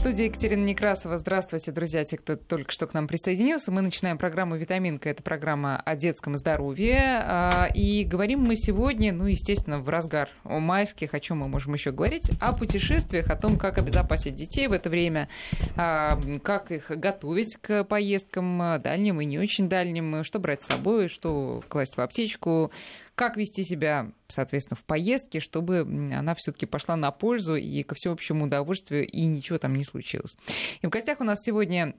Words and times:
студии 0.00 0.24
Екатерина 0.24 0.64
Некрасова. 0.64 1.18
Здравствуйте, 1.18 1.72
друзья, 1.72 2.06
те, 2.06 2.16
кто 2.16 2.34
только 2.34 2.72
что 2.72 2.86
к 2.86 2.94
нам 2.94 3.06
присоединился. 3.06 3.70
Мы 3.70 3.82
начинаем 3.82 4.16
программу 4.16 4.56
«Витаминка». 4.56 5.10
Это 5.10 5.22
программа 5.22 5.76
о 5.76 5.94
детском 5.94 6.38
здоровье. 6.38 7.20
А, 7.22 7.68
и 7.74 8.04
говорим 8.04 8.40
мы 8.40 8.56
сегодня, 8.56 9.12
ну, 9.12 9.26
естественно, 9.26 9.78
в 9.78 9.90
разгар 9.90 10.30
о 10.42 10.58
майских, 10.58 11.12
о 11.12 11.20
чем 11.20 11.40
мы 11.40 11.48
можем 11.48 11.74
еще 11.74 11.92
говорить, 11.92 12.30
о 12.40 12.54
путешествиях, 12.54 13.28
о 13.28 13.36
том, 13.36 13.58
как 13.58 13.76
обезопасить 13.76 14.34
детей 14.34 14.68
в 14.68 14.72
это 14.72 14.88
время, 14.88 15.28
а, 15.76 16.18
как 16.42 16.72
их 16.72 16.88
готовить 16.88 17.58
к 17.60 17.84
поездкам 17.84 18.80
дальним 18.82 19.20
и 19.20 19.26
не 19.26 19.38
очень 19.38 19.68
дальним, 19.68 20.24
что 20.24 20.38
брать 20.38 20.62
с 20.62 20.68
собой, 20.68 21.08
что 21.08 21.62
класть 21.68 21.98
в 21.98 22.00
аптечку, 22.00 22.72
как 23.20 23.36
вести 23.36 23.64
себя, 23.64 24.12
соответственно, 24.28 24.78
в 24.78 24.84
поездке, 24.84 25.40
чтобы 25.40 25.80
она 25.80 26.34
все-таки 26.34 26.64
пошла 26.64 26.96
на 26.96 27.10
пользу 27.10 27.54
и 27.54 27.82
ко 27.82 27.94
всеобщему 27.94 28.46
удовольствию, 28.46 29.06
и 29.06 29.26
ничего 29.26 29.58
там 29.58 29.74
не 29.74 29.84
случилось. 29.84 30.38
И 30.80 30.86
в 30.86 30.88
гостях 30.88 31.20
у 31.20 31.24
нас 31.24 31.42
сегодня 31.42 31.94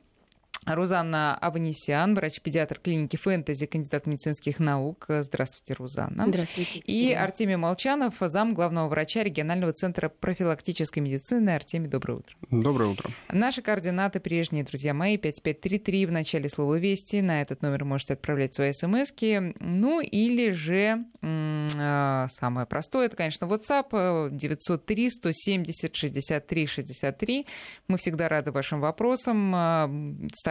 Рузанна 0.65 1.35
Аванесян, 1.35 2.13
врач-педиатр 2.13 2.79
клиники 2.79 3.15
«Фэнтези», 3.15 3.65
кандидат 3.65 4.05
медицинских 4.05 4.59
наук. 4.59 5.05
Здравствуйте, 5.07 5.73
Рузанна. 5.73 6.27
Здравствуйте. 6.27 6.79
И 6.79 7.11
Артемий 7.13 7.55
Молчанов, 7.55 8.15
зам 8.19 8.53
главного 8.53 8.87
врача 8.87 9.23
регионального 9.23 9.73
центра 9.73 10.09
профилактической 10.09 10.99
медицины. 10.99 11.49
Артемий, 11.49 11.89
доброе 11.89 12.19
утро. 12.19 12.35
Доброе 12.51 12.91
утро. 12.91 13.09
Наши 13.31 13.63
координаты 13.63 14.19
прежние, 14.19 14.63
друзья 14.63 14.93
мои, 14.93 15.17
5533 15.17 16.05
в 16.05 16.11
начале 16.11 16.47
слова 16.47 16.75
«Вести». 16.75 17.21
На 17.21 17.41
этот 17.41 17.63
номер 17.63 17.83
можете 17.83 18.13
отправлять 18.13 18.53
свои 18.53 18.71
смс 18.71 19.11
-ки. 19.11 19.55
Ну 19.59 19.99
или 19.99 20.51
же 20.51 21.05
а, 21.23 22.27
самое 22.29 22.67
простое, 22.67 23.07
это, 23.07 23.17
конечно, 23.17 23.45
WhatsApp 23.45 24.29
903 24.31 25.09
170 25.09 25.95
63 25.95 26.67
63. 26.67 27.45
Мы 27.87 27.97
всегда 27.97 28.29
рады 28.29 28.51
вашим 28.51 28.79
вопросам 28.79 29.53
а, 29.55 29.91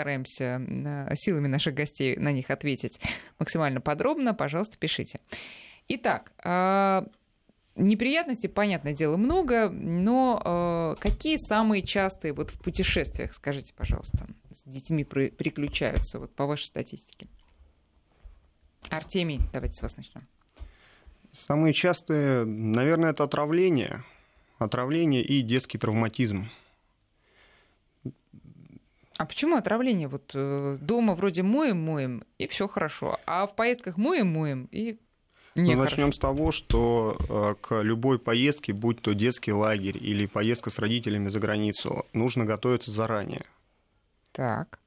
постараемся 0.00 0.62
э, 0.66 1.14
силами 1.16 1.46
наших 1.46 1.74
гостей 1.74 2.16
на 2.16 2.32
них 2.32 2.50
ответить 2.50 3.00
максимально 3.38 3.80
подробно. 3.80 4.34
Пожалуйста, 4.34 4.78
пишите. 4.78 5.20
Итак, 5.88 6.32
э, 6.44 7.02
Неприятностей, 7.76 8.48
понятное 8.48 8.92
дело, 8.92 9.16
много, 9.16 9.70
но 9.70 10.42
э, 10.44 11.00
какие 11.00 11.36
самые 11.36 11.82
частые 11.82 12.32
вот 12.34 12.50
в 12.50 12.60
путешествиях, 12.60 13.32
скажите, 13.32 13.72
пожалуйста, 13.74 14.26
с 14.52 14.68
детьми 14.68 15.04
при, 15.04 15.30
приключаются, 15.30 16.18
вот 16.18 16.34
по 16.34 16.46
вашей 16.46 16.64
статистике? 16.64 17.28
Артемий, 18.90 19.40
давайте 19.52 19.76
с 19.76 19.82
вас 19.82 19.96
начнем. 19.96 20.26
Самые 21.32 21.72
частые, 21.72 22.44
наверное, 22.44 23.10
это 23.12 23.24
отравление. 23.24 24.02
Отравление 24.58 25.22
и 25.22 25.40
детский 25.40 25.78
травматизм. 25.78 26.50
А 29.20 29.26
почему 29.26 29.56
отравление? 29.56 30.08
Вот 30.08 30.30
э, 30.32 30.78
дома 30.80 31.14
вроде 31.14 31.42
моем, 31.42 31.76
моем, 31.76 32.24
и 32.38 32.46
все 32.46 32.66
хорошо. 32.66 33.18
А 33.26 33.46
в 33.46 33.54
поездках 33.54 33.98
моем, 33.98 34.28
моем, 34.28 34.66
и 34.72 34.96
не 35.54 35.74
ну, 35.74 35.82
Начнем 35.82 36.14
с 36.14 36.18
того, 36.18 36.52
что 36.52 37.18
э, 37.28 37.54
к 37.60 37.82
любой 37.82 38.18
поездке, 38.18 38.72
будь 38.72 39.02
то 39.02 39.12
детский 39.12 39.52
лагерь 39.52 39.98
или 39.98 40.24
поездка 40.24 40.70
с 40.70 40.78
родителями 40.78 41.28
за 41.28 41.38
границу, 41.38 42.06
нужно 42.14 42.46
готовиться 42.46 42.90
заранее. 42.90 43.44
Так. 44.32 44.80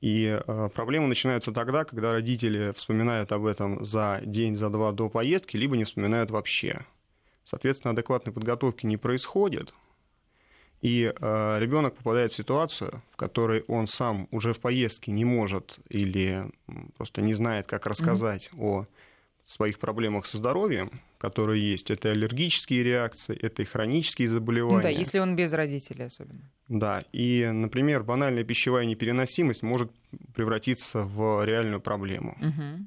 И 0.00 0.40
э, 0.42 0.68
проблемы 0.74 1.08
начинаются 1.08 1.52
тогда, 1.52 1.84
когда 1.84 2.12
родители 2.12 2.72
вспоминают 2.74 3.30
об 3.30 3.44
этом 3.44 3.84
за 3.84 4.22
день, 4.24 4.56
за 4.56 4.70
два 4.70 4.92
до 4.92 5.10
поездки, 5.10 5.58
либо 5.58 5.76
не 5.76 5.84
вспоминают 5.84 6.30
вообще. 6.30 6.86
Соответственно, 7.44 7.92
адекватной 7.92 8.32
подготовки 8.32 8.86
не 8.86 8.96
происходит, 8.96 9.74
и 10.84 11.10
э, 11.18 11.56
ребенок 11.60 11.96
попадает 11.96 12.32
в 12.32 12.36
ситуацию, 12.36 13.02
в 13.10 13.16
которой 13.16 13.64
он 13.68 13.86
сам 13.86 14.28
уже 14.30 14.52
в 14.52 14.60
поездке 14.60 15.12
не 15.12 15.24
может 15.24 15.78
или 15.88 16.44
просто 16.98 17.22
не 17.22 17.32
знает, 17.32 17.66
как 17.66 17.86
рассказать 17.86 18.50
mm-hmm. 18.52 18.62
о 18.62 18.86
своих 19.46 19.78
проблемах 19.78 20.26
со 20.26 20.36
здоровьем, 20.36 21.00
которые 21.16 21.70
есть. 21.72 21.90
Это 21.90 22.10
аллергические 22.10 22.82
реакции, 22.82 23.34
это 23.40 23.62
и 23.62 23.64
хронические 23.64 24.28
заболевания. 24.28 24.76
Ну 24.76 24.82
да, 24.82 24.90
если 24.90 25.20
он 25.20 25.36
без 25.36 25.54
родителей 25.54 26.04
особенно. 26.04 26.50
Да, 26.68 27.02
и, 27.14 27.48
например, 27.50 28.02
банальная 28.02 28.44
пищевая 28.44 28.84
непереносимость 28.84 29.62
может 29.62 29.90
превратиться 30.34 31.00
в 31.00 31.46
реальную 31.46 31.80
проблему. 31.80 32.36
Угу. 32.40 32.86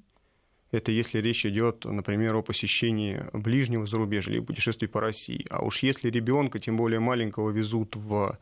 Это 0.78 0.92
если 0.92 1.18
речь 1.18 1.44
идет, 1.44 1.86
например, 1.86 2.36
о 2.36 2.44
посещении 2.44 3.26
ближнего 3.34 3.88
зарубежья 3.88 4.34
или 4.34 4.42
путешествий 4.42 4.88
по 4.88 5.02
России. 5.02 5.48
А 5.50 5.66
уж 5.66 5.82
если 5.82 6.12
ребенка, 6.12 6.60
тем 6.60 6.78
более 6.78 7.00
маленького, 7.00 7.50
везут 7.50 7.96
в 7.96 8.38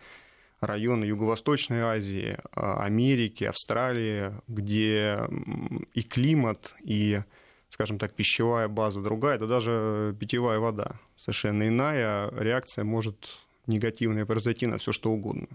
районы 0.59 1.05
Юго-Восточной 1.05 1.79
Азии, 1.79 2.37
а, 2.51 2.83
Америки, 2.83 3.45
Австралии, 3.45 4.33
где 4.49 5.21
и 5.93 6.01
климат, 6.03 6.75
и, 6.83 7.21
скажем 7.69 7.99
так, 7.99 8.13
пищевая 8.13 8.67
база 8.67 9.01
другая, 9.01 9.37
да 9.37 9.47
даже 9.47 10.13
питьевая 10.19 10.59
вода 10.59 10.99
совершенно 11.15 11.69
иная, 11.69 12.29
реакция 12.37 12.83
может 12.83 13.39
негативная 13.65 14.25
произойти 14.25 14.65
на 14.65 14.77
все 14.77 14.91
что 14.91 15.09
угодно. 15.11 15.47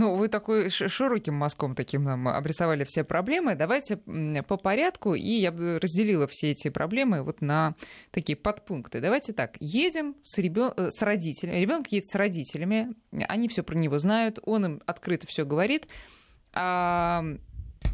Ну, 0.00 0.16
вы 0.16 0.28
такой 0.28 0.70
широким 0.70 1.34
мазком 1.34 1.74
таким 1.74 2.04
нам 2.04 2.26
обрисовали 2.26 2.84
все 2.84 3.04
проблемы. 3.04 3.54
Давайте 3.54 3.98
по 3.98 4.56
порядку, 4.56 5.14
и 5.14 5.32
я 5.32 5.52
бы 5.52 5.78
разделила 5.78 6.26
все 6.26 6.52
эти 6.52 6.70
проблемы 6.70 7.22
вот 7.22 7.42
на 7.42 7.74
такие 8.10 8.34
подпункты. 8.34 9.02
Давайте 9.02 9.34
так, 9.34 9.58
едем 9.60 10.16
с, 10.22 10.38
ребен... 10.38 10.72
Э, 10.74 10.90
с 10.90 11.02
родителями, 11.02 11.58
ребенок 11.58 11.92
едет 11.92 12.08
с 12.08 12.14
родителями, 12.14 12.94
они 13.12 13.48
все 13.48 13.62
про 13.62 13.76
него 13.76 13.98
знают, 13.98 14.38
он 14.42 14.64
им 14.64 14.82
открыто 14.86 15.26
все 15.26 15.44
говорит. 15.44 15.86
А 16.54 17.22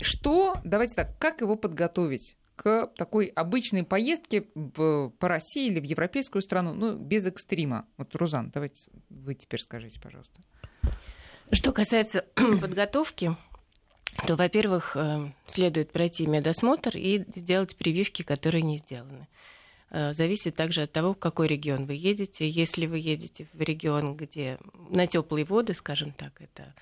что, 0.01 0.55
давайте 0.63 0.95
так, 0.95 1.19
как 1.19 1.41
его 1.41 1.57
подготовить? 1.57 2.37
к 2.55 2.87
такой 2.97 3.27
обычной 3.27 3.85
поездке 3.85 4.41
по 4.41 5.13
России 5.21 5.67
или 5.67 5.79
в 5.79 5.85
европейскую 5.85 6.41
страну, 6.41 6.73
ну, 6.73 6.97
без 6.97 7.27
экстрима. 7.27 7.87
Вот, 7.99 8.15
Рузан, 8.15 8.51
давайте 8.51 8.91
вы 9.11 9.35
теперь 9.35 9.61
скажите, 9.61 10.01
пожалуйста. 10.01 10.41
Что 11.53 11.73
касается 11.73 12.25
подготовки, 12.35 13.37
то, 14.27 14.37
во-первых, 14.37 14.97
э, 14.97 15.33
следует 15.47 15.93
пройти 15.93 16.27
медосмотр 16.27 16.97
и 16.97 17.25
сделать 17.37 17.77
прививки, 17.77 18.23
которые 18.23 18.63
не 18.63 18.79
сделаны. 18.79 19.29
Э, 19.91 20.13
зависит 20.15 20.57
также 20.57 20.83
от 20.83 20.93
того, 20.93 21.15
в 21.15 21.19
какой 21.19 21.47
регион 21.47 21.87
вы 21.87 21.95
едете. 21.95 22.49
Если 22.49 22.87
вы 22.87 22.99
едете 22.99 23.47
в 23.53 23.61
регион, 23.61 24.17
где 24.17 24.59
на 24.91 25.07
теплые 25.07 25.45
воды, 25.45 25.75
скажем 25.75 26.13
так, 26.13 26.41
это 26.41 26.75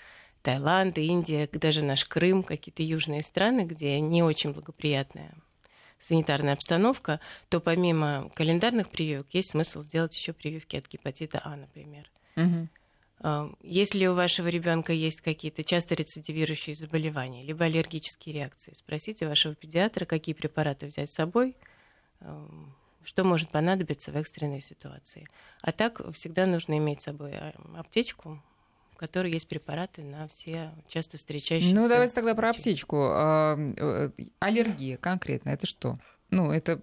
Таиланд, 0.42 0.98
Индия, 0.98 1.48
даже 1.52 1.82
наш 1.82 2.04
Крым, 2.04 2.42
какие-то 2.42 2.82
южные 2.82 3.22
страны, 3.22 3.62
где 3.62 3.98
не 4.00 4.22
очень 4.22 4.52
благоприятная 4.52 5.34
санитарная 6.00 6.52
обстановка, 6.52 7.20
то 7.48 7.60
помимо 7.60 8.30
календарных 8.34 8.88
прививок 8.90 9.26
есть 9.32 9.50
смысл 9.50 9.82
сделать 9.82 10.14
еще 10.14 10.32
прививки 10.32 10.76
от 10.76 10.86
гепатита 10.86 11.40
А, 11.44 11.56
например. 11.56 12.10
Угу. 12.36 12.68
Если 13.62 14.06
у 14.06 14.14
вашего 14.14 14.48
ребенка 14.48 14.92
есть 14.92 15.20
какие-то 15.20 15.64
часто 15.64 15.94
рецидивирующие 15.94 16.76
заболевания, 16.76 17.42
либо 17.42 17.64
аллергические 17.64 18.34
реакции, 18.34 18.74
спросите 18.74 19.26
вашего 19.26 19.54
педиатра, 19.54 20.04
какие 20.04 20.34
препараты 20.34 20.86
взять 20.86 21.10
с 21.10 21.14
собой, 21.14 21.56
что 23.04 23.24
может 23.24 23.50
понадобиться 23.50 24.12
в 24.12 24.16
экстренной 24.16 24.60
ситуации. 24.60 25.28
А 25.62 25.72
так 25.72 26.00
всегда 26.12 26.46
нужно 26.46 26.78
иметь 26.78 27.02
с 27.02 27.04
собой 27.04 27.32
а, 27.34 27.52
аптечку, 27.76 28.42
в 28.92 28.96
которой 28.96 29.32
есть 29.32 29.48
препараты 29.48 30.02
на 30.02 30.26
все 30.28 30.72
часто 30.88 31.18
встречающиеся. 31.18 31.74
Ну, 31.74 31.88
давайте 31.88 32.14
тогда 32.14 32.34
про 32.34 32.50
аптечку. 32.50 32.96
Э, 32.96 34.10
аллергия 34.38 34.96
конкретно, 34.96 35.50
это 35.50 35.66
что? 35.66 35.96
Ну, 36.30 36.50
это 36.50 36.80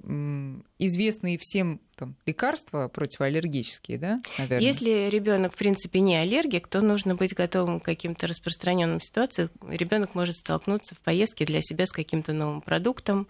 известные 0.79 1.37
всем 1.39 1.81
там, 1.95 2.15
лекарства 2.25 2.87
противоаллергические, 2.87 3.97
да, 3.97 4.21
наверное? 4.37 4.65
Если 4.65 5.09
ребенок, 5.09 5.53
в 5.53 5.57
принципе, 5.57 5.99
не 5.99 6.15
аллергик, 6.15 6.67
то 6.67 6.81
нужно 6.81 7.15
быть 7.15 7.33
готовым 7.33 7.79
к 7.79 7.85
каким-то 7.85 8.27
распространенным 8.27 9.01
ситуациям. 9.01 9.49
Ребенок 9.67 10.15
может 10.15 10.35
столкнуться 10.35 10.95
в 10.95 10.99
поездке 10.99 11.45
для 11.45 11.61
себя 11.61 11.85
с 11.85 11.91
каким-то 11.91 12.33
новым 12.33 12.61
продуктом, 12.61 13.27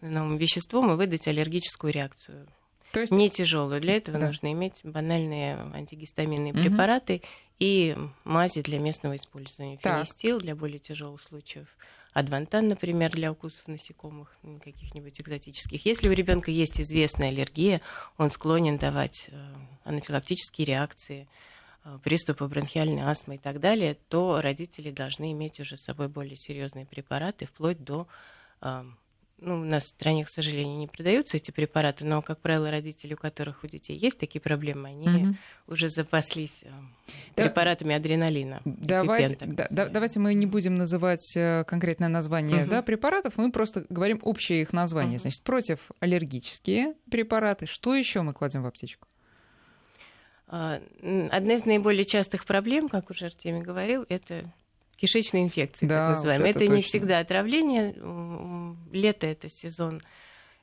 новым 0.00 0.36
веществом 0.36 0.92
и 0.92 0.96
выдать 0.96 1.26
аллергическую 1.26 1.92
реакцию. 1.92 2.46
То 2.92 3.00
есть... 3.00 3.12
Не 3.12 3.28
тяжелую. 3.28 3.80
Для 3.80 3.96
этого 3.96 4.18
да. 4.18 4.28
нужно 4.28 4.52
иметь 4.52 4.80
банальные 4.82 5.56
антигистаминные 5.74 6.54
угу. 6.54 6.62
препараты 6.62 7.22
и 7.58 7.96
мази 8.24 8.62
для 8.62 8.78
местного 8.78 9.16
использования. 9.16 9.76
Фенистил 9.82 10.38
для 10.38 10.54
более 10.56 10.78
тяжелых 10.78 11.20
случаев 11.20 11.66
адвантан, 12.12 12.68
например, 12.68 13.12
для 13.12 13.32
укусов 13.32 13.66
насекомых, 13.68 14.36
каких-нибудь 14.64 15.20
экзотических. 15.20 15.84
Если 15.86 16.08
у 16.08 16.12
ребенка 16.12 16.50
есть 16.50 16.80
известная 16.80 17.28
аллергия, 17.28 17.80
он 18.16 18.30
склонен 18.30 18.78
давать 18.78 19.28
э, 19.28 19.54
анафилактические 19.84 20.66
реакции, 20.66 21.28
э, 21.84 21.98
приступы 22.02 22.46
бронхиальной 22.46 23.02
астмы 23.02 23.36
и 23.36 23.38
так 23.38 23.60
далее, 23.60 23.96
то 24.08 24.40
родители 24.40 24.90
должны 24.90 25.32
иметь 25.32 25.60
уже 25.60 25.76
с 25.76 25.84
собой 25.84 26.08
более 26.08 26.36
серьезные 26.36 26.86
препараты, 26.86 27.46
вплоть 27.46 27.82
до 27.82 28.08
э, 28.62 28.84
ну, 29.40 29.60
у 29.60 29.64
нас 29.64 29.84
в 29.84 29.88
стране, 29.88 30.24
к 30.24 30.28
сожалению, 30.28 30.78
не 30.78 30.86
продаются 30.86 31.36
эти 31.36 31.50
препараты, 31.50 32.04
но, 32.04 32.22
как 32.22 32.40
правило, 32.40 32.70
родители, 32.70 33.14
у 33.14 33.16
которых 33.16 33.62
у 33.62 33.66
детей 33.66 33.96
есть 33.96 34.18
такие 34.18 34.40
проблемы, 34.40 34.88
они 34.88 35.06
угу. 35.08 35.36
уже 35.68 35.90
запаслись 35.90 36.64
э, 36.64 36.70
да. 37.36 37.44
препаратами 37.44 37.94
адреналина. 37.94 38.60
Давайте, 38.64 39.36
да, 39.40 39.66
да, 39.70 39.88
давайте 39.88 40.18
мы 40.20 40.34
не 40.34 40.46
будем 40.46 40.74
называть 40.74 41.36
э, 41.36 41.64
конкретное 41.64 42.08
название 42.08 42.62
угу. 42.62 42.70
да, 42.70 42.82
препаратов, 42.82 43.36
мы 43.36 43.52
просто 43.52 43.86
говорим 43.88 44.18
общее 44.22 44.62
их 44.62 44.72
название. 44.72 45.16
Угу. 45.16 45.22
Значит, 45.22 45.42
против 45.42 45.90
аллергические 46.00 46.94
препараты. 47.10 47.66
Что 47.66 47.94
еще 47.94 48.22
мы 48.22 48.32
кладем 48.32 48.62
в 48.62 48.66
аптечку? 48.66 49.06
А, 50.48 50.80
одна 51.30 51.54
из 51.54 51.64
наиболее 51.66 52.04
частых 52.04 52.44
проблем, 52.44 52.88
как 52.88 53.10
уже 53.10 53.26
Артемий 53.26 53.60
говорил, 53.60 54.04
это 54.08 54.50
кишечной 54.98 55.42
инфекции, 55.42 55.86
да, 55.86 56.08
так 56.08 56.16
называемой. 56.16 56.50
Это, 56.50 56.64
это 56.64 56.74
не 56.74 56.82
всегда 56.82 57.20
отравление. 57.20 57.94
Лето 58.92 59.26
это 59.26 59.48
сезон, 59.50 60.00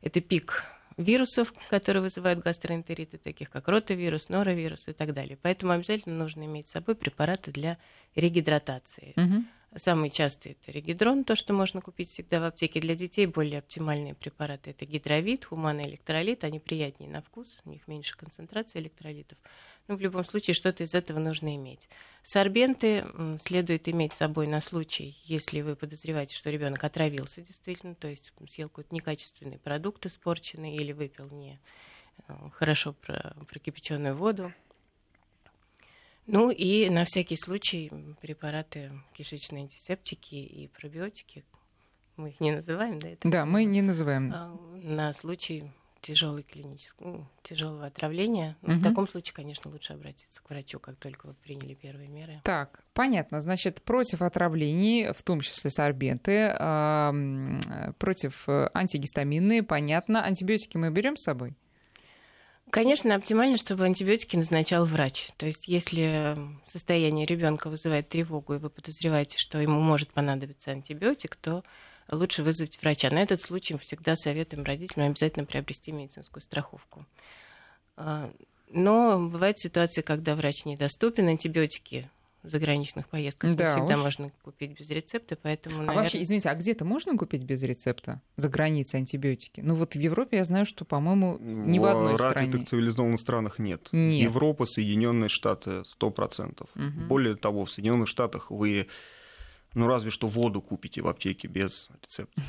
это 0.01 0.21
пик 0.21 0.65
вирусов, 0.97 1.53
которые 1.69 2.03
вызывают 2.03 2.39
гастроэнтериты, 2.39 3.17
таких 3.17 3.49
как 3.49 3.67
ротавирус, 3.67 4.29
норовирус 4.29 4.87
и 4.87 4.93
так 4.93 5.13
далее. 5.13 5.37
Поэтому 5.41 5.73
обязательно 5.73 6.15
нужно 6.15 6.45
иметь 6.45 6.69
с 6.69 6.71
собой 6.71 6.95
препараты 6.95 7.51
для 7.51 7.77
регидратации. 8.15 9.13
Угу. 9.17 9.43
Самый 9.77 10.09
частый 10.09 10.53
это 10.53 10.71
регидрон, 10.71 11.25
то, 11.25 11.35
что 11.35 11.51
можно 11.51 11.81
купить 11.81 12.09
всегда 12.09 12.39
в 12.39 12.45
аптеке. 12.45 12.79
Для 12.79 12.95
детей 12.95 13.25
более 13.25 13.59
оптимальные 13.59 14.15
препараты 14.15 14.69
это 14.69 14.85
гидровит, 14.85 15.43
хуман 15.43 15.81
электролит. 15.81 16.45
Они 16.45 16.59
приятнее 16.59 17.09
на 17.09 17.21
вкус, 17.21 17.59
у 17.65 17.69
них 17.69 17.85
меньше 17.87 18.15
концентрации 18.15 18.79
электролитов. 18.79 19.37
Ну, 19.89 19.97
в 19.97 19.99
любом 19.99 20.23
случае, 20.23 20.53
что-то 20.53 20.83
из 20.83 20.93
этого 20.93 21.19
нужно 21.19 21.53
иметь. 21.55 21.89
Сорбенты 22.25 23.05
следует 23.45 23.87
иметь 23.87 24.13
с 24.13 24.17
собой 24.17 24.47
на 24.47 24.59
случай, 24.59 25.15
если 25.25 25.61
вы 25.61 25.75
подозреваете, 25.75 26.35
что 26.35 26.49
ребенок 26.49 26.83
отравился 26.83 27.41
действительно, 27.41 27.93
то 27.93 28.07
есть 28.07 28.33
съел 28.49 28.67
какой-то 28.67 28.95
некачественный 28.95 29.59
продукт 29.59 30.07
испорченный 30.07 30.75
или 30.75 30.91
выпил 30.91 31.29
не 31.29 31.59
э, 32.27 32.33
хорошо 32.53 32.93
прокипяченную 33.47 34.15
воду. 34.15 34.51
Ну 36.25 36.49
и 36.49 36.89
на 36.89 37.05
всякий 37.05 37.37
случай 37.37 37.91
препараты 38.21 38.91
кишечные 39.13 39.61
антисептики 39.61 40.33
и 40.33 40.67
пробиотики. 40.69 41.45
Мы 42.17 42.29
их 42.29 42.39
не 42.39 42.51
называем, 42.53 42.99
да? 42.99 43.09
Это 43.09 43.29
да, 43.29 43.45
мы 43.45 43.65
не 43.65 43.83
называем. 43.83 44.31
А, 44.33 44.57
на 44.81 45.13
случай 45.13 45.71
тяжелой 46.05 46.43
клинического, 46.43 47.07
ну, 47.07 47.27
тяжелого 47.41 47.85
отравления. 47.85 48.55
Угу. 48.61 48.73
В 48.73 48.83
таком 48.83 49.07
случае, 49.07 49.33
конечно, 49.33 49.71
лучше 49.71 49.93
обратиться 49.93 50.39
к 50.41 50.49
врачу, 50.49 50.79
как 50.79 50.97
только 50.97 51.25
вы 51.25 51.33
приняли 51.33 51.73
первые 51.73 52.07
меры. 52.07 52.41
Так, 52.43 52.83
понятно. 52.93 53.41
Значит, 53.41 53.81
против 53.81 54.21
отравлений, 54.21 55.11
в 55.13 55.23
том 55.23 55.41
числе 55.41 55.71
сорбенты, 55.71 56.49
против 57.97 58.47
э, 58.47 58.69
антигистаминные, 58.73 59.63
понятно. 59.63 60.23
Антибиотики 60.23 60.77
мы 60.77 60.91
берем 60.91 61.17
с 61.17 61.23
собой? 61.23 61.55
Конечно, 62.69 63.15
оптимально, 63.15 63.57
чтобы 63.57 63.85
антибиотики 63.85 64.35
назначал 64.35 64.85
врач. 64.85 65.29
То 65.37 65.45
есть, 65.45 65.67
если 65.67 66.37
состояние 66.67 67.25
ребенка 67.25 67.69
вызывает 67.69 68.09
тревогу, 68.09 68.55
и 68.55 68.57
вы 68.57 68.69
подозреваете, 68.69 69.37
что 69.37 69.61
ему 69.61 69.79
может 69.79 70.11
понадобиться 70.11 70.71
антибиотик, 70.71 71.35
то 71.35 71.63
лучше 72.11 72.43
вызвать 72.43 72.79
врача. 72.81 73.09
На 73.09 73.21
этот 73.21 73.41
случай 73.41 73.77
всегда 73.77 74.15
советуем 74.15 74.63
родителям 74.63 75.09
обязательно 75.09 75.45
приобрести 75.45 75.91
медицинскую 75.91 76.41
страховку. 76.41 77.05
А, 77.97 78.31
но 78.69 79.19
бывают 79.19 79.59
ситуации, 79.59 80.01
когда 80.01 80.35
врач 80.35 80.65
недоступен, 80.65 81.27
антибиотики 81.27 82.09
в 82.45 82.49
заграничных 82.49 83.07
поездках 83.07 83.55
да, 83.55 83.73
не 83.73 83.79
всегда 83.79 83.95
уж. 83.97 84.03
можно 84.03 84.29
купить 84.43 84.77
без 84.77 84.89
рецепта, 84.89 85.35
поэтому, 85.35 85.77
наверное... 85.77 85.99
А 85.99 86.01
вообще, 86.01 86.21
извините, 86.21 86.49
а 86.49 86.55
где-то 86.55 86.85
можно 86.85 87.17
купить 87.17 87.43
без 87.43 87.63
рецепта 87.63 88.21
за 88.37 88.49
границей 88.49 88.99
антибиотики? 88.99 89.61
Ну 89.61 89.75
вот 89.75 89.95
в 89.95 89.99
Европе 89.99 90.37
я 90.37 90.43
знаю, 90.43 90.65
что, 90.65 90.85
по-моему, 90.85 91.37
ни 91.39 91.79
в, 91.79 91.81
в 91.81 91.85
одной 91.85 92.17
стране. 92.17 92.57
В 92.57 92.65
цивилизованных 92.65 93.19
странах 93.19 93.59
нет. 93.59 93.89
нет. 93.91 94.23
Европа, 94.23 94.65
Соединенные 94.65 95.29
Штаты, 95.29 95.83
сто 95.85 96.11
процентов. 96.11 96.69
Угу. 96.75 97.07
Более 97.07 97.35
того, 97.35 97.65
в 97.65 97.71
Соединенных 97.71 98.07
Штатах 98.07 98.51
вы 98.51 98.87
ну, 99.75 99.87
разве 99.87 100.09
что 100.09 100.27
воду 100.27 100.61
купите 100.61 101.01
в 101.01 101.07
аптеке 101.07 101.47
без 101.47 101.89
рецепта. 102.01 102.41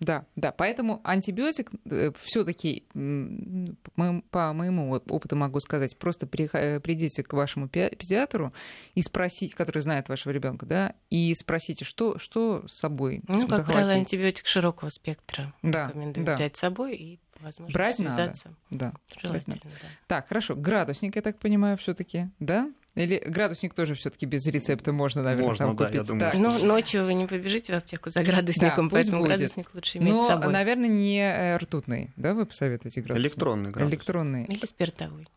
Да, 0.00 0.26
да, 0.36 0.52
поэтому 0.52 1.00
антибиотик 1.02 1.72
э, 1.90 2.12
все-таки, 2.20 2.84
по 2.92 4.52
моему 4.52 4.92
опыту 4.94 5.34
могу 5.34 5.58
сказать, 5.58 5.98
просто 5.98 6.28
э, 6.32 6.78
придите 6.78 7.24
к 7.24 7.32
вашему 7.32 7.68
педиатру 7.68 8.52
и 8.94 9.02
спросите, 9.02 9.56
который 9.56 9.80
знает 9.80 10.08
вашего 10.08 10.32
ребенка, 10.32 10.66
да, 10.66 10.94
и 11.10 11.34
спросите, 11.34 11.84
что, 11.84 12.16
что 12.18 12.64
с 12.68 12.78
собой 12.78 13.22
Ну, 13.26 13.48
как 13.48 13.56
захватить. 13.56 13.66
правило, 13.66 13.92
антибиотик 13.92 14.46
широкого 14.46 14.90
спектра 14.90 15.52
да, 15.62 15.88
рекомендую 15.88 16.24
да. 16.24 16.34
взять 16.34 16.56
с 16.56 16.60
собой 16.60 16.96
и 16.96 17.20
возможно 17.40 17.72
Брать 17.72 17.96
связаться. 17.96 18.54
Надо. 18.70 18.92
Да, 18.92 19.20
желательно. 19.20 19.58
Да. 19.62 19.70
Так, 20.06 20.28
хорошо. 20.28 20.54
Градусник, 20.54 21.16
я 21.16 21.22
так 21.22 21.40
понимаю, 21.40 21.76
все-таки, 21.76 22.28
да? 22.38 22.72
Или 22.98 23.22
градусник 23.24 23.74
тоже 23.74 23.94
все-таки 23.94 24.26
без 24.26 24.44
рецепта 24.46 24.92
можно, 24.92 25.22
наверное, 25.22 25.46
можно, 25.46 25.66
там 25.66 25.76
да, 25.76 25.84
купить. 25.84 26.00
Я 26.00 26.04
думаю, 26.04 26.32
да. 26.32 26.38
Но 26.38 26.58
ночью 26.58 27.04
вы 27.04 27.14
не 27.14 27.26
побежите 27.26 27.72
в 27.72 27.76
аптеку 27.76 28.10
за 28.10 28.24
градусником, 28.24 28.88
да, 28.88 28.94
поэтому 28.94 29.18
будет. 29.18 29.28
градусник 29.28 29.70
лучше 29.72 29.98
иметь 29.98 30.12
Но, 30.12 30.24
с 30.24 30.28
собой. 30.28 30.52
наверное, 30.52 30.88
не 30.88 31.20
э, 31.20 31.56
ртутный, 31.58 32.10
да, 32.16 32.34
вы 32.34 32.44
посоветуете 32.44 33.00
градусник? 33.00 33.24
Электронный 33.24 33.70
градусник. 33.70 34.00
Электронный. 34.00 34.44
Или 34.46 34.66
спиртовой. 34.66 35.28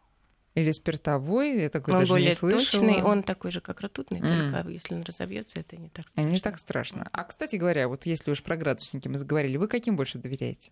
Или 0.56 0.72
спиртовой, 0.72 1.62
я 1.62 1.70
такой 1.70 1.94
он 1.94 2.00
даже 2.02 2.14
более 2.14 2.30
не 2.30 2.36
слышала. 2.36 2.82
точный, 2.82 3.04
он 3.04 3.24
такой 3.24 3.52
же, 3.52 3.62
как 3.62 3.80
ртутный, 3.82 4.20
mm. 4.20 4.52
только 4.52 4.70
если 4.70 4.96
он 4.96 5.04
разобьется, 5.04 5.60
это 5.60 5.78
не 5.78 5.90
так 5.90 6.10
страшно. 6.10 6.30
А 6.30 6.34
не 6.34 6.40
так 6.40 6.58
страшно. 6.58 7.10
А, 7.12 7.24
кстати 7.24 7.56
говоря, 7.58 7.88
вот 7.88 8.06
если 8.06 8.32
уж 8.32 8.42
про 8.42 8.58
градусники 8.58 9.08
мы 9.08 9.18
заговорили, 9.18 9.58
вы 9.58 9.68
каким 9.68 9.96
больше 9.96 10.18
доверяете? 10.18 10.72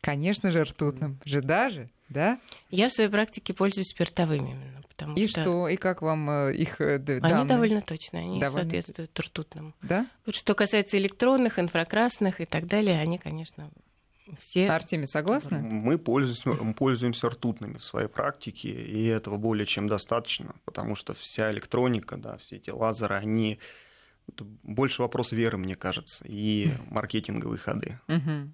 Конечно 0.00 0.50
же, 0.50 0.64
ртутным. 0.64 1.20
Же 1.24 1.42
даже, 1.42 1.88
да? 2.08 2.38
Я 2.70 2.88
в 2.88 2.92
своей 2.92 3.10
практике 3.10 3.52
пользуюсь 3.52 3.88
спиртовыми 3.88 4.50
именно. 4.50 4.82
Потому 4.88 5.14
и 5.14 5.26
что... 5.28 5.42
что? 5.42 5.68
И 5.68 5.76
как 5.76 6.02
вам 6.02 6.28
э, 6.28 6.54
их 6.54 6.80
э, 6.80 6.98
данные? 6.98 7.34
Они 7.34 7.48
довольно 7.48 7.82
точные, 7.82 8.24
они 8.24 8.40
довольно 8.40 8.64
соответствуют 8.64 9.12
точно. 9.12 9.30
ртутным. 9.30 9.74
Да? 9.82 10.06
Вот 10.26 10.34
что 10.34 10.54
касается 10.54 10.98
электронных, 10.98 11.58
инфракрасных 11.58 12.40
и 12.40 12.44
так 12.46 12.66
далее, 12.66 12.98
они, 12.98 13.18
конечно, 13.18 13.70
все... 14.40 14.68
Артемий, 14.70 15.06
согласны? 15.06 15.58
Мы 15.58 15.98
пользуемся, 15.98 16.50
пользуемся 16.74 17.28
ртутными 17.28 17.78
в 17.78 17.84
своей 17.84 18.08
практике, 18.08 18.68
и 18.70 19.06
этого 19.06 19.36
более 19.36 19.66
чем 19.66 19.88
достаточно, 19.88 20.54
потому 20.64 20.94
что 20.94 21.14
вся 21.14 21.50
электроника, 21.52 22.16
да, 22.16 22.36
все 22.38 22.56
эти 22.56 22.70
лазеры, 22.70 23.16
они... 23.16 23.58
Это 24.30 24.44
больше 24.62 25.00
вопрос 25.00 25.32
веры, 25.32 25.56
мне 25.56 25.74
кажется, 25.74 26.24
и 26.28 26.72
маркетинговые 26.90 27.58
ходы. 27.58 27.98
Угу. 28.08 28.50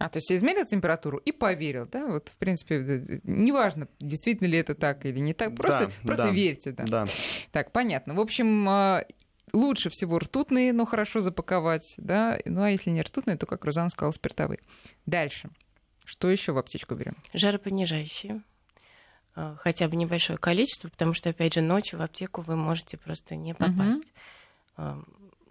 А, 0.00 0.08
то 0.08 0.16
есть 0.16 0.32
измерил 0.32 0.64
температуру 0.64 1.18
и 1.18 1.30
поверил, 1.30 1.86
да? 1.86 2.06
Вот, 2.06 2.30
в 2.30 2.36
принципе, 2.36 3.20
неважно, 3.22 3.86
действительно 4.00 4.46
ли 4.46 4.56
это 4.56 4.74
так 4.74 5.04
или 5.04 5.18
не 5.18 5.34
так, 5.34 5.54
просто, 5.54 5.88
да, 5.88 5.92
просто 6.02 6.24
да, 6.24 6.30
верьте, 6.30 6.72
да. 6.72 6.84
да. 6.86 7.04
Так, 7.52 7.70
понятно. 7.70 8.14
В 8.14 8.20
общем, 8.20 8.66
а, 8.66 9.04
лучше 9.52 9.90
всего 9.90 10.18
ртутные, 10.18 10.72
но 10.72 10.86
хорошо 10.86 11.20
запаковать, 11.20 11.96
да? 11.98 12.38
Ну, 12.46 12.62
а 12.62 12.70
если 12.70 12.88
не 12.88 13.02
ртутные, 13.02 13.36
то, 13.36 13.44
как 13.44 13.62
Рузан 13.66 13.90
сказал, 13.90 14.14
спиртовые. 14.14 14.60
Дальше. 15.04 15.50
Что 16.06 16.30
еще 16.30 16.52
в 16.52 16.58
аптечку 16.58 16.94
берем? 16.94 17.18
Жаропонижающие 17.34 18.40
а, 19.34 19.54
хотя 19.56 19.86
бы 19.86 19.96
небольшое 19.96 20.38
количество, 20.38 20.88
потому 20.88 21.12
что, 21.12 21.28
опять 21.28 21.52
же, 21.52 21.60
ночью 21.60 21.98
в 21.98 22.02
аптеку 22.02 22.40
вы 22.40 22.56
можете 22.56 22.96
просто 22.96 23.36
не 23.36 23.52
попасть. 23.52 24.00
Угу. 24.78 24.94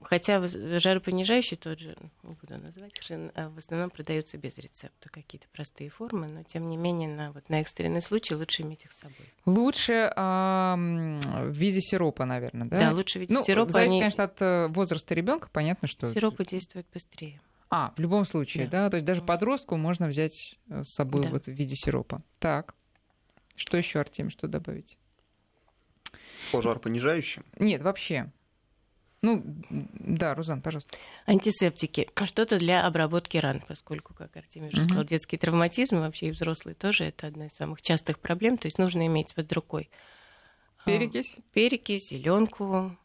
Хотя 0.01 0.41
жаропонижающий 0.47 1.57
тот 1.57 1.79
же, 1.79 1.95
не 2.23 2.33
буду 2.35 2.57
называть, 2.57 2.93
а 3.35 3.49
в 3.49 3.57
основном 3.57 3.89
продаются 3.89 4.37
без 4.37 4.57
рецепта, 4.57 5.09
какие-то 5.09 5.47
простые 5.51 5.89
формы, 5.89 6.27
но 6.27 6.43
тем 6.43 6.69
не 6.69 6.77
менее 6.77 7.09
на, 7.09 7.31
вот, 7.31 7.49
на 7.49 7.59
экстренный 7.61 8.01
случай 8.01 8.35
лучше 8.35 8.61
иметь 8.61 8.85
их 8.85 8.93
с 8.93 8.99
собой. 8.99 9.33
Лучше 9.45 10.11
а, 10.15 10.75
в 10.77 11.51
виде 11.51 11.81
сиропа, 11.81 12.25
наверное, 12.25 12.67
да? 12.67 12.79
Да, 12.79 12.91
лучше 12.93 13.19
в 13.19 13.21
виде 13.21 13.33
ну, 13.33 13.43
сиропа. 13.43 13.71
Зависит, 13.71 13.91
они... 13.91 13.99
конечно, 13.99 14.23
от 14.23 14.41
э, 14.41 14.67
возраста 14.67 15.13
ребенка, 15.13 15.49
понятно, 15.51 15.87
что... 15.87 16.11
Сиропы 16.13 16.45
действуют 16.45 16.87
быстрее. 16.93 17.41
А, 17.69 17.93
в 17.95 17.99
любом 17.99 18.25
случае, 18.25 18.65
да, 18.65 18.83
да? 18.83 18.89
то 18.89 18.97
есть 18.97 19.05
даже 19.05 19.21
подростку 19.21 19.77
можно 19.77 20.07
взять 20.07 20.57
э, 20.69 20.83
с 20.83 20.95
собой 20.95 21.23
да. 21.23 21.29
вот 21.29 21.45
в 21.45 21.51
виде 21.51 21.75
сиропа. 21.75 22.23
Так, 22.39 22.73
что 23.55 23.77
еще, 23.77 23.99
Артем, 23.99 24.29
что 24.29 24.47
добавить? 24.47 24.97
По 26.51 26.61
жаропонижающим? 26.61 27.45
Нет, 27.59 27.81
вообще. 27.81 28.31
Ну, 29.21 29.43
да, 29.69 30.33
Рузан, 30.33 30.61
пожалуйста. 30.61 30.97
Антисептики. 31.25 32.09
Что-то 32.23 32.57
для 32.57 32.85
обработки 32.85 33.37
ран, 33.37 33.61
поскольку, 33.67 34.13
как 34.13 34.35
Артемий 34.37 34.69
уже 34.69 34.83
сказал, 34.83 35.03
детский 35.03 35.37
травматизм, 35.37 35.99
вообще 35.99 36.27
и 36.27 36.31
взрослый 36.31 36.73
тоже, 36.73 37.05
это 37.05 37.27
одна 37.27 37.47
из 37.47 37.53
самых 37.53 37.81
частых 37.81 38.19
проблем. 38.19 38.57
То 38.57 38.67
есть 38.67 38.77
нужно 38.77 39.05
иметь 39.07 39.33
под 39.33 39.51
рукой 39.51 39.89
а, 40.85 40.85
перекись, 40.85 41.37
перекись, 41.53 42.09
зеленку, 42.09 42.95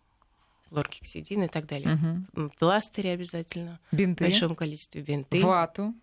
хлоргексидин 0.69 1.45
и 1.45 1.49
так 1.49 1.67
далее. 1.67 1.99
Угу. 2.35 2.51
Пластыри 2.59 3.09
обязательно. 3.09 3.81
Бинты. 3.91 4.25
В 4.25 4.29
большом 4.29 4.55
количестве 4.55 5.03
бинты. 5.03 5.41
Вату. 5.41 5.95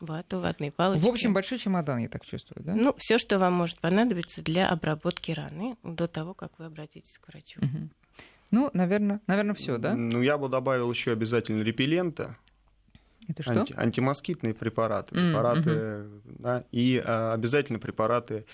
Вату, 0.00 0.40
ватные 0.40 0.72
палочки. 0.72 1.04
В 1.04 1.08
общем, 1.08 1.32
большой 1.32 1.58
чемодан, 1.58 1.98
я 1.98 2.08
так 2.08 2.26
чувствую, 2.26 2.64
да? 2.64 2.74
Ну, 2.74 2.94
все, 2.98 3.16
что 3.16 3.38
вам 3.38 3.54
может 3.54 3.80
понадобиться 3.80 4.42
для 4.42 4.68
обработки 4.68 5.30
раны 5.30 5.76
до 5.82 6.08
того, 6.08 6.34
как 6.34 6.58
вы 6.58 6.66
обратитесь 6.66 7.16
к 7.18 7.28
врачу. 7.28 7.60
Угу. 7.60 7.88
Ну, 8.54 8.70
наверное, 8.72 9.20
наверное, 9.26 9.54
все, 9.54 9.78
да? 9.78 9.96
Ну, 9.96 10.22
я 10.22 10.38
бы 10.38 10.48
добавил 10.48 10.88
еще 10.88 11.10
обязательно 11.10 11.60
репеллента. 11.62 12.36
Это 13.26 13.42
что? 13.42 13.52
Анти, 13.52 13.74
антимоскитные 13.76 14.54
препараты, 14.54 15.12
препараты, 15.12 15.70
mm-hmm. 15.70 16.36
да, 16.38 16.64
и 16.70 17.02
а, 17.04 17.32
обязательно 17.32 17.80
препараты 17.80 18.44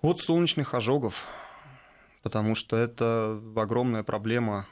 от 0.00 0.20
солнечных 0.20 0.74
ожогов, 0.74 1.24
потому 2.22 2.54
что 2.54 2.76
это 2.76 3.42
огромная 3.56 4.04
проблема 4.04 4.68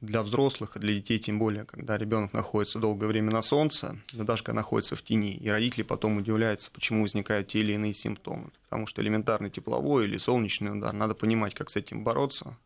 для 0.00 0.22
взрослых 0.22 0.76
и 0.76 0.78
для 0.78 0.94
детей, 0.94 1.18
тем 1.18 1.40
более, 1.40 1.64
когда 1.64 1.98
ребенок 1.98 2.32
находится 2.32 2.78
долгое 2.78 3.06
время 3.06 3.32
на 3.32 3.42
солнце, 3.42 3.98
да 4.12 4.22
даже 4.22 4.44
когда 4.44 4.60
находится 4.60 4.94
в 4.94 5.02
тени, 5.02 5.32
и 5.32 5.48
родители 5.48 5.82
потом 5.82 6.18
удивляются, 6.18 6.70
почему 6.70 7.02
возникают 7.02 7.48
те 7.48 7.58
или 7.58 7.72
иные 7.72 7.92
симптомы. 7.92 8.52
Потому 8.62 8.86
что 8.86 9.02
элементарный 9.02 9.50
тепловой 9.50 10.04
или 10.04 10.16
солнечный 10.16 10.78
удар, 10.78 10.92
надо 10.92 11.14
понимать, 11.14 11.54
как 11.54 11.70
с 11.70 11.76
этим 11.76 12.04
бороться. 12.04 12.56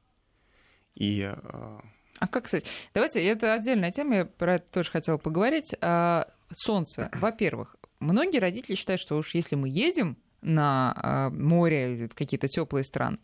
И 0.95 1.23
а, 1.23 1.81
а 2.23 2.29
как, 2.29 2.45
кстати, 2.45 2.69
давайте, 2.95 3.25
это 3.25 3.53
отдельная 3.53 3.91
тема, 3.91 4.15
я 4.15 4.25
про 4.25 4.55
это 4.55 4.71
тоже 4.71 4.91
хотела 4.93 5.19
поговорить. 5.19 5.75
А, 5.81 6.29
солнце, 6.53 7.11
во-первых, 7.21 7.75
многие 7.99 8.39
родители 8.39 8.77
считают, 8.77 9.01
что 9.01 9.17
уж 9.17 9.35
если 9.35 9.57
мы 9.57 9.69
едем 9.69 10.17
на 10.41 10.93
а, 10.97 11.31
море, 11.31 12.09
какие-то 12.15 12.47
теплые 12.47 12.85
страны, 12.85 13.17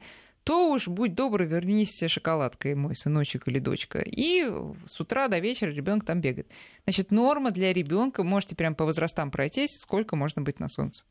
то 0.43 0.73
уж 0.73 0.89
будь 0.89 1.15
добр, 1.15 1.45
вернись 1.45 2.03
шоколадкой, 2.09 2.75
мой 2.75 2.97
сыночек 2.97 3.47
или 3.47 3.59
дочка. 3.59 4.01
И 4.01 4.51
с 4.87 4.99
утра 4.99 5.29
до 5.29 5.39
вечера 5.39 5.71
ребенок 5.71 6.05
там 6.05 6.21
бегает. 6.21 6.51
Значит, 6.85 7.11
норма 7.11 7.51
для 7.51 7.73
ребенка, 7.73 8.25
можете 8.25 8.57
прям 8.57 8.75
по 8.75 8.85
возрастам 8.85 9.31
пройтись, 9.31 9.79
сколько 9.79 10.17
можно 10.17 10.43
быть 10.43 10.59
на 10.59 10.69
солнце. 10.69 11.05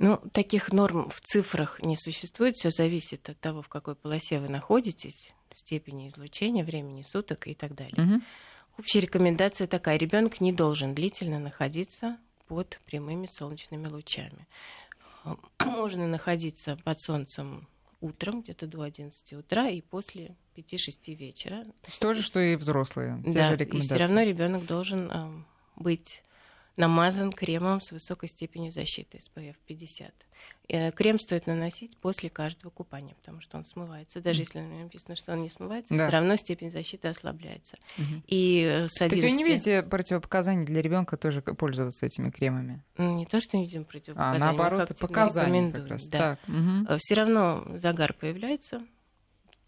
Ну, 0.00 0.16
таких 0.32 0.72
норм 0.72 1.10
в 1.10 1.20
цифрах 1.20 1.78
не 1.82 1.94
существует. 1.94 2.56
Все 2.56 2.70
зависит 2.70 3.28
от 3.28 3.38
того, 3.38 3.60
в 3.60 3.68
какой 3.68 3.94
полосе 3.94 4.40
вы 4.40 4.48
находитесь, 4.48 5.34
степени 5.50 6.08
излучения, 6.08 6.64
времени 6.64 7.02
суток 7.02 7.46
и 7.46 7.54
так 7.54 7.74
далее. 7.74 8.02
Угу. 8.02 8.22
Общая 8.78 9.00
рекомендация 9.00 9.66
такая: 9.66 9.98
ребенок 9.98 10.40
не 10.40 10.54
должен 10.54 10.94
длительно 10.94 11.38
находиться 11.38 12.16
под 12.48 12.78
прямыми 12.86 13.26
солнечными 13.26 13.88
лучами. 13.88 14.46
Можно 15.58 16.06
находиться 16.06 16.76
под 16.82 16.98
солнцем 16.98 17.68
утром, 18.00 18.40
где-то 18.40 18.66
до 18.66 18.80
11 18.80 19.34
утра, 19.34 19.68
и 19.68 19.82
после 19.82 20.34
5-6 20.56 21.14
вечера. 21.14 21.64
То 21.64 21.88
есть 21.88 21.98
то 21.98 22.14
же, 22.14 22.22
что 22.22 22.40
и 22.40 22.56
взрослые. 22.56 23.22
Да, 23.26 23.52
и 23.52 23.80
все 23.80 23.96
равно 23.96 24.22
ребенок 24.22 24.64
должен 24.64 25.10
э, 25.10 25.42
быть 25.76 26.22
намазан 26.80 27.30
кремом 27.32 27.80
с 27.80 27.92
высокой 27.92 28.28
степенью 28.28 28.72
защиты 28.72 29.18
SPF 29.18 29.56
50. 29.66 30.12
И 30.68 30.90
крем 30.94 31.18
стоит 31.18 31.46
наносить 31.46 31.96
после 31.98 32.30
каждого 32.30 32.70
купания, 32.70 33.14
потому 33.16 33.40
что 33.40 33.58
он 33.58 33.64
смывается. 33.64 34.20
Даже 34.20 34.42
если 34.42 34.60
написано, 34.60 35.16
что 35.16 35.32
он 35.32 35.42
не 35.42 35.50
смывается, 35.50 35.94
да. 35.94 36.06
все 36.06 36.16
равно 36.16 36.36
степень 36.36 36.70
защиты 36.70 37.08
ослабляется. 37.08 37.76
Угу. 37.98 38.22
И 38.28 38.86
с 38.88 39.00
11... 39.00 39.08
То 39.08 39.16
есть 39.16 39.22
вы 39.22 39.30
не 39.32 39.44
видите 39.44 39.82
противопоказаний 39.82 40.64
для 40.64 40.80
ребенка 40.80 41.16
тоже 41.16 41.42
пользоваться 41.42 42.06
этими 42.06 42.30
кремами? 42.30 42.82
Ну, 42.96 43.16
не 43.16 43.26
то, 43.26 43.40
что 43.40 43.56
не 43.56 43.64
видим 43.64 43.84
противопоказаний. 43.84 44.42
А 44.42 44.46
наоборот, 44.46 44.96
показания 44.98 45.72
как 45.72 45.88
раз. 45.88 46.06
Да. 46.06 46.18
Так. 46.18 46.48
Угу. 46.48 46.98
Все 46.98 47.14
равно 47.14 47.66
загар 47.76 48.12
появляется, 48.12 48.80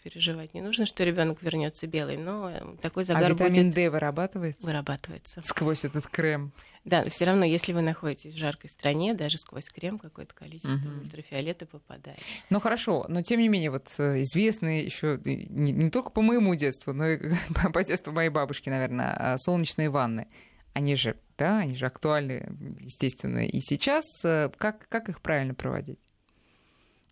переживать 0.02 0.54
не 0.54 0.61
нужно, 0.61 0.87
что 0.87 1.04
ребенок 1.04 1.42
вернется 1.42 1.87
белый, 1.87 2.16
но 2.16 2.50
э, 2.50 2.76
такой 2.81 3.04
загар 3.04 3.25
а 3.25 3.35
витамин 3.35 3.66
будет... 3.66 3.75
D 3.75 3.90
вырабатывается? 3.90 4.66
Вырабатывается. 4.66 5.42
Сквозь 5.45 5.85
этот 5.85 6.07
крем. 6.07 6.52
Да, 6.85 7.09
все 7.09 7.27
равно, 7.27 7.45
если 7.45 7.73
вы 7.73 7.81
находитесь 7.81 8.35
в 8.35 8.39
жаркой 8.39 8.69
стране, 8.69 9.15
даже 9.15 9.39
сквозь 9.39 9.67
крем 9.67 9.99
какое-то 9.99 10.35
количество 10.35 10.75
угу. 10.75 11.03
ультрафиолета 11.03 11.65
попадает. 11.65 12.19
Ну 12.51 12.59
хорошо, 12.59 13.07
но 13.09 13.23
тем 13.23 13.41
не 13.41 13.49
менее, 13.49 13.71
вот 13.71 13.95
э, 13.99 14.23
известные 14.23 14.85
еще 14.85 15.21
не, 15.25 15.71
не 15.71 15.91
только 15.91 16.11
по 16.11 16.23
моему 16.23 16.57
детству, 16.57 16.93
но 16.93 17.07
и 17.07 17.35
по 17.73 17.85
детству 17.85 18.12
моей 18.12 18.31
бабушки, 18.31 18.69
наверное, 18.69 19.15
а, 19.17 19.39
солнечные 19.39 19.91
ванны. 19.91 20.27
Они 20.73 20.97
же, 20.97 21.17
да, 21.39 21.59
они 21.59 21.77
же 21.77 21.87
актуальны, 21.87 22.57
естественно, 22.81 23.47
и 23.47 23.61
сейчас. 23.61 24.05
Э, 24.25 24.51
как, 24.57 24.89
как 24.89 25.09
их 25.09 25.21
правильно 25.21 25.55
проводить? 25.55 26.01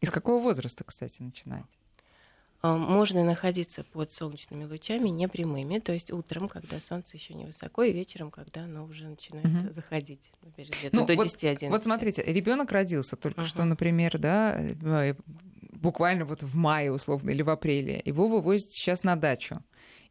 Из 0.01 0.11
какого 0.11 0.43
возраста, 0.43 0.83
кстати, 0.83 1.23
начинать? 1.23 1.65
А, 2.63 2.77
можно 2.77 3.25
находиться 3.25 3.85
под 3.85 4.13
солнечными 4.13 4.65
лучами 4.65 5.09
непрямыми, 5.09 5.79
то 5.79 5.93
есть 5.93 6.13
утром, 6.13 6.49
когда 6.49 6.79
солнце 6.79 7.11
еще 7.15 7.33
не 7.33 7.47
высоко, 7.47 7.83
и 7.83 7.93
вечером, 7.93 8.31
когда 8.31 8.65
оно 8.65 8.85
уже 8.85 9.09
начинает 9.09 9.47
угу. 9.47 9.73
заходить, 9.73 10.31
где-то 10.57 10.95
ну, 10.95 11.07
до 11.07 11.15
вот, 11.15 11.27
10-11. 11.27 11.71
Вот 11.71 11.85
смотрите, 11.85 12.23
ребенок 12.23 12.71
родился 12.71 13.17
только 13.17 13.41
угу. 13.41 13.47
что, 13.47 13.65
например, 13.65 14.19
да, 14.19 14.57
э, 14.61 15.15
буквально 15.73 16.27
вот 16.27 16.43
в 16.43 16.55
мае 16.55 16.93
условно 16.93 17.31
или 17.31 17.41
в 17.41 17.49
апреле, 17.49 18.03
его 18.05 18.29
вывозят 18.29 18.71
сейчас 18.71 19.05
на 19.05 19.17
дачу. 19.17 19.63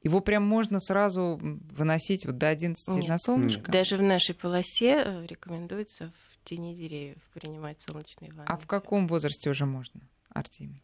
Его 0.02 0.22
прям 0.22 0.44
можно 0.44 0.80
сразу 0.80 1.38
выносить 1.42 2.26
вот 2.26 2.38
до 2.38 2.48
11 2.48 2.88
Нет, 2.96 3.08
на 3.08 3.18
солнышко? 3.18 3.70
Даже 3.70 3.98
в 3.98 4.02
нашей 4.02 4.34
полосе 4.34 5.04
э, 5.06 5.26
рекомендуется 5.28 6.14
в 6.14 6.50
тени 6.50 6.74
деревьев 6.74 7.22
принимать 7.34 7.80
солнечные 7.86 8.32
ванны. 8.32 8.48
А 8.48 8.58
в 8.58 8.66
каком 8.66 9.08
возрасте 9.08 9.50
уже 9.50 9.66
можно, 9.66 10.02
Артемий? 10.30 10.84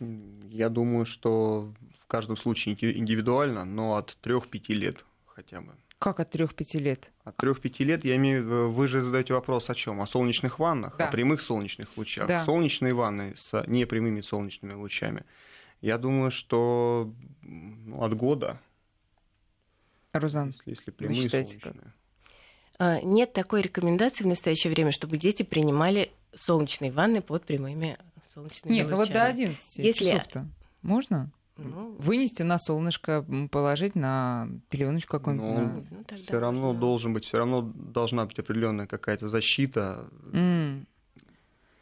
Я 0.00 0.68
думаю, 0.68 1.06
что 1.06 1.72
в 2.00 2.06
каждом 2.06 2.36
случае 2.36 2.74
индивидуально, 2.98 3.64
но 3.64 3.96
от 3.96 4.16
3-5 4.22 4.74
лет 4.74 5.04
хотя 5.26 5.60
бы. 5.60 5.72
Как 5.98 6.20
от 6.20 6.34
3-5 6.34 6.78
лет? 6.80 7.10
От 7.24 7.36
3-5 7.42 7.84
лет 7.84 8.04
я 8.04 8.16
имею 8.16 8.42
в 8.42 8.46
виду, 8.46 8.70
вы 8.70 8.88
же 8.88 9.00
задаете 9.00 9.34
вопрос 9.34 9.70
о 9.70 9.74
чем? 9.74 10.00
О 10.00 10.06
солнечных 10.06 10.58
ваннах, 10.58 10.96
да. 10.96 11.08
о 11.08 11.10
прямых 11.10 11.40
солнечных 11.40 11.96
лучах. 11.96 12.26
Да. 12.26 12.44
Солнечные 12.44 12.92
ванны 12.94 13.34
с 13.36 13.64
непрямыми 13.66 14.20
солнечными 14.20 14.74
лучами. 14.74 15.24
Я 15.80 15.98
думаю, 15.98 16.30
что 16.30 17.12
ну, 17.42 18.02
от 18.02 18.14
года. 18.14 18.60
Розан, 20.12 20.48
если, 20.48 20.70
если 20.70 20.90
прямые 20.90 21.18
вы 21.18 21.24
считаете, 21.24 21.50
солнечные. 21.50 21.74
Как? 21.82 23.02
Нет 23.04 23.32
такой 23.32 23.62
рекомендации 23.62 24.24
в 24.24 24.26
настоящее 24.26 24.72
время, 24.72 24.92
чтобы 24.92 25.16
дети 25.16 25.42
принимали 25.42 26.10
солнечные 26.34 26.90
ванны 26.90 27.22
под 27.22 27.44
прямыми 27.44 27.96
солнечными 28.34 28.74
Нет, 28.74 28.88
ну 28.88 28.96
вот 28.96 29.10
до 29.10 29.24
11 29.24 29.78
Если... 29.78 30.04
часов-то 30.04 30.46
можно? 30.82 31.30
Ну, 31.56 31.94
Вынести 32.00 32.42
на 32.42 32.58
солнышко, 32.58 33.24
положить 33.50 33.94
на 33.94 34.48
пеленочку 34.70 35.18
какую-нибудь. 35.18 35.48
Ну, 35.48 35.60
на... 35.60 36.06
ну, 36.10 36.16
все 36.16 36.40
равно 36.40 36.62
можно. 36.62 36.80
должен 36.80 37.12
быть, 37.12 37.24
все 37.24 37.38
равно 37.38 37.62
должна 37.62 38.26
быть 38.26 38.38
определенная 38.40 38.86
какая-то 38.86 39.28
защита. 39.28 40.08
Mm. 40.32 40.86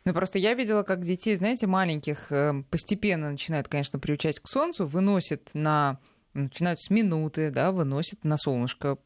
Ну, 0.04 0.12
просто 0.12 0.38
я 0.38 0.52
видела, 0.54 0.82
как 0.82 1.04
детей, 1.04 1.36
знаете, 1.36 1.66
маленьких 1.66 2.30
эм, 2.32 2.64
постепенно 2.64 3.30
начинают, 3.30 3.68
конечно, 3.68 3.98
приучать 3.98 4.40
к 4.40 4.48
солнцу, 4.48 4.84
выносят 4.84 5.50
на 5.54 5.98
начинают 6.34 6.80
с 6.80 6.90
минуты, 6.90 7.50
да, 7.50 7.72
выносят 7.72 8.24
на 8.24 8.36
солнышко 8.36 8.96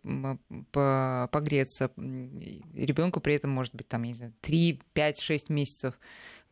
погреться. 0.73 1.91
Ребенку 1.97 3.21
при 3.21 3.35
этом 3.35 3.51
может 3.51 3.75
быть 3.75 3.89
там, 3.89 4.05
не 4.05 4.15
знаю, 4.15 4.33
3, 4.43 4.81
5, 4.93 5.21
6 5.21 5.51
месяцев 5.51 5.99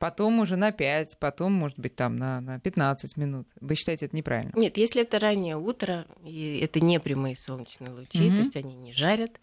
потом 0.04 0.40
уже 0.40 0.56
на 0.56 0.70
5, 0.70 1.16
потом, 1.18 1.52
может 1.54 1.78
быть, 1.78 1.96
там 1.96 2.16
на, 2.16 2.38
на 2.42 2.60
15 2.60 3.16
минут. 3.16 3.48
Вы 3.58 3.74
считаете 3.74 4.04
это 4.04 4.14
неправильно? 4.14 4.52
Нет, 4.54 4.76
если 4.76 5.00
это 5.00 5.18
раннее 5.18 5.56
утро, 5.56 6.04
и 6.22 6.60
это 6.62 6.78
не 6.78 7.00
прямые 7.00 7.36
солнечные 7.36 7.90
лучи, 7.90 8.18
mm-hmm. 8.18 8.36
то 8.36 8.36
есть 8.36 8.56
они 8.56 8.74
не 8.74 8.92
жарят, 8.92 9.40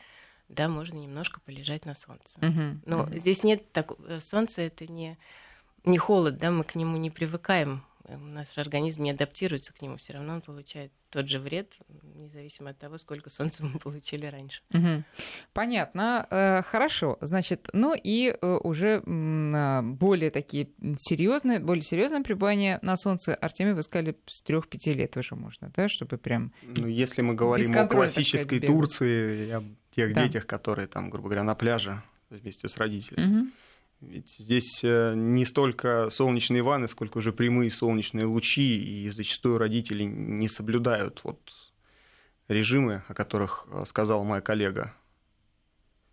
да, 0.50 0.70
можно 0.70 0.98
немножко 0.98 1.40
полежать 1.40 1.88
на 1.88 1.96
солнце. 1.96 2.38
Mm-hmm. 2.42 2.78
Но 2.86 3.00
mm-hmm. 3.00 3.20
здесь 3.22 3.44
нет 3.44 3.72
так... 3.72 3.94
Э, 4.08 4.20
солнце 4.22 4.62
это 4.62 4.86
не, 4.86 5.18
не 5.84 5.98
холод, 5.98 6.38
да, 6.38 6.52
мы 6.52 6.64
к 6.64 6.76
нему 6.76 6.98
не 6.98 7.10
привыкаем 7.10 7.84
наш 8.18 8.58
организм 8.58 9.04
не 9.04 9.12
адаптируется 9.12 9.74
к 9.74 9.82
нему, 9.82 9.98
все 9.98 10.14
равно 10.14 10.34
он 10.34 10.42
получает 10.42 10.92
тот 11.10 11.28
же 11.28 11.40
вред, 11.40 11.74
независимо 12.16 12.70
от 12.72 12.80
того, 12.80 12.98
сколько 12.98 13.30
солнца 13.30 13.64
мы 13.64 13.80
получили 13.84 14.26
раньше. 14.26 14.62
Угу. 14.74 15.04
Понятно. 15.54 16.26
Э, 16.30 16.62
хорошо. 16.64 17.18
Значит, 17.22 17.70
ну 17.74 17.94
и 17.94 18.30
э, 18.30 18.58
уже 18.64 19.04
а, 19.06 19.82
более 19.82 20.32
такие 20.32 20.70
серьезные, 20.98 21.60
более 21.60 21.84
серьезное 21.84 22.24
пребывание 22.24 22.80
на 22.82 22.96
солнце, 22.96 23.36
Артемий, 23.36 23.74
вы 23.74 23.84
сказали, 23.84 24.16
с 24.28 24.44
3-5 24.44 24.94
лет 24.94 25.18
уже 25.18 25.36
можно, 25.36 25.72
да, 25.76 25.90
чтобы 25.90 26.18
прям... 26.18 26.54
Ну, 26.64 26.88
если 26.88 27.22
мы 27.22 27.34
говорим 27.34 27.78
о 27.78 27.88
классической 27.88 28.60
Турции, 28.60 29.52
о 29.52 29.64
тех 29.96 30.14
да. 30.14 30.26
детях, 30.26 30.48
которые 30.48 30.88
там, 30.88 31.10
грубо 31.10 31.30
говоря, 31.30 31.44
на 31.44 31.56
пляже 31.56 32.02
вместе 32.30 32.68
с 32.68 32.78
родителями. 32.78 33.42
Угу 33.42 33.52
ведь 34.02 34.36
здесь 34.40 34.84
э, 34.84 35.14
не 35.16 35.46
столько 35.46 36.10
солнечные 36.10 36.64
ванны, 36.64 36.88
сколько 36.88 37.20
уже 37.20 37.32
прямые 37.32 37.70
солнечные 37.70 38.26
лучи, 38.26 38.82
и 38.84 39.10
зачастую 39.12 39.58
родители 39.58 40.04
не 40.04 40.48
соблюдают 40.48 41.22
вот 41.24 41.40
режимы, 42.48 43.04
о 43.08 43.14
которых 43.14 43.68
э, 43.72 43.84
сказала 43.88 44.24
моя 44.24 44.42
коллега. 44.42 44.94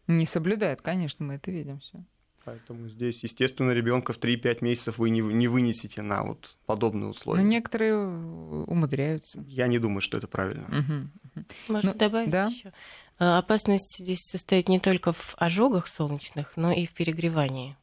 Не 0.07 0.27
соблюдают, 0.27 0.83
конечно, 0.83 1.25
мы 1.25 1.35
это 1.35 1.51
видим 1.51 1.81
все. 1.81 2.05
Поэтому 2.49 2.89
здесь, 2.89 3.23
естественно, 3.23 3.73
ребенка 3.73 4.15
в 4.15 4.19
3-5 4.19 4.59
месяцев 4.63 4.97
вы 4.97 5.11
не, 5.11 5.21
не 5.21 5.49
вынесете 5.49 6.01
на 6.01 6.23
вот 6.23 6.57
подобные 6.65 7.11
условия. 7.11 7.43
Но 7.43 7.47
некоторые 7.47 7.95
умудряются. 7.99 9.45
Я 9.47 9.67
не 9.67 9.79
думаю, 9.79 10.01
что 10.01 10.17
это 10.17 10.27
правильно. 10.27 10.65
Угу. 10.65 11.45
Можно 11.69 11.93
ну, 11.93 11.99
добавить 11.99 12.31
да? 12.31 12.47
еще? 12.47 12.73
Э, 13.19 13.37
опасность 13.37 13.99
здесь 13.99 14.21
состоит 14.21 14.71
не 14.71 14.81
только 14.81 15.13
в 15.13 15.35
ожогах 15.37 15.89
солнечных, 15.89 16.57
но 16.57 16.73
и 16.73 16.87
в 16.87 16.93
перегревании. 16.93 17.77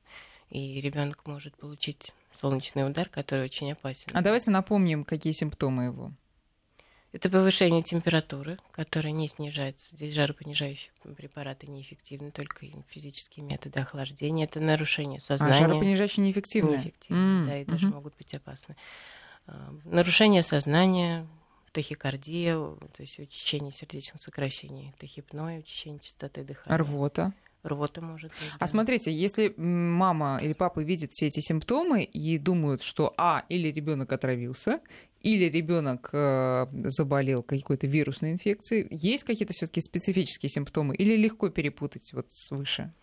И 0.49 0.81
ребенок 0.81 1.27
может 1.27 1.55
получить 1.57 2.11
солнечный 2.33 2.87
удар, 2.87 3.07
который 3.07 3.45
очень 3.45 3.71
опасен. 3.71 4.07
А 4.13 4.23
давайте 4.23 4.49
напомним, 4.49 5.03
какие 5.03 5.33
симптомы 5.33 5.83
его. 5.83 6.11
Это 7.15 7.29
повышение 7.29 7.81
температуры, 7.81 8.59
которая 8.73 9.13
не 9.13 9.29
снижается. 9.29 9.87
Здесь 9.91 10.13
жаропонижающие 10.13 10.91
препараты 11.15 11.65
неэффективны, 11.65 12.31
только 12.31 12.65
физические 12.89 13.45
методы 13.45 13.79
охлаждения. 13.79 14.43
Это 14.43 14.59
нарушение 14.59 15.19
а 15.19 15.21
сознания. 15.21 15.53
А 15.53 15.57
жаропонижающие 15.57 16.25
неэффективны? 16.25 16.71
Неэффективны, 16.71 17.15
mm-hmm. 17.15 17.45
да, 17.45 17.61
и 17.61 17.63
даже 17.63 17.87
могут 17.87 18.17
быть 18.17 18.33
опасны. 18.33 18.75
А, 19.47 19.73
нарушение 19.85 20.43
сознания, 20.43 21.25
тахикардия, 21.71 22.55
то 22.55 22.99
есть 22.99 23.17
учащение 23.17 23.71
сердечных 23.71 24.21
сокращений, 24.21 24.93
тахипное, 24.99 25.59
учащение 25.59 26.01
частоты 26.01 26.43
дыхания. 26.43 26.77
Рвота? 26.77 27.33
рвота 27.65 28.01
может 28.01 28.31
быть. 28.31 28.51
А 28.59 28.67
смотрите, 28.67 29.11
если 29.11 29.53
мама 29.57 30.39
или 30.41 30.53
папа 30.53 30.81
видят 30.81 31.11
все 31.11 31.27
эти 31.27 31.39
симптомы 31.39 32.03
и 32.03 32.37
думают, 32.37 32.83
что 32.83 33.13
а 33.17 33.43
или 33.49 33.71
ребенок 33.71 34.11
отравился, 34.11 34.81
или 35.25 35.45
ребенок 35.45 36.09
э, 36.13 36.67
заболел 36.71 37.41
какой-то 37.41 37.87
вирусной 37.87 38.31
инфекцией, 38.31 38.87
есть 38.91 39.23
какие-то 39.23 39.53
все-таки 39.53 39.81
специфические 39.81 40.51
симптомы, 40.51 40.95
или 40.95 41.15
легко 41.15 41.49
перепутать 41.49 42.13
вот 42.13 42.27
свыше? 42.29 42.93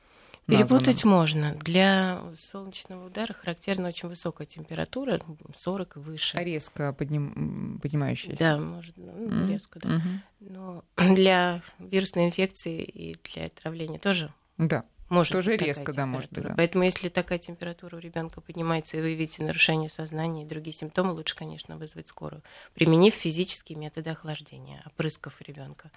Перепутать 0.46 1.04
названным. 1.04 1.18
можно. 1.18 1.54
Для 1.56 2.22
солнечного 2.50 3.06
удара 3.06 3.32
характерна 3.32 3.88
очень 3.88 4.08
высокая 4.08 4.46
температура, 4.46 5.20
40 5.54 5.96
и 5.96 5.98
выше. 6.00 6.36
А 6.36 6.44
резко 6.44 6.92
подним... 6.92 7.80
поднимающаяся? 7.82 8.38
Да, 8.38 8.58
может, 8.58 8.96
ну, 8.96 9.28
mm-hmm. 9.28 9.48
резко, 9.50 9.80
да. 9.80 9.88
Mm-hmm. 9.88 10.20
Но 10.40 10.84
для 11.14 11.62
вирусной 11.80 12.26
инфекции 12.26 12.82
и 12.82 13.16
для 13.24 13.46
отравления 13.46 13.98
тоже 13.98 14.32
да. 14.58 14.84
Может 15.12 15.32
Тоже 15.32 15.58
резко, 15.58 15.92
да, 15.92 16.06
может 16.06 16.32
быть. 16.32 16.44
Да. 16.44 16.54
Поэтому, 16.56 16.84
если 16.84 17.10
такая 17.10 17.38
температура 17.38 17.96
у 17.96 17.98
ребенка 17.98 18.40
поднимается, 18.40 18.96
и 18.96 19.00
вы 19.02 19.12
видите 19.12 19.44
нарушение 19.44 19.90
сознания 19.90 20.44
и 20.44 20.46
другие 20.46 20.74
симптомы, 20.74 21.12
лучше, 21.12 21.36
конечно, 21.36 21.76
вызвать 21.76 22.08
скорую, 22.08 22.42
применив 22.72 23.12
физические 23.12 23.76
методы 23.76 24.08
охлаждения, 24.08 24.82
опрыскав 24.86 25.38
ребенка 25.42 25.90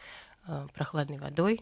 э, 0.48 0.67
прохладной 0.74 1.17
водой, 1.17 1.62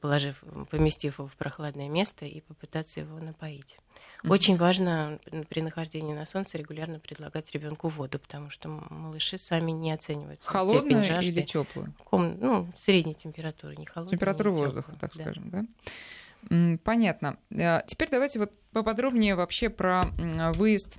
положив, 0.00 0.42
поместив 0.70 1.18
его 1.18 1.28
в 1.28 1.36
прохладное 1.36 1.90
место 1.90 2.24
и 2.24 2.40
попытаться 2.40 3.00
его 3.00 3.18
напоить. 3.18 3.76
Mm-hmm. 4.22 4.32
Очень 4.32 4.56
важно 4.56 5.20
при 5.48 5.60
нахождении 5.60 6.12
на 6.12 6.26
солнце 6.26 6.58
регулярно 6.58 6.98
предлагать 6.98 7.52
ребенку 7.52 7.88
воду, 7.88 8.18
потому 8.18 8.50
что 8.50 8.68
малыши 8.68 9.38
сами 9.38 9.70
не 9.70 9.92
оценивают 9.92 10.42
холодную 10.44 11.04
жажды. 11.04 11.30
или 11.30 11.42
теплую? 11.42 11.94
Ком... 12.04 12.38
Ну, 12.40 12.72
средней 12.76 13.14
температуры, 13.14 13.76
не 13.76 13.86
холодную. 13.86 14.16
Температуру 14.16 14.50
не 14.52 14.56
воздуха, 14.56 14.92
теплую. 14.92 14.98
так 15.00 15.12
да. 15.14 15.22
скажем, 15.22 15.50
да? 15.50 16.78
Понятно. 16.84 17.38
А, 17.52 17.82
теперь 17.86 18.08
давайте 18.10 18.38
вот 18.38 18.52
поподробнее 18.72 19.34
вообще 19.34 19.68
про 19.68 20.06
выезд. 20.54 20.98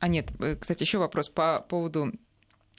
А 0.00 0.08
нет, 0.08 0.30
э, 0.40 0.56
кстати, 0.56 0.82
еще 0.82 0.98
вопрос 0.98 1.28
по 1.28 1.60
поводу 1.60 2.12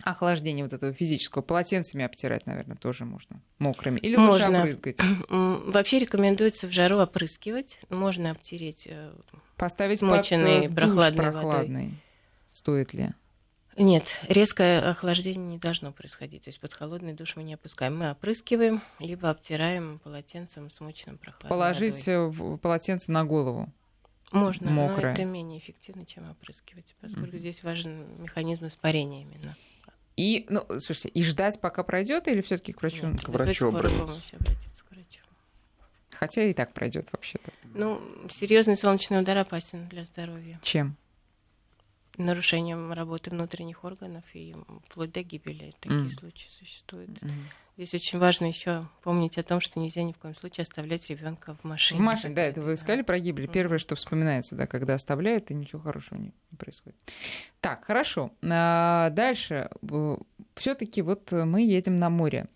охлаждение 0.03 0.63
вот 0.63 0.73
этого 0.73 0.93
физического 0.93 1.41
полотенцами 1.41 2.03
обтирать, 2.05 2.45
наверное, 2.45 2.77
тоже 2.77 3.05
можно 3.05 3.41
мокрыми. 3.57 3.99
Или 3.99 4.15
можно. 4.15 4.47
лучше 4.47 4.57
обрызгать? 4.59 4.97
Вообще 5.29 5.99
рекомендуется 5.99 6.67
в 6.67 6.71
жару 6.71 6.99
опрыскивать. 6.99 7.79
Можно 7.89 8.31
обтереть 8.31 8.87
э, 8.89 9.13
Поставить 9.55 9.99
смоченный 9.99 10.67
под 10.67 10.75
прохладной, 10.75 11.31
прохладной. 11.31 11.83
Водой. 11.83 11.99
Стоит 12.47 12.93
ли? 12.93 13.09
Нет, 13.77 14.03
резкое 14.27 14.81
охлаждение 14.89 15.45
не 15.45 15.57
должно 15.57 15.93
происходить. 15.93 16.43
То 16.43 16.49
есть 16.49 16.59
под 16.59 16.73
холодный 16.73 17.13
душ 17.13 17.35
мы 17.35 17.43
не 17.43 17.53
опускаем. 17.53 17.97
Мы 17.97 18.11
опрыскиваем, 18.11 18.81
либо 18.99 19.29
обтираем 19.29 19.99
полотенцем 19.99 20.69
смоченным 20.69 21.17
прохладной 21.17 21.49
Положить 21.49 22.05
водой. 22.05 22.57
полотенце 22.57 23.11
на 23.11 23.23
голову? 23.23 23.71
Можно, 24.31 24.69
Мокрое. 24.69 25.07
но 25.07 25.11
это 25.13 25.25
менее 25.25 25.59
эффективно, 25.59 26.05
чем 26.05 26.29
опрыскивать, 26.29 26.95
поскольку 27.01 27.37
mm-hmm. 27.37 27.39
здесь 27.39 27.63
важен 27.63 28.21
механизм 28.21 28.67
испарения 28.67 29.23
именно. 29.23 29.55
И, 30.19 30.45
ну, 30.49 30.65
слушайте, 30.81 31.07
и 31.07 31.23
ждать, 31.23 31.61
пока 31.61 31.81
пройдет, 31.81 32.27
или 32.27 32.41
все-таки 32.41 32.73
к 32.73 32.81
врачу? 32.81 33.07
Нет, 33.07 33.21
к 33.21 33.29
врачу 33.29 33.69
обратиться. 33.69 34.35
обратиться 34.37 34.83
к 34.83 34.91
врачу. 34.91 35.21
Хотя 36.09 36.43
и 36.43 36.53
так 36.53 36.73
пройдет 36.73 37.07
вообще-то. 37.13 37.53
Ну, 37.73 38.01
серьезный 38.29 38.75
солнечный 38.75 39.21
удар 39.21 39.37
опасен 39.37 39.87
для 39.87 40.03
здоровья. 40.03 40.59
Чем? 40.61 40.97
Нарушением 42.19 42.91
работы 42.91 43.29
внутренних 43.29 43.83
органов 43.83 44.23
и 44.33 44.53
вплоть 44.85 45.11
до 45.11 45.23
гибели. 45.23 45.73
Такие 45.79 46.01
mm. 46.01 46.09
случаи 46.09 46.47
существуют. 46.49 47.09
Mm. 47.09 47.31
Здесь 47.77 47.93
очень 47.93 48.19
важно 48.19 48.45
еще 48.45 48.89
помнить 49.03 49.37
о 49.37 49.43
том, 49.43 49.61
что 49.61 49.79
нельзя 49.79 50.03
ни 50.03 50.11
в 50.11 50.17
коем 50.17 50.35
случае 50.35 50.63
оставлять 50.63 51.09
ребенка 51.09 51.55
в 51.55 51.63
машине. 51.63 52.01
В 52.01 52.03
машине, 52.03 52.35
да, 52.35 52.41
это 52.41 52.61
вы 52.61 52.75
сказали 52.75 53.03
про 53.03 53.19
гибель. 53.19 53.47
Первое, 53.47 53.77
что 53.77 53.95
вспоминается, 53.95 54.55
да, 54.55 54.67
когда 54.67 54.95
оставляют, 54.95 55.49
и 55.49 55.53
ничего 55.53 55.81
хорошего 55.81 56.19
не, 56.19 56.33
происходит. 56.57 56.97
Так, 57.61 57.85
хорошо. 57.85 58.33
А, 58.43 59.09
дальше. 59.11 59.69
Все-таки 60.55 61.01
вот 61.01 61.31
мы 61.31 61.61
едем 61.61 61.95
на 61.95 62.09
море. 62.09 62.49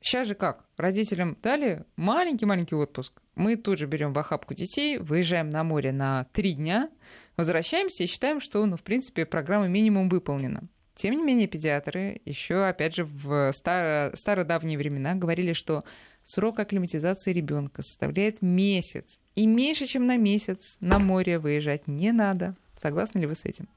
Сейчас 0.00 0.26
же 0.26 0.34
как? 0.34 0.66
Родителям 0.76 1.38
дали 1.40 1.84
маленький-маленький 1.96 2.74
отпуск. 2.74 3.22
Мы 3.36 3.56
тут 3.56 3.78
же 3.78 3.86
берем 3.86 4.12
в 4.12 4.18
охапку 4.18 4.52
детей, 4.52 4.98
выезжаем 4.98 5.48
на 5.48 5.64
море 5.64 5.92
на 5.92 6.24
три 6.32 6.52
дня, 6.52 6.90
возвращаемся 7.36 8.04
и 8.04 8.06
считаем, 8.06 8.40
что, 8.40 8.64
ну, 8.66 8.76
в 8.76 8.82
принципе, 8.82 9.26
программа 9.26 9.68
минимум 9.68 10.08
выполнена. 10.08 10.68
Тем 10.94 11.16
не 11.16 11.22
менее, 11.22 11.48
педиатры 11.48 12.20
еще, 12.24 12.64
опять 12.64 12.94
же, 12.94 13.04
в 13.04 13.52
старо, 13.52 14.12
стародавние 14.14 14.78
времена 14.78 15.14
говорили, 15.14 15.52
что 15.52 15.82
срок 16.22 16.60
акклиматизации 16.60 17.32
ребенка 17.32 17.82
составляет 17.82 18.42
месяц. 18.42 19.20
И 19.34 19.46
меньше, 19.46 19.86
чем 19.86 20.06
на 20.06 20.16
месяц 20.16 20.76
на 20.80 21.00
море 21.00 21.38
выезжать 21.38 21.88
не 21.88 22.12
надо. 22.12 22.54
Согласны 22.80 23.18
ли 23.18 23.26
вы 23.26 23.34
с 23.34 23.44
этим? 23.44 23.68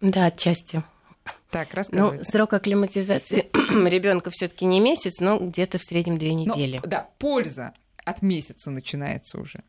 Да, 0.00 0.26
отчасти. 0.26 0.82
Так, 1.50 1.74
рассказывайте. 1.74 2.18
Ну, 2.18 2.24
срок 2.24 2.54
акклиматизации 2.54 3.48
ребенка 3.88 4.30
все-таки 4.30 4.64
не 4.64 4.80
месяц, 4.80 5.20
но 5.20 5.38
где-то 5.38 5.78
в 5.78 5.82
среднем 5.82 6.18
две 6.18 6.32
ну, 6.32 6.40
недели. 6.40 6.80
Ну, 6.82 6.90
да, 6.90 7.08
польза 7.18 7.72
от 8.04 8.22
месяца 8.22 8.70
начинается 8.70 9.38
уже. 9.38 9.62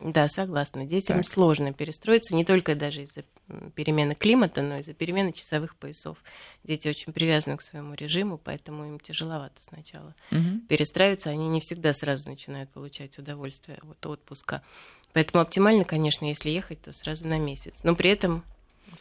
Да, 0.00 0.28
согласна. 0.28 0.84
Детям 0.84 1.18
так. 1.18 1.28
сложно 1.28 1.72
перестроиться 1.72 2.34
не 2.34 2.44
только 2.44 2.74
даже 2.74 3.02
из-за 3.02 3.24
перемены 3.74 4.14
климата, 4.14 4.62
но 4.62 4.76
и 4.76 4.80
из-за 4.80 4.94
перемены 4.94 5.32
часовых 5.32 5.76
поясов. 5.76 6.18
Дети 6.62 6.88
очень 6.88 7.12
привязаны 7.12 7.56
к 7.56 7.62
своему 7.62 7.94
режиму, 7.94 8.38
поэтому 8.38 8.86
им 8.86 9.00
тяжеловато 9.00 9.60
сначала 9.68 10.14
угу. 10.30 10.60
перестраиваться. 10.68 11.30
Они 11.30 11.48
не 11.48 11.60
всегда 11.60 11.92
сразу 11.92 12.28
начинают 12.28 12.70
получать 12.70 13.18
удовольствие 13.18 13.78
от 13.82 14.06
отпуска. 14.06 14.62
Поэтому 15.12 15.42
оптимально, 15.42 15.84
конечно, 15.84 16.26
если 16.26 16.50
ехать, 16.50 16.80
то 16.82 16.92
сразу 16.92 17.26
на 17.26 17.38
месяц. 17.38 17.74
Но 17.82 17.96
при 17.96 18.10
этом 18.10 18.44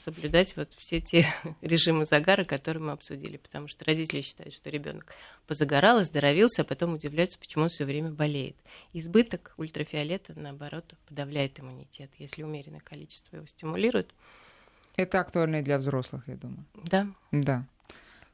соблюдать 0.04 0.56
вот 0.56 0.74
все 0.78 1.02
те 1.02 1.28
режимы 1.62 2.06
загара, 2.06 2.44
которые 2.44 2.84
мы 2.84 2.92
обсудили, 2.92 3.38
потому 3.38 3.68
что 3.68 3.86
родители 3.86 4.22
считают, 4.22 4.54
что 4.54 4.70
ребенок 4.70 5.14
позагорал, 5.48 5.98
оздоровился, 5.98 6.62
а 6.62 6.66
потом 6.66 6.94
удивляются, 6.94 7.40
почему 7.40 7.64
он 7.64 7.70
все 7.70 7.86
время 7.86 8.12
болеет. 8.12 8.56
Избыток 8.94 9.54
ультрафиолета, 9.58 10.34
наоборот, 10.38 10.94
подавляет 11.08 11.60
иммунитет, 11.60 12.12
если 12.18 12.44
умеренное 12.44 12.82
количество 12.82 13.36
его 13.38 13.48
стимулирует. 13.48 14.14
Это 14.96 15.20
актуально 15.20 15.58
и 15.58 15.62
для 15.62 15.78
взрослых, 15.78 16.28
я 16.28 16.36
думаю. 16.36 16.66
Да. 16.74 17.08
Да. 17.32 17.68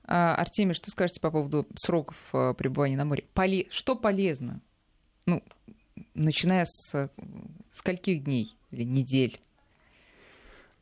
А, 0.06 0.36
Артемий, 0.36 0.74
что 0.74 0.92
скажете 0.92 1.20
по 1.22 1.32
поводу 1.32 1.68
сроков 1.76 2.18
э, 2.34 2.54
пребывания 2.54 2.98
на 2.98 3.06
море? 3.06 3.26
Поле... 3.34 3.68
Что 3.70 3.96
полезно? 3.96 4.62
Ну, 5.26 5.44
начиная 6.14 6.66
с 6.66 7.10
скольких 7.72 8.24
дней 8.24 8.56
или 8.72 8.84
недель? 8.84 9.40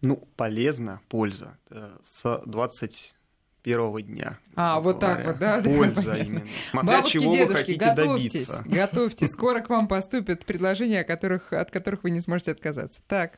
Ну, 0.01 0.27
полезно, 0.35 1.01
польза. 1.09 1.57
Э, 1.69 1.97
с 2.01 2.41
21 2.45 4.01
дня. 4.01 4.39
А, 4.55 4.79
вот 4.79 4.99
так 4.99 5.25
вот, 5.25 5.37
да? 5.37 5.61
Польза 5.61 6.15
именно. 6.15 6.47
Смотря 6.69 6.97
Бабушки, 6.97 7.13
чего 7.13 7.35
дедушки, 7.35 7.51
вы 7.51 7.55
хотите 7.55 7.79
готовьтесь, 7.79 8.47
добиться. 8.47 8.63
Готовьтесь, 8.65 9.29
скоро 9.31 9.61
к 9.61 9.69
вам 9.69 9.87
поступят 9.87 10.45
предложения, 10.45 11.03
которых, 11.03 11.53
от 11.53 11.69
которых 11.69 12.03
вы 12.03 12.11
не 12.11 12.21
сможете 12.21 12.51
отказаться. 12.51 13.01
Так. 13.07 13.37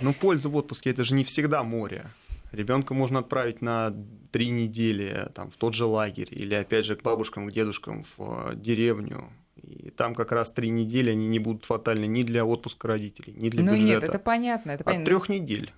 Ну, 0.00 0.14
польза 0.14 0.48
в 0.48 0.56
отпуске 0.56 0.90
это 0.90 1.04
же 1.04 1.14
не 1.14 1.24
всегда 1.24 1.62
море. 1.62 2.06
Ребенка 2.52 2.94
можно 2.94 3.18
отправить 3.18 3.60
на 3.60 3.94
три 4.30 4.48
недели 4.48 5.28
там, 5.34 5.50
в 5.50 5.56
тот 5.56 5.74
же 5.74 5.84
лагерь 5.84 6.28
или 6.30 6.54
опять 6.54 6.86
же 6.86 6.96
к 6.96 7.02
бабушкам, 7.02 7.48
к 7.48 7.52
дедушкам 7.52 8.04
в 8.16 8.52
э, 8.52 8.54
деревню 8.54 9.30
и 9.64 9.90
там 9.90 10.14
как 10.14 10.32
раз 10.32 10.50
три 10.50 10.70
недели 10.70 11.10
они 11.10 11.28
не 11.28 11.38
будут 11.38 11.64
фатальны 11.64 12.06
ни 12.06 12.22
для 12.22 12.44
отпуска 12.44 12.88
родителей, 12.88 13.34
ни 13.36 13.48
для 13.50 13.62
ну, 13.62 13.72
бюджета. 13.72 13.86
Ну 13.86 13.86
нет, 13.86 14.02
это 14.04 14.18
понятно. 14.18 14.70
Это 14.72 14.84
понятно. 14.84 15.02
От 15.02 15.08
трех 15.08 15.28
недель. 15.28 15.72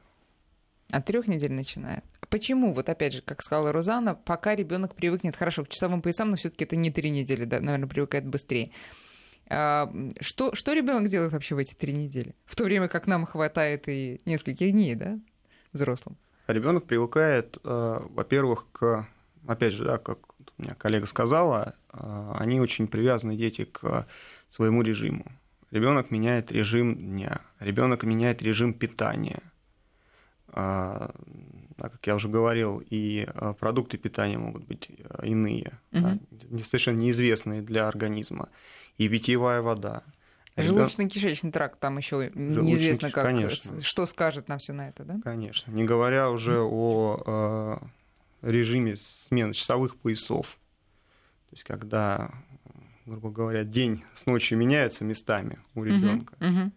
От 0.91 1.05
трех 1.07 1.27
недель 1.27 1.53
начиная. 1.53 2.03
Почему? 2.29 2.73
Вот 2.73 2.89
опять 2.89 3.13
же, 3.13 3.23
как 3.23 3.43
сказала 3.43 3.73
Розана, 3.73 4.15
пока 4.15 4.55
ребенок 4.55 4.95
привыкнет 4.95 5.37
хорошо 5.37 5.65
к 5.65 5.69
часовым 5.69 6.01
поясам, 6.01 6.31
но 6.31 6.37
все-таки 6.37 6.65
это 6.65 6.77
не 6.77 6.91
три 6.91 7.11
недели, 7.11 7.45
да, 7.45 7.61
наверное, 7.61 7.89
привыкает 7.89 8.27
быстрее. 8.27 8.71
А, 9.49 9.93
что, 10.21 10.55
что 10.55 10.73
ребенок 10.73 11.09
делает 11.09 11.33
вообще 11.33 11.55
в 11.55 11.59
эти 11.59 11.75
три 11.75 11.93
недели? 11.93 12.35
В 12.45 12.55
то 12.57 12.65
время 12.65 12.89
как 12.89 13.07
нам 13.07 13.27
хватает 13.27 13.89
и 13.89 14.21
нескольких 14.25 14.73
дней, 14.73 14.95
да, 14.95 15.19
взрослым? 15.73 16.17
Ребенок 16.47 16.85
привыкает, 16.85 17.59
э, 17.65 18.01
во-первых, 18.11 18.67
к, 18.71 19.09
опять 19.47 19.73
же, 19.73 19.85
да, 19.85 19.99
как 19.99 20.19
у 20.59 20.63
меня 20.63 20.75
коллега 20.75 21.07
сказала, 21.07 21.75
а, 21.91 22.37
они 22.39 22.61
очень 22.61 22.89
привязаны, 22.89 23.37
дети, 23.37 23.65
к 23.65 24.07
своему 24.49 24.83
режиму. 24.83 25.27
Ребенок 25.71 26.11
меняет 26.11 26.53
режим 26.53 26.97
дня, 26.97 27.41
ребенок 27.59 28.05
меняет 28.05 28.43
режим 28.43 28.73
питания. 28.73 29.43
А, 30.49 31.11
да, 31.77 31.89
как 31.89 32.07
я 32.07 32.15
уже 32.15 32.29
говорил, 32.29 32.83
и 32.89 33.27
э, 33.29 33.55
продукты 33.59 33.99
питания 33.99 34.39
могут 34.39 34.65
быть 34.65 34.89
э, 34.89 35.27
иные, 35.27 35.79
угу. 35.93 36.19
да, 36.31 36.59
совершенно 36.65 36.99
неизвестные 36.99 37.61
для 37.61 37.87
организма, 37.87 38.49
и 38.97 39.09
питьевая 39.09 39.61
вода. 39.61 40.03
Желудочно-кишечный 40.57 41.53
тракт 41.53 41.79
там 41.79 41.99
еще 41.99 42.31
неизвестно, 42.35 43.11
как, 43.11 43.25
конечно. 43.25 43.81
что 43.81 44.07
скажет 44.07 44.49
нам 44.49 44.59
все 44.59 44.73
на 44.73 44.89
это, 44.89 45.05
да? 45.05 45.21
Конечно. 45.23 45.71
Не 45.71 45.85
говоря 45.85 46.31
уже 46.31 46.61
о 46.63 47.81
э, 47.83 47.87
режиме 48.51 48.97
смены 48.97 49.53
часовых 49.53 49.97
поясов. 49.97 50.59
То 51.51 51.55
есть, 51.55 51.65
когда, 51.65 52.31
грубо 53.05 53.31
говоря, 53.31 53.65
день 53.65 54.05
с 54.15 54.27
ночью 54.27 54.59
меняется 54.59 55.05
местами 55.05 55.59
у 55.75 55.85
ребенка. 55.85 56.35
Угу, 56.41 56.49
угу. 56.49 56.73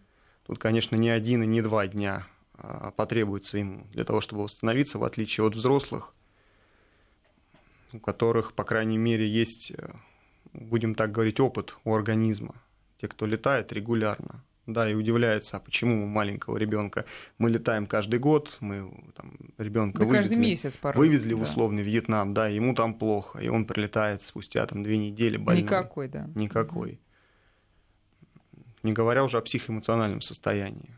Тут, 0.46 0.58
конечно, 0.58 0.96
не 0.96 1.10
один 1.10 1.42
и 1.42 1.46
не 1.46 1.62
два 1.62 1.86
дня 1.86 2.26
а, 2.54 2.90
потребуется 2.90 3.58
ему 3.58 3.86
для 3.92 4.04
того, 4.04 4.20
чтобы 4.20 4.42
восстановиться, 4.42 4.98
в 4.98 5.04
отличие 5.04 5.46
от 5.46 5.54
взрослых, 5.54 6.14
у 7.92 7.98
которых, 7.98 8.52
по 8.52 8.64
крайней 8.64 8.98
мере, 8.98 9.28
есть, 9.28 9.72
э, 9.72 9.92
будем 10.52 10.94
так 10.94 11.12
говорить, 11.12 11.40
опыт 11.40 11.76
у 11.84 11.94
организма. 11.94 12.54
Те, 13.00 13.08
кто 13.08 13.26
летает 13.26 13.72
регулярно, 13.72 14.44
да, 14.72 14.90
и 14.90 14.94
удивляется, 14.94 15.56
а 15.56 15.60
почему 15.60 16.04
у 16.04 16.06
маленького 16.06 16.56
ребенка 16.56 17.04
мы 17.38 17.50
летаем 17.50 17.86
каждый 17.86 18.18
год, 18.18 18.56
мы 18.60 18.90
там, 19.16 19.32
ребенка 19.58 20.00
да 20.00 20.06
вывезли, 20.06 20.34
месяц 20.36 20.76
порой, 20.76 20.98
вывезли 20.98 21.34
да. 21.34 21.36
в 21.36 21.42
условный 21.42 21.82
Вьетнам, 21.82 22.34
да, 22.34 22.48
ему 22.48 22.74
там 22.74 22.94
плохо, 22.94 23.38
и 23.40 23.48
он 23.48 23.64
прилетает 23.64 24.22
спустя 24.22 24.66
там 24.66 24.82
две 24.82 24.98
недели 24.98 25.36
больной. 25.36 25.62
Никакой, 25.62 26.08
да. 26.08 26.28
Никакой. 26.34 27.00
Не 28.82 28.92
говоря 28.92 29.24
уже 29.24 29.38
о 29.38 29.42
психоэмоциональном 29.42 30.20
состоянии. 30.20 30.96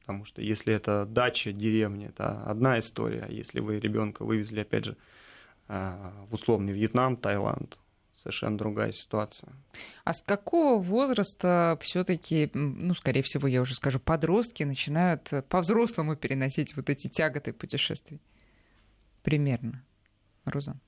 Потому 0.00 0.26
что 0.26 0.42
если 0.42 0.74
это 0.74 1.06
дача, 1.06 1.52
деревня, 1.52 2.08
это 2.08 2.42
одна 2.44 2.78
история. 2.78 3.24
А 3.26 3.32
если 3.32 3.60
вы 3.60 3.80
ребенка 3.80 4.24
вывезли, 4.24 4.60
опять 4.60 4.84
же, 4.84 4.96
а, 5.66 6.12
в 6.28 6.34
условный 6.34 6.74
Вьетнам, 6.74 7.16
Таиланд, 7.16 7.78
совершенно 8.24 8.56
другая 8.56 8.92
ситуация. 8.92 9.52
А 10.04 10.14
с 10.14 10.22
какого 10.22 10.82
возраста 10.82 11.78
все-таки, 11.82 12.50
ну, 12.54 12.94
скорее 12.94 13.22
всего, 13.22 13.46
я 13.46 13.60
уже 13.60 13.74
скажу, 13.74 14.00
подростки 14.00 14.62
начинают 14.62 15.30
по-взрослому 15.50 16.16
переносить 16.16 16.74
вот 16.74 16.88
эти 16.88 17.08
тяготы 17.08 17.52
путешествий? 17.52 18.20
Примерно. 19.22 19.84
Розан. 20.46 20.80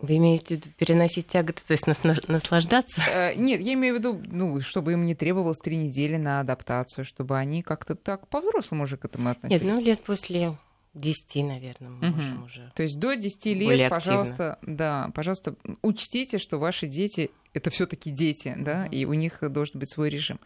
Вы 0.00 0.16
имеете 0.16 0.56
в 0.56 0.58
виду 0.58 0.68
переносить 0.76 1.28
тяготы, 1.28 1.62
то 1.64 1.72
есть 1.72 1.86
наслаждаться? 1.86 3.00
Э, 3.08 3.34
нет, 3.36 3.60
я 3.60 3.74
имею 3.74 3.94
в 3.94 3.98
виду, 3.98 4.20
ну, 4.24 4.60
чтобы 4.60 4.94
им 4.94 5.06
не 5.06 5.14
требовалось 5.14 5.58
три 5.58 5.76
недели 5.76 6.16
на 6.16 6.40
адаптацию, 6.40 7.04
чтобы 7.04 7.38
они 7.38 7.62
как-то 7.62 7.94
так 7.94 8.26
по-взрослому 8.26 8.84
уже 8.84 8.96
к 8.96 9.04
этому 9.04 9.30
относились. 9.30 9.62
Нет, 9.62 9.72
ну, 9.72 9.80
лет 9.80 10.00
после 10.00 10.56
10, 10.94 11.44
наверное, 11.44 11.90
мы 11.90 12.08
угу. 12.08 12.16
можем 12.16 12.44
уже. 12.44 12.70
То 12.74 12.82
есть 12.82 12.98
до 12.98 13.14
10 13.14 13.46
лет, 13.46 13.90
пожалуйста, 13.90 14.58
да, 14.62 15.10
пожалуйста, 15.14 15.56
учтите, 15.82 16.38
что 16.38 16.58
ваши 16.58 16.86
дети 16.86 17.30
это 17.54 17.70
все-таки 17.70 18.10
дети, 18.10 18.54
да, 18.58 18.86
и 18.86 19.04
у 19.04 19.14
них 19.14 19.38
должен 19.50 19.80
быть 19.80 19.90
свой 19.90 20.08
режим. 20.08 20.40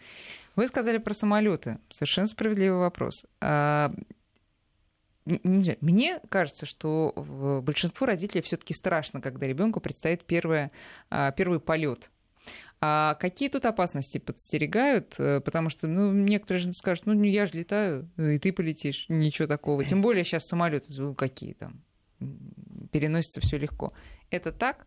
Вы 0.56 0.66
сказали 0.68 0.98
про 0.98 1.14
самолеты. 1.14 1.78
Совершенно 1.90 2.26
справедливый 2.26 2.78
вопрос. 2.78 3.26
А, 3.40 3.92
не 5.24 5.60
знаю, 5.60 5.78
мне 5.80 6.20
кажется, 6.28 6.66
что 6.66 7.12
большинству 7.64 8.06
родителей 8.06 8.42
все-таки 8.42 8.72
страшно, 8.72 9.20
когда 9.20 9.46
ребенку 9.46 9.80
предстоит 9.80 10.24
первое, 10.24 10.70
а, 11.10 11.32
первый 11.32 11.60
полет. 11.60 12.10
А 12.80 13.14
какие 13.14 13.48
тут 13.48 13.64
опасности 13.64 14.18
подстерегают? 14.18 15.14
Э, 15.18 15.40
потому 15.40 15.70
что 15.70 15.86
ну, 15.86 16.12
некоторые 16.12 16.62
же 16.62 16.72
скажут, 16.72 17.06
ну 17.06 17.22
я 17.22 17.46
же 17.46 17.54
летаю, 17.54 18.08
и 18.16 18.38
ты 18.38 18.52
полетишь, 18.52 19.06
ничего 19.08 19.48
такого. 19.48 19.84
Тем 19.84 20.02
более 20.02 20.24
сейчас 20.24 20.46
самолеты 20.46 20.92
ну, 20.96 21.14
какие 21.14 21.54
там, 21.54 21.82
переносится 22.92 23.40
все 23.40 23.56
легко. 23.58 23.92
Это 24.30 24.52
так 24.52 24.86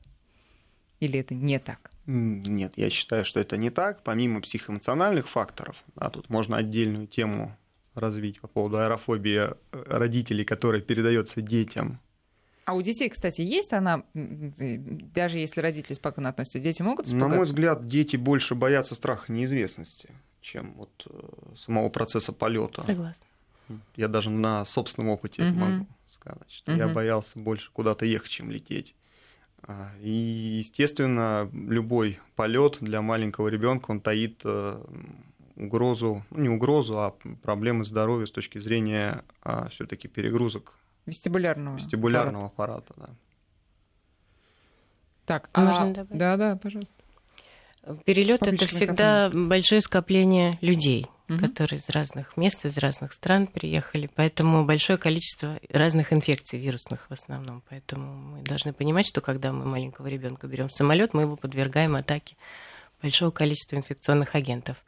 или 0.99 1.19
это 1.19 1.33
не 1.33 1.59
так? 1.59 1.91
Нет, 2.05 2.73
я 2.75 2.89
считаю, 2.89 3.25
что 3.25 3.39
это 3.39 3.57
не 3.57 3.69
так. 3.69 4.03
Помимо 4.03 4.41
психоэмоциональных 4.41 5.29
факторов, 5.29 5.83
да, 5.95 6.09
тут 6.09 6.29
можно 6.29 6.57
отдельную 6.57 7.07
тему 7.07 7.57
развить 7.95 8.39
по 8.39 8.47
поводу 8.47 8.77
аэрофобии 8.77 9.49
э, 9.49 9.53
родителей, 9.71 10.43
которая 10.43 10.81
передается 10.81 11.41
детям. 11.41 11.99
А 12.69 12.73
у 12.73 12.83
детей, 12.83 13.09
кстати, 13.09 13.41
есть 13.41 13.73
она, 13.73 14.03
даже 14.13 15.39
если 15.39 15.59
родители 15.59 15.95
спокойно 15.95 16.29
относятся, 16.29 16.59
дети 16.59 16.83
могут 16.83 17.07
испугаться? 17.07 17.27
На 17.27 17.35
мой 17.35 17.45
взгляд, 17.45 17.87
дети 17.87 18.15
больше 18.15 18.53
боятся 18.53 18.93
страха 18.93 19.33
неизвестности, 19.33 20.11
чем 20.39 20.73
вот 20.73 21.07
э, 21.09 21.55
самого 21.57 21.89
процесса 21.89 22.31
полета. 22.31 22.85
Согласна. 22.85 23.25
Я 23.95 24.07
даже 24.07 24.29
на 24.29 24.65
собственном 24.65 25.09
опыте 25.09 25.41
угу. 25.41 25.49
это 25.49 25.59
могу 25.59 25.87
сказать, 26.11 26.51
что 26.51 26.71
угу. 26.71 26.79
я 26.79 26.87
боялся 26.87 27.39
больше 27.39 27.71
куда-то 27.73 28.05
ехать, 28.05 28.29
чем 28.29 28.51
лететь. 28.51 28.93
А, 29.63 29.89
и, 29.99 30.11
естественно, 30.11 31.49
любой 31.51 32.19
полет 32.35 32.77
для 32.81 33.01
маленького 33.01 33.47
ребенка 33.47 33.89
он 33.89 33.99
таит 33.99 34.41
э, 34.43 34.79
угрозу, 35.55 36.23
ну, 36.29 36.39
не 36.39 36.49
угрозу, 36.49 36.99
а 36.99 37.15
проблемы 37.41 37.83
здоровья 37.83 38.27
с 38.27 38.31
точки 38.31 38.59
зрения 38.59 39.23
а, 39.41 39.69
все-таки 39.69 40.07
перегрузок 40.07 40.75
вестибулярного, 41.09 41.77
вестибулярного 41.77 42.45
аппарата. 42.47 42.93
аппарата 42.93 43.13
да. 43.13 43.29
Так, 45.25 45.49
а... 45.53 45.61
Можно 45.61 45.93
добавить? 45.93 46.17
Да, 46.17 46.37
да, 46.37 46.55
пожалуйста. 46.55 46.95
Перелет 48.03 48.41
это 48.41 48.65
всегда 48.65 49.27
микрофон. 49.27 49.49
большое 49.49 49.81
скопление 49.81 50.57
людей, 50.61 51.05
угу. 51.29 51.39
которые 51.39 51.79
из 51.79 51.89
разных 51.89 52.35
мест, 52.35 52.65
из 52.65 52.77
разных 52.77 53.13
стран 53.13 53.47
приехали. 53.47 54.09
Поэтому 54.15 54.65
большое 54.65 54.97
количество 54.97 55.59
разных 55.69 56.11
инфекций 56.13 56.59
вирусных 56.59 57.07
в 57.09 57.13
основном. 57.13 57.61
Поэтому 57.69 58.13
мы 58.13 58.41
должны 58.41 58.73
понимать, 58.73 59.07
что 59.07 59.21
когда 59.21 59.53
мы 59.53 59.65
маленького 59.65 60.07
ребенка 60.07 60.47
берем 60.47 60.67
в 60.67 60.73
самолет, 60.73 61.13
мы 61.13 61.21
его 61.21 61.35
подвергаем 61.35 61.95
атаке 61.95 62.35
большого 63.01 63.31
количества 63.31 63.75
инфекционных 63.75 64.35
агентов. 64.35 64.83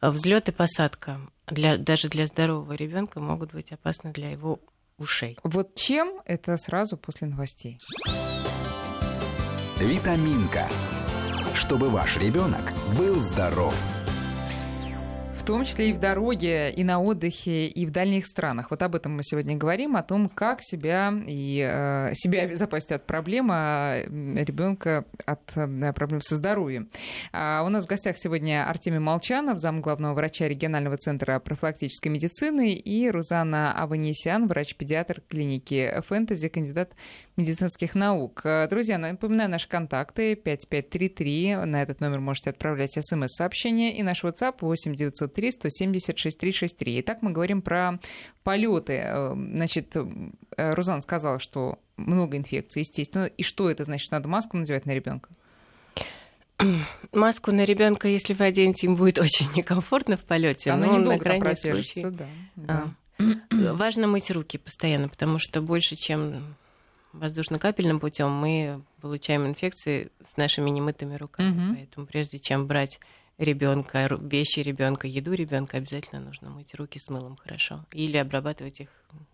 Взлет 0.00 0.48
и 0.48 0.52
посадка 0.52 1.20
для, 1.46 1.76
даже 1.76 2.08
для 2.08 2.26
здорового 2.26 2.72
ребенка 2.72 3.20
могут 3.20 3.52
быть 3.52 3.70
опасны 3.72 4.12
для 4.12 4.30
его 4.30 4.60
ушей. 5.00 5.36
Вот 5.42 5.74
чем 5.74 6.20
это 6.24 6.56
сразу 6.56 6.96
после 6.96 7.26
новостей. 7.26 7.78
Витаминка. 9.78 10.68
Чтобы 11.54 11.88
ваш 11.88 12.16
ребенок 12.18 12.72
был 12.96 13.16
здоров 13.16 13.74
том 15.42 15.64
числе 15.64 15.90
и 15.90 15.92
в 15.92 15.98
дороге, 15.98 16.70
и 16.70 16.84
на 16.84 17.00
отдыхе, 17.00 17.66
и 17.66 17.86
в 17.86 17.90
дальних 17.90 18.26
странах. 18.26 18.70
Вот 18.70 18.82
об 18.82 18.94
этом 18.94 19.16
мы 19.16 19.22
сегодня 19.22 19.56
говорим, 19.56 19.96
о 19.96 20.02
том, 20.02 20.28
как 20.28 20.60
себя 20.62 21.12
и 21.26 21.60
э, 21.60 22.14
себя 22.14 22.42
обезопасить 22.42 22.92
от 22.92 23.06
проблем, 23.06 23.48
а 23.52 24.02
ребенка 24.04 25.04
от 25.26 25.40
э, 25.56 25.92
проблем 25.92 26.20
со 26.22 26.36
здоровьем. 26.36 26.90
А 27.32 27.62
у 27.64 27.68
нас 27.68 27.84
в 27.84 27.88
гостях 27.88 28.16
сегодня 28.18 28.68
Артемий 28.68 28.98
Молчанов, 28.98 29.58
зам 29.58 29.80
главного 29.80 30.14
врача 30.14 30.48
регионального 30.48 30.96
центра 30.96 31.38
профилактической 31.38 32.08
медицины, 32.08 32.72
и 32.72 33.10
Рузана 33.10 33.72
Аванесян, 33.72 34.46
врач-педиатр 34.46 35.22
клиники 35.28 36.02
Фэнтези, 36.06 36.48
кандидат 36.48 36.92
медицинских 37.40 37.94
наук. 37.94 38.42
Э, 38.44 38.66
друзья, 38.68 38.98
напоминаю 38.98 39.50
наши 39.50 39.68
контакты 39.68 40.34
5533. 40.34 41.56
На 41.66 41.82
этот 41.82 42.00
номер 42.00 42.20
можете 42.20 42.50
отправлять 42.50 42.92
смс-сообщения. 42.92 43.96
И 43.98 44.02
наш 44.02 44.22
WhatsApp 44.22 44.56
8903 44.60 45.52
176 45.52 46.38
363. 46.38 47.00
Итак, 47.00 47.22
мы 47.22 47.32
говорим 47.32 47.62
про 47.62 47.98
полеты. 48.42 49.00
Э, 49.04 49.34
значит, 49.34 49.96
э, 49.96 50.74
Рузан 50.74 51.00
сказала, 51.02 51.40
что 51.40 51.78
много 51.96 52.36
инфекций, 52.36 52.80
естественно. 52.80 53.24
И 53.24 53.42
что 53.42 53.70
это 53.70 53.84
значит? 53.84 54.10
Надо 54.10 54.28
маску 54.28 54.56
надевать 54.56 54.86
на 54.86 54.92
ребенка? 54.92 55.30
Маску 57.12 57.52
на 57.52 57.64
ребенка, 57.64 58.06
если 58.06 58.34
вы 58.34 58.44
оденете, 58.44 58.86
им 58.86 58.96
будет 58.96 59.18
очень 59.20 59.48
некомфортно 59.56 60.16
в 60.16 60.24
полете. 60.24 60.70
Она 60.70 60.86
недолго 60.98 61.38
протяжется, 61.38 62.10
да. 62.10 62.26
да. 62.56 62.94
А. 63.18 63.74
Важно 63.74 64.06
мыть 64.06 64.30
руки 64.30 64.58
постоянно, 64.58 65.08
потому 65.08 65.38
что 65.38 65.60
больше, 65.60 65.96
чем 65.96 66.56
воздушно-капельным 67.12 68.00
путем 68.00 68.30
мы 68.30 68.82
получаем 69.00 69.46
инфекции 69.46 70.10
с 70.22 70.36
нашими 70.36 70.70
немытыми 70.70 71.16
руками. 71.16 71.50
Угу. 71.50 71.76
Поэтому 71.76 72.06
прежде 72.06 72.38
чем 72.38 72.66
брать 72.66 73.00
ребенка, 73.38 74.06
вещи 74.20 74.60
ребенка, 74.60 75.06
еду 75.06 75.32
ребенка, 75.32 75.78
обязательно 75.78 76.20
нужно 76.20 76.50
мыть 76.50 76.74
руки 76.74 76.98
с 76.98 77.08
мылом 77.08 77.36
хорошо. 77.36 77.84
Или 77.92 78.16
обрабатывать 78.16 78.80
их 78.80 78.90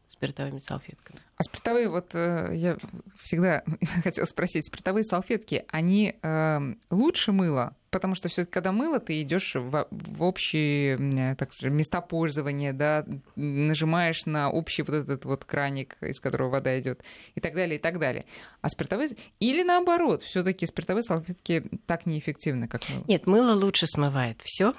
спиртовыми 0.08 0.58
салфетками. 0.58 1.20
А 1.36 1.42
спиртовые, 1.42 1.88
вот 1.88 2.14
э, 2.14 2.50
я 2.54 2.76
всегда 3.22 3.62
хотела 4.02 4.24
спросить, 4.24 4.66
спиртовые 4.66 5.04
салфетки, 5.04 5.64
они 5.68 6.16
э, 6.22 6.58
лучше 6.90 7.32
мыла? 7.32 7.74
Потому 7.90 8.14
что 8.14 8.28
все-таки, 8.28 8.52
когда 8.52 8.72
мыло, 8.72 9.00
ты 9.00 9.22
идешь 9.22 9.54
в, 9.54 9.88
в 9.90 10.22
общие 10.22 11.34
так 11.36 11.52
скажем, 11.52 11.76
места 11.76 12.00
пользования, 12.00 12.72
да, 12.72 13.06
нажимаешь 13.36 14.26
на 14.26 14.50
общий 14.50 14.82
вот 14.82 14.94
этот 14.94 15.24
вот 15.24 15.44
краник, 15.44 15.96
из 16.02 16.20
которого 16.20 16.50
вода 16.50 16.78
идет, 16.78 17.02
и 17.34 17.40
так 17.40 17.54
далее, 17.54 17.78
и 17.78 17.80
так 17.80 17.98
далее. 17.98 18.26
А 18.60 18.68
спиртовые... 18.68 19.10
Или 19.40 19.62
наоборот, 19.62 20.22
все-таки 20.22 20.66
спиртовые 20.66 21.02
салфетки 21.02 21.64
так 21.86 22.06
неэффективны, 22.06 22.68
как 22.68 22.88
мыло? 22.88 23.04
Нет, 23.08 23.26
мыло 23.26 23.52
лучше 23.52 23.86
смывает 23.86 24.40
все 24.42 24.74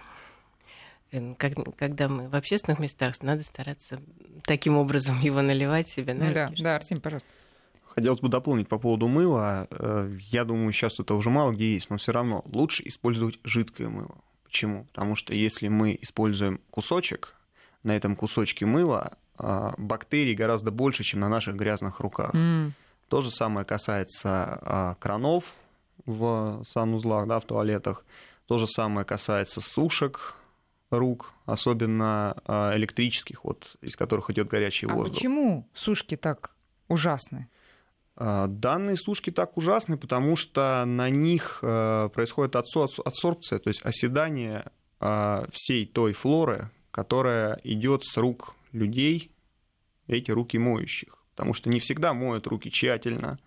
Э, 1.12 1.34
когда 1.36 2.10
мы 2.10 2.28
в 2.28 2.36
общественных 2.36 2.80
местах, 2.80 3.22
надо 3.22 3.44
стараться 3.44 4.00
таким 4.44 4.78
образом 4.78 5.20
его 5.22 5.42
наливать 5.42 5.90
себе 5.90 6.14
на 6.14 6.34
Да, 6.34 6.52
да, 6.58 6.76
Артем, 6.76 7.00
пожалуйста. 7.00 7.30
Хотелось 7.86 8.20
бы 8.20 8.30
дополнить 8.30 8.68
по 8.68 8.78
поводу 8.78 9.08
мыла. 9.08 9.68
Э, 9.72 10.16
я 10.20 10.46
думаю, 10.46 10.72
сейчас 10.72 11.00
это 11.00 11.14
уже 11.16 11.30
мало 11.30 11.52
где 11.52 11.74
есть, 11.74 11.90
но 11.90 11.98
все 11.98 12.12
равно 12.12 12.44
лучше 12.46 12.84
использовать 12.86 13.40
жидкое 13.44 13.90
мыло. 13.90 14.18
Почему? 14.44 14.86
Потому 14.86 15.16
что 15.16 15.34
если 15.34 15.68
мы 15.68 15.98
используем 16.02 16.62
кусочек, 16.70 17.36
на 17.84 17.96
этом 17.96 18.16
кусочке 18.16 18.66
мыла 18.66 19.14
э, 19.40 19.72
бактерий 19.78 20.36
гораздо 20.36 20.72
больше, 20.72 21.04
чем 21.04 21.22
на 21.22 21.30
наших 21.30 21.56
грязных 21.56 22.00
руках. 22.00 22.34
Mm. 22.36 22.72
То 23.08 23.22
же 23.22 23.32
самое 23.32 23.66
касается 23.66 24.98
кранов 25.00 25.54
в 26.06 26.62
санузлах, 26.68 27.26
да, 27.26 27.40
в 27.40 27.46
туалетах. 27.46 28.06
То 28.48 28.58
же 28.58 28.68
самое 28.68 29.06
касается 29.06 29.62
сушек, 29.62 30.36
рук, 30.90 31.34
особенно 31.46 32.36
а, 32.46 32.76
электрических, 32.76 33.44
вот, 33.44 33.76
из 33.82 33.96
которых 33.96 34.30
идет 34.30 34.48
горячий 34.48 34.88
а 34.88 34.94
воздух. 34.94 35.16
почему 35.16 35.68
сушки 35.74 36.16
так 36.16 36.56
ужасны? 36.88 37.50
А, 38.16 38.48
данные 38.48 38.98
сушки 38.98 39.30
так 39.30 39.58
ужасны, 39.58 39.98
потому 39.98 40.36
что 40.36 40.84
на 40.86 41.10
них 41.10 41.60
а, 41.62 42.10
происходит 42.10 42.56
адсорбция, 42.56 43.60
то 43.60 43.70
есть 43.70 43.86
оседание 43.86 44.66
всей 45.52 45.86
той 45.86 46.12
флоры, 46.14 46.72
которая 46.90 47.62
идет 47.64 48.04
с 48.04 48.18
рук 48.18 48.56
людей, 48.72 49.32
эти 50.08 50.32
руки 50.32 50.58
моющих. 50.58 51.24
Потому 51.36 51.54
что 51.54 51.70
не 51.70 51.80
всегда 51.80 52.16
моют 52.16 52.48
руки 52.48 52.72
тщательно, 52.72 53.38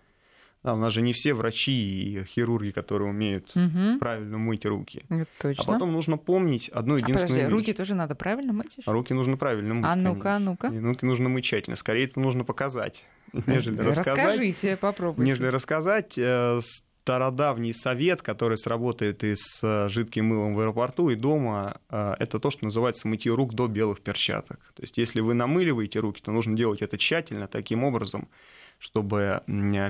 да, 0.63 0.75
у 0.75 0.77
нас 0.77 0.93
же 0.93 1.01
не 1.01 1.11
все 1.11 1.33
врачи 1.33 1.71
и 1.71 2.23
хирурги, 2.23 2.69
которые 2.69 3.09
умеют 3.09 3.49
угу. 3.55 3.97
правильно 3.99 4.37
мыть 4.37 4.65
руки. 4.65 5.03
Это 5.09 5.27
точно. 5.39 5.63
А 5.63 5.73
потом 5.73 5.91
нужно 5.91 6.17
помнить 6.17 6.69
одну 6.69 6.95
единственную 6.95 7.23
а 7.23 7.27
подожди, 7.27 7.41
вещь. 7.41 7.51
руки 7.51 7.73
тоже 7.73 7.95
надо 7.95 8.13
правильно 8.13 8.53
мыть? 8.53 8.77
А 8.85 8.91
руки 8.91 9.13
нужно 9.13 9.37
правильно 9.37 9.73
мыть. 9.73 9.85
А 9.85 9.95
ну-ка, 9.95 10.35
а 10.35 10.39
ну-ка. 10.39 10.67
И 10.67 10.79
руки 10.79 11.03
нужно 11.05 11.29
мыть 11.29 11.45
тщательно. 11.45 11.75
Скорее 11.75 12.05
это 12.05 12.19
нужно 12.19 12.43
показать, 12.43 13.03
нежели 13.47 13.79
рассказать. 13.79 14.17
Расскажите, 14.17 14.77
попробуйте. 14.77 15.31
Нежели 15.31 15.47
рассказать 15.47 16.15
э, 16.19 16.59
стародавний 17.01 17.73
совет, 17.73 18.21
который 18.21 18.57
сработает 18.57 19.23
и 19.23 19.33
с 19.35 19.63
э, 19.63 19.89
жидким 19.89 20.27
мылом 20.27 20.53
в 20.53 20.59
аэропорту, 20.59 21.09
и 21.09 21.15
дома, 21.15 21.77
э, 21.89 22.13
это 22.19 22.39
то, 22.39 22.51
что 22.51 22.65
называется 22.65 23.07
мытье 23.07 23.33
рук 23.33 23.55
до 23.55 23.67
белых 23.67 24.01
перчаток. 24.01 24.59
То 24.75 24.83
есть, 24.83 24.97
если 24.99 25.21
вы 25.21 25.33
намыливаете 25.33 25.99
руки, 25.99 26.21
то 26.21 26.31
нужно 26.31 26.55
делать 26.55 26.83
это 26.83 26.99
тщательно, 26.99 27.47
таким 27.47 27.83
образом, 27.83 28.29
чтобы 28.77 29.41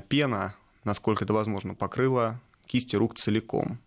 пена 0.08 0.56
насколько 0.84 1.24
это 1.24 1.34
возможно, 1.34 1.76
покрыла 1.76 2.40
кисти 2.66 2.96
рук 2.96 3.16
целиком. 3.16 3.80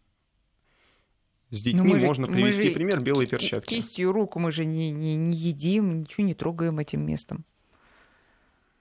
С 1.50 1.64
ну, 1.64 1.72
детьми 1.72 2.00
же, 2.00 2.07
можно 2.07 2.26
привести 2.26 2.68
же 2.68 2.74
пример 2.74 3.00
белые 3.00 3.28
перчатки. 3.28 3.74
Кистью 3.74 4.12
рук 4.12 4.37
мы 4.37 4.50
же 4.50 4.64
не, 4.64 4.90
не, 4.90 5.14
не 5.16 5.37
едим, 5.37 6.00
ничего 6.00 6.26
не 6.26 6.35
трогаем 6.35 6.78
этим 6.78 7.07
местом. 7.07 7.44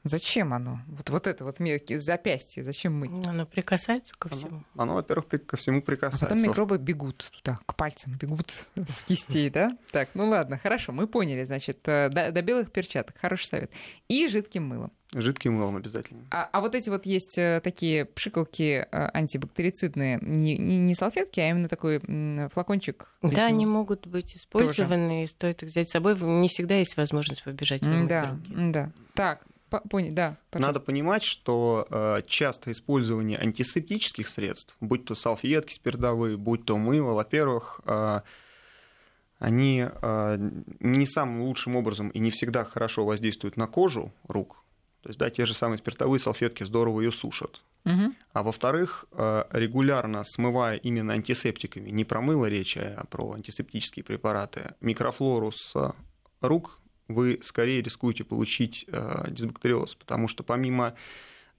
Зачем 0.04 0.54
оно? 0.54 0.82
Вот, 0.88 1.10
вот 1.10 1.28
это 1.28 1.46
вот 1.46 1.60
запястье, 2.02 2.62
зачем 2.62 3.00
мыть? 3.00 3.12
Ну, 3.12 3.30
оно 3.30 3.46
прикасается 3.46 4.14
ко 4.18 4.28
всему. 4.28 4.64
Оно, 4.74 4.84
оно 4.84 4.96
во-первых, 4.96 5.28
ко 5.46 5.56
всему 5.56 5.82
прикасается. 5.82 6.26
А 6.26 6.30
потом 6.30 6.44
микробы 6.44 6.78
бегут 6.78 7.32
туда, 7.32 7.60
к 7.66 7.76
пальцам, 7.76 8.18
бегут 8.18 8.68
с 8.76 9.02
кистей, 9.04 9.50
да? 9.50 9.78
Так, 9.92 10.10
ну 10.14 10.28
ладно, 10.28 10.58
хорошо, 10.58 10.92
мы 10.92 11.08
поняли, 11.08 11.46
значит, 11.46 11.88
э, 11.88 12.10
до, 12.10 12.34
до 12.34 12.42
белых 12.42 12.72
перчаток, 12.74 13.18
хороший 13.18 13.46
совет. 13.46 13.72
И 14.10 14.28
жидким 14.28 14.68
мылом. 14.68 14.92
Жидким 15.14 15.54
мылом 15.54 15.76
обязательно. 15.76 16.24
А, 16.32 16.50
а 16.52 16.62
вот 16.62 16.76
эти 16.76 16.90
вот 16.90 17.06
есть 17.06 17.38
э, 17.38 17.62
такие 17.64 18.06
пшикалки 18.06 18.88
э, 18.90 19.10
антибактерицидные, 19.14 20.20
не, 20.22 20.58
не, 20.58 20.78
не 20.78 20.96
салфетки, 20.96 21.40
а 21.40 21.50
именно 21.50 21.70
такой 21.70 22.00
флакончик. 22.52 23.08
Да, 23.22 23.46
они 23.46 23.66
могут 23.66 24.08
быть 24.08 24.36
использованы, 24.36 25.22
Тоже. 25.22 25.32
стоит 25.32 25.64
их 25.64 25.70
взять 25.70 25.90
с 25.90 25.94
собой. 25.94 26.16
Не 26.20 26.48
всегда 26.48 26.76
есть 26.76 26.98
возможность 26.98 27.44
побежать. 27.44 27.82
Да, 28.08 28.32
руки. 28.32 28.72
да. 28.72 28.92
Так, 29.14 29.44
Понял, 29.90 30.14
да. 30.14 30.38
Пожалуйста. 30.52 30.68
Надо 30.68 30.80
понимать, 30.86 31.24
что 31.24 31.88
э, 31.90 32.22
часто 32.28 32.72
использование 32.72 33.40
антисептических 33.40 34.30
средств, 34.30 34.76
будь 34.80 35.06
то 35.06 35.16
салфетки 35.16 35.74
спиртовые, 35.74 36.38
будь 36.38 36.66
то 36.66 36.78
мыло, 36.78 37.14
во-первых, 37.14 37.82
э, 37.86 38.22
они 39.40 39.86
э, 39.90 40.50
не 40.80 41.06
самым 41.06 41.42
лучшим 41.42 41.76
образом 41.76 42.10
и 42.10 42.20
не 42.20 42.30
всегда 42.30 42.64
хорошо 42.64 43.04
воздействуют 43.06 43.58
на 43.58 43.68
кожу 43.68 44.14
рук. 44.28 44.63
То 45.04 45.10
есть, 45.10 45.20
да, 45.20 45.30
те 45.30 45.46
же 45.46 45.54
самые 45.54 45.78
спиртовые 45.78 46.20
салфетки 46.20 46.64
здорово 46.64 47.02
ее 47.02 47.12
сушат. 47.12 47.62
Угу. 47.86 48.14
А 48.32 48.44
во-вторых, 48.44 49.06
регулярно 49.12 50.24
смывая 50.24 50.78
именно 50.78 51.14
антисептиками, 51.14 51.90
не 51.90 52.06
про 52.06 52.22
мыло 52.22 52.46
речь, 52.46 52.78
а 52.78 53.06
про 53.10 53.34
антисептические 53.34 54.06
препараты, 54.06 54.76
микрофлору 54.80 55.52
с 55.52 55.94
рук 56.40 56.80
вы 57.08 57.40
скорее 57.42 57.82
рискуете 57.82 58.24
получить 58.24 58.86
э, 58.88 59.26
дисбактериоз, 59.30 59.96
потому 59.96 60.28
что 60.28 60.44
помимо 60.44 60.88
э, 60.88 60.94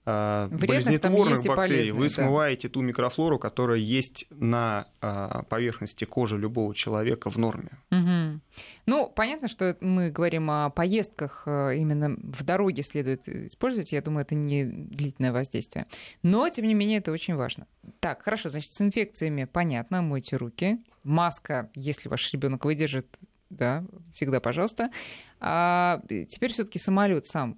болезнетворных 0.05 1.43
бактерий, 1.43 1.91
вы 1.91 2.09
смываете 2.09 2.67
да. 2.67 2.73
ту 2.73 2.81
микрофлору, 2.81 3.39
которая 3.39 3.79
есть 3.79 4.25
на 4.29 4.87
э, 5.01 5.41
поверхности 5.49 6.05
кожи 6.05 6.37
любого 6.37 6.75
человека 6.75 7.31
в 7.31 7.37
норме. 7.37 7.71
Угу. 7.91 8.39
Ну, 8.85 9.11
понятно, 9.15 9.47
что 9.47 9.75
мы 9.81 10.11
говорим 10.11 10.51
о 10.51 10.69
поездках, 10.69 11.43
э, 11.47 11.77
именно 11.77 12.15
в 12.17 12.43
дороге 12.43 12.83
следует 12.83 13.27
использовать. 13.27 13.91
Я 13.91 14.01
думаю, 14.01 14.23
это 14.23 14.35
не 14.35 14.63
длительное 14.65 15.31
воздействие. 15.31 15.87
Но, 16.21 16.47
тем 16.49 16.67
не 16.67 16.75
менее, 16.75 16.99
это 16.99 17.11
очень 17.11 17.35
важно. 17.35 17.65
Так, 17.99 18.21
хорошо, 18.23 18.49
значит, 18.49 18.73
с 18.73 18.81
инфекциями 18.81 19.45
понятно, 19.45 20.01
мойте 20.01 20.35
руки. 20.35 20.83
Маска, 21.03 21.69
если 21.75 22.09
ваш 22.09 22.31
ребенок 22.33 22.65
выдержит, 22.65 23.07
да, 23.49 23.83
всегда 24.11 24.39
пожалуйста. 24.39 24.89
А 25.39 26.01
теперь 26.29 26.51
все-таки 26.51 26.79
самолет 26.79 27.25
сам. 27.25 27.57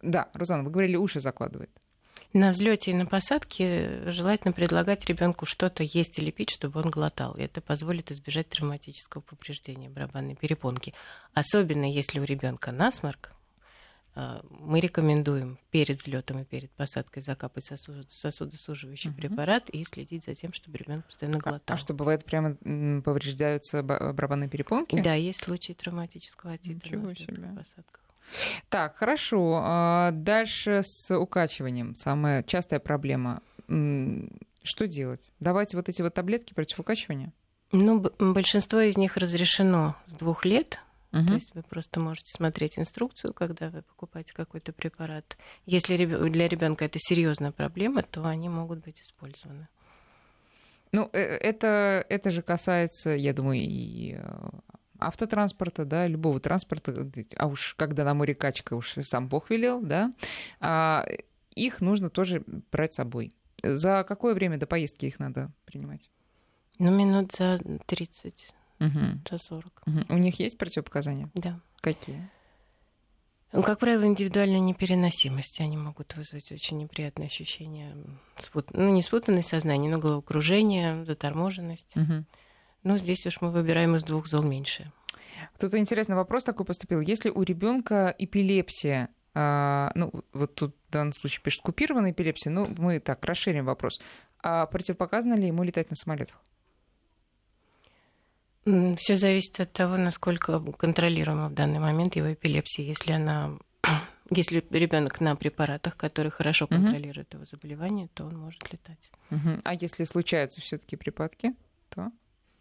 Э, 0.00 0.08
да, 0.08 0.28
Розана, 0.34 0.62
вы 0.62 0.70
говорили, 0.70 0.96
уши 0.96 1.20
закладывает. 1.20 1.70
На 2.32 2.50
взлете 2.50 2.90
и 2.90 2.94
на 2.94 3.06
посадке 3.06 4.10
желательно 4.10 4.52
предлагать 4.52 5.06
ребенку 5.06 5.46
что-то 5.46 5.82
есть 5.82 6.18
или 6.18 6.30
пить, 6.30 6.50
чтобы 6.50 6.80
он 6.80 6.90
глотал. 6.90 7.34
И 7.34 7.42
это 7.42 7.62
позволит 7.62 8.12
избежать 8.12 8.48
травматического 8.48 9.22
повреждения 9.22 9.88
барабанной 9.88 10.34
перепонки. 10.34 10.92
Особенно 11.32 11.90
если 11.90 12.20
у 12.20 12.24
ребенка 12.24 12.72
насморк, 12.72 13.30
а, 14.14 14.42
мы 14.50 14.80
рекомендуем 14.80 15.58
перед 15.70 15.98
взлетом 15.98 16.40
и 16.40 16.44
перед 16.44 16.70
посадкой 16.72 17.22
закапать 17.22 17.64
сосуд, 17.64 18.10
сосудосуживающий 18.10 19.10
угу. 19.10 19.18
препарат 19.18 19.68
и 19.70 19.84
следить 19.84 20.24
за 20.24 20.34
тем, 20.34 20.52
чтобы 20.54 20.78
ребенок 20.78 21.04
постоянно 21.06 21.38
глотал. 21.38 21.60
А, 21.66 21.74
а 21.74 21.76
что 21.76 21.94
бывает, 21.94 22.24
прямо 22.24 22.54
повреждаются 23.02 23.82
барабанные 23.82 24.48
перепонки? 24.48 25.00
Да, 25.00 25.14
есть 25.14 25.42
случаи 25.42 25.74
травматического 25.74 26.54
отита 26.54 26.96
на 26.96 27.14
себе. 27.14 27.48
посадках. 27.54 28.05
Так, 28.68 28.96
хорошо. 28.96 29.60
А, 29.62 30.10
дальше 30.12 30.82
с 30.82 31.16
укачиванием. 31.16 31.94
Самая 31.94 32.42
частая 32.42 32.80
проблема. 32.80 33.42
Что 33.66 34.86
делать? 34.86 35.32
Давать 35.40 35.74
вот 35.74 35.88
эти 35.88 36.02
вот 36.02 36.14
таблетки 36.14 36.54
против 36.54 36.80
укачивания? 36.80 37.32
Ну, 37.72 38.10
большинство 38.18 38.80
из 38.80 38.96
них 38.96 39.16
разрешено 39.16 39.96
с 40.06 40.12
двух 40.12 40.44
лет 40.44 40.80
Угу. 41.12 41.26
То 41.26 41.34
есть 41.34 41.54
вы 41.54 41.62
просто 41.62 42.00
можете 42.00 42.32
смотреть 42.32 42.78
инструкцию, 42.78 43.32
когда 43.32 43.70
вы 43.70 43.82
покупаете 43.82 44.34
какой-то 44.34 44.72
препарат. 44.72 45.36
Если 45.64 45.96
для 45.96 46.48
ребенка 46.48 46.84
это 46.84 46.98
серьезная 47.00 47.52
проблема, 47.52 48.02
то 48.02 48.24
они 48.24 48.48
могут 48.48 48.84
быть 48.84 49.00
использованы. 49.00 49.68
Ну, 50.92 51.08
э, 51.12 51.18
это, 51.18 52.04
это 52.08 52.30
же 52.30 52.42
касается, 52.42 53.10
я 53.10 53.32
думаю, 53.32 53.60
и 53.60 54.16
э, 54.18 54.48
автотранспорта, 54.98 55.84
да, 55.84 56.06
любого 56.06 56.40
транспорта, 56.40 57.10
а 57.36 57.46
уж 57.46 57.74
когда 57.74 58.04
на 58.04 58.14
море 58.14 58.34
качка, 58.34 58.74
уж 58.74 58.94
сам 59.02 59.28
Бог 59.28 59.50
велел, 59.50 59.80
да, 59.80 60.12
а 60.60 61.06
их 61.54 61.80
нужно 61.80 62.10
тоже 62.10 62.42
брать 62.70 62.94
с 62.94 62.96
собой. 62.96 63.34
За 63.62 64.04
какое 64.04 64.34
время 64.34 64.58
до 64.58 64.66
поездки 64.66 65.06
их 65.06 65.18
надо 65.18 65.50
принимать? 65.64 66.10
Ну, 66.78 66.90
минут 66.90 67.32
за 67.32 67.58
30 67.86 68.52
угу. 68.80 69.00
за 69.30 69.38
40. 69.38 69.82
Угу. 69.86 70.00
У 70.10 70.18
них 70.18 70.38
есть 70.38 70.58
противопоказания? 70.58 71.30
Да. 71.34 71.60
Какие? 71.80 72.28
Ну, 73.52 73.62
как 73.62 73.78
правило, 73.78 74.04
индивидуальная 74.04 74.58
непереносимость. 74.58 75.60
Они 75.60 75.76
могут 75.76 76.14
вызвать 76.16 76.52
очень 76.52 76.78
неприятные 76.78 77.26
ощущения. 77.26 77.96
Спут... 78.38 78.72
Ну, 78.72 78.92
не 78.92 79.02
спутанность 79.02 79.48
сознания, 79.48 79.88
но 79.88 79.98
головокружение, 79.98 81.04
заторможенность. 81.04 81.96
Угу. 81.96 82.24
Ну, 82.86 82.98
здесь 82.98 83.26
уж 83.26 83.40
мы 83.40 83.50
выбираем 83.50 83.96
из 83.96 84.04
двух 84.04 84.28
зол 84.28 84.44
меньше. 84.44 84.92
Тут 85.58 85.74
интересный 85.74 86.14
вопрос 86.14 86.44
такой 86.44 86.64
поступил. 86.64 87.00
Если 87.00 87.30
у 87.30 87.42
ребенка 87.42 88.14
эпилепсия, 88.16 89.08
а, 89.34 89.90
ну, 89.96 90.12
вот 90.32 90.54
тут 90.54 90.76
в 90.86 90.92
данном 90.92 91.12
случае 91.12 91.40
пишет 91.42 91.62
купированная 91.62 92.12
эпилепсия, 92.12 92.52
ну, 92.52 92.72
мы 92.78 93.00
так 93.00 93.24
расширим 93.24 93.64
вопрос. 93.64 93.98
А 94.40 94.66
противопоказано 94.66 95.34
ли 95.34 95.48
ему 95.48 95.64
летать 95.64 95.90
на 95.90 95.96
самолетах? 95.96 96.40
Все 98.64 99.16
зависит 99.16 99.58
от 99.58 99.72
того, 99.72 99.96
насколько 99.96 100.60
контролируема 100.60 101.48
в 101.48 101.54
данный 101.54 101.80
момент 101.80 102.14
его 102.14 102.34
эпилепсия. 102.34 102.84
Если 102.84 103.10
она 103.10 103.58
если 104.30 104.64
ребенок 104.70 105.20
на 105.20 105.34
препаратах, 105.34 105.96
которые 105.96 106.30
хорошо 106.30 106.68
контролируют 106.68 107.34
угу. 107.34 107.38
его 107.38 107.46
заболевание, 107.50 108.06
то 108.14 108.26
он 108.26 108.38
может 108.38 108.72
летать. 108.72 109.10
Угу. 109.32 109.62
А 109.64 109.74
если 109.74 110.04
случаются 110.04 110.60
все-таки 110.60 110.94
припадки, 110.94 111.52
то? 111.88 112.12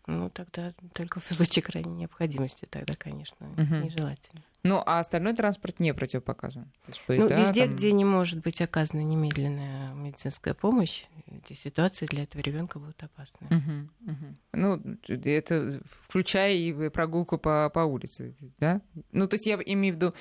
Ну, 0.08 0.30
тогда 0.30 0.74
только 0.94 1.20
в 1.20 1.26
случае 1.32 1.64
крайней 1.64 1.94
необходимости, 1.94 2.68
тогда, 2.70 2.94
конечно, 2.98 3.48
угу. 3.48 3.76
нежелательно. 3.86 4.44
Ну, 4.64 4.82
а 4.86 5.00
остальной 5.00 5.36
транспорт 5.36 5.80
не 5.80 5.94
противопоказан? 5.94 6.72
Поезда, 7.06 7.38
ну, 7.38 7.42
везде, 7.42 7.66
там... 7.66 7.76
где 7.76 7.92
не 7.92 8.06
может 8.06 8.40
быть 8.42 8.62
оказана 8.62 9.02
немедленная 9.02 9.94
медицинская 9.94 10.54
помощь, 10.54 11.06
эти 11.28 11.54
ситуации 11.54 12.08
для 12.08 12.24
этого 12.24 12.42
ребенка 12.42 12.80
будут 12.80 13.02
опасны. 13.04 13.48
Угу, 13.48 14.12
угу. 14.12 14.36
Ну, 14.54 14.98
это 15.08 15.82
включая 16.08 16.54
и 16.54 16.90
прогулку 16.90 17.38
по, 17.38 17.70
по 17.74 17.82
улице, 17.82 18.36
да? 18.60 18.82
Ну, 19.12 19.28
то 19.28 19.36
есть 19.36 19.46
я 19.46 19.56
имею 19.64 19.94
в 19.94 19.98
виду, 19.98 20.14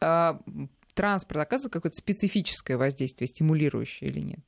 а, 0.00 0.40
транспорт 0.94 1.40
оказывает 1.40 1.72
какое-то 1.72 1.96
специфическое 1.96 2.76
воздействие, 2.76 3.26
стимулирующее 3.26 4.10
или 4.10 4.20
нет? 4.20 4.44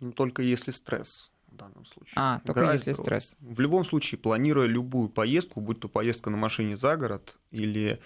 Ну, 0.00 0.12
только 0.12 0.42
если 0.42 0.72
стресс 0.72 1.30
данном 1.58 1.84
случае. 1.84 2.12
А, 2.16 2.40
только 2.44 2.72
если 2.72 2.92
стресс. 2.92 3.36
В 3.40 3.60
любом 3.60 3.84
случае, 3.84 4.18
планируя 4.18 4.66
любую 4.66 5.08
поездку, 5.08 5.60
будь 5.60 5.80
то 5.80 5.88
поездка 5.88 6.30
на 6.30 6.36
машине 6.36 6.76
за 6.76 6.96
город 6.96 7.36
или 7.50 8.00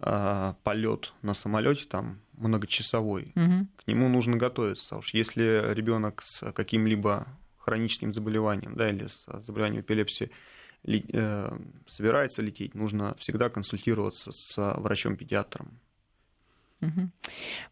э, 0.00 0.54
полет 0.62 1.12
на 1.22 1.34
самолете 1.34 1.86
там 1.86 2.20
многочасовой, 2.34 3.32
угу. 3.34 3.66
к 3.76 3.86
нему 3.86 4.08
нужно 4.08 4.36
готовиться. 4.36 4.96
Уж 4.96 5.14
если 5.14 5.72
ребенок 5.74 6.22
с 6.22 6.52
каким-либо 6.52 7.26
хроническим 7.56 8.12
заболеванием, 8.12 8.74
да, 8.74 8.90
или 8.90 9.06
с 9.06 9.26
заболеванием 9.44 9.82
эпилепсии 9.82 10.30
э, 10.84 11.58
собирается 11.86 12.42
лететь, 12.42 12.74
нужно 12.74 13.14
всегда 13.16 13.50
консультироваться 13.50 14.32
с 14.32 14.56
врачом-педиатром. 14.56 15.80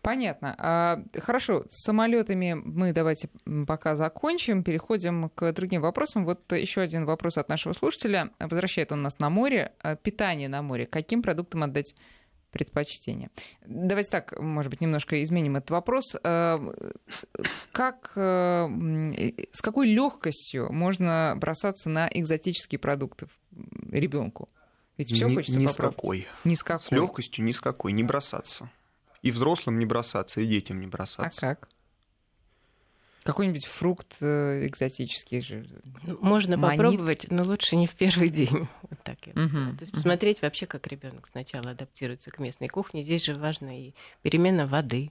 Понятно. 0.02 0.54
А, 0.58 1.02
хорошо, 1.18 1.64
с 1.68 1.84
самолетами 1.84 2.54
мы 2.54 2.92
давайте 2.92 3.28
пока 3.66 3.94
закончим, 3.96 4.64
переходим 4.64 5.28
к 5.28 5.52
другим 5.52 5.80
вопросам. 5.80 6.24
Вот 6.24 6.52
еще 6.52 6.80
один 6.80 7.04
вопрос 7.04 7.38
от 7.38 7.48
нашего 7.48 7.72
слушателя. 7.72 8.30
Возвращает 8.38 8.92
он 8.92 9.02
нас 9.02 9.18
на 9.18 9.30
море. 9.30 9.72
А, 9.80 9.96
питание 9.96 10.48
на 10.48 10.62
море. 10.62 10.86
Каким 10.86 11.22
продуктам 11.22 11.62
отдать 11.62 11.94
предпочтение? 12.50 13.30
Давайте 13.66 14.10
так, 14.10 14.38
может 14.40 14.70
быть, 14.70 14.80
немножко 14.80 15.22
изменим 15.22 15.56
этот 15.56 15.70
вопрос. 15.70 16.16
А, 16.24 16.60
как, 17.72 18.12
с 18.14 19.60
какой 19.62 19.88
легкостью 19.88 20.72
можно 20.72 21.34
бросаться 21.36 21.88
на 21.88 22.08
экзотические 22.12 22.78
продукты 22.78 23.28
ребенку? 23.90 24.48
Ведь 24.96 25.12
все 25.12 25.28
хочется 25.28 25.58
ни 25.58 25.66
попробовать. 25.66 25.94
С 25.94 25.96
какой. 25.96 26.26
Ни 26.44 26.54
с 26.54 26.62
какой. 26.62 26.84
С 26.84 26.90
легкостью 26.90 27.44
ни 27.44 27.52
с 27.52 27.60
какой. 27.60 27.92
Не 27.92 28.02
бросаться. 28.02 28.70
И 29.22 29.30
взрослым 29.30 29.78
не 29.78 29.86
бросаться, 29.86 30.40
и 30.40 30.46
детям 30.46 30.80
не 30.80 30.86
бросаться. 30.86 31.50
А 31.50 31.54
как? 31.54 31.68
Какой-нибудь 33.26 33.66
фрукт 33.66 34.18
э, 34.20 34.66
экзотический 34.68 35.40
же. 35.40 35.66
Ну, 36.04 36.16
можно 36.20 36.56
Манит. 36.56 36.78
попробовать, 36.78 37.26
но 37.28 37.42
лучше 37.42 37.74
не 37.74 37.88
в 37.88 37.94
первый 37.94 38.28
день. 38.28 38.68
Вот 38.82 39.02
так 39.02 39.18
я 39.26 39.32
бы 39.32 39.48
То 39.48 39.76
есть 39.80 39.92
посмотреть 39.92 40.42
вообще, 40.42 40.66
как 40.66 40.86
ребенок 40.86 41.26
сначала 41.32 41.70
адаптируется 41.70 42.30
к 42.30 42.38
местной 42.38 42.68
кухне. 42.68 43.02
Здесь 43.02 43.24
же 43.24 43.34
важна 43.34 43.76
и 43.76 43.94
перемена 44.22 44.64
воды. 44.66 45.10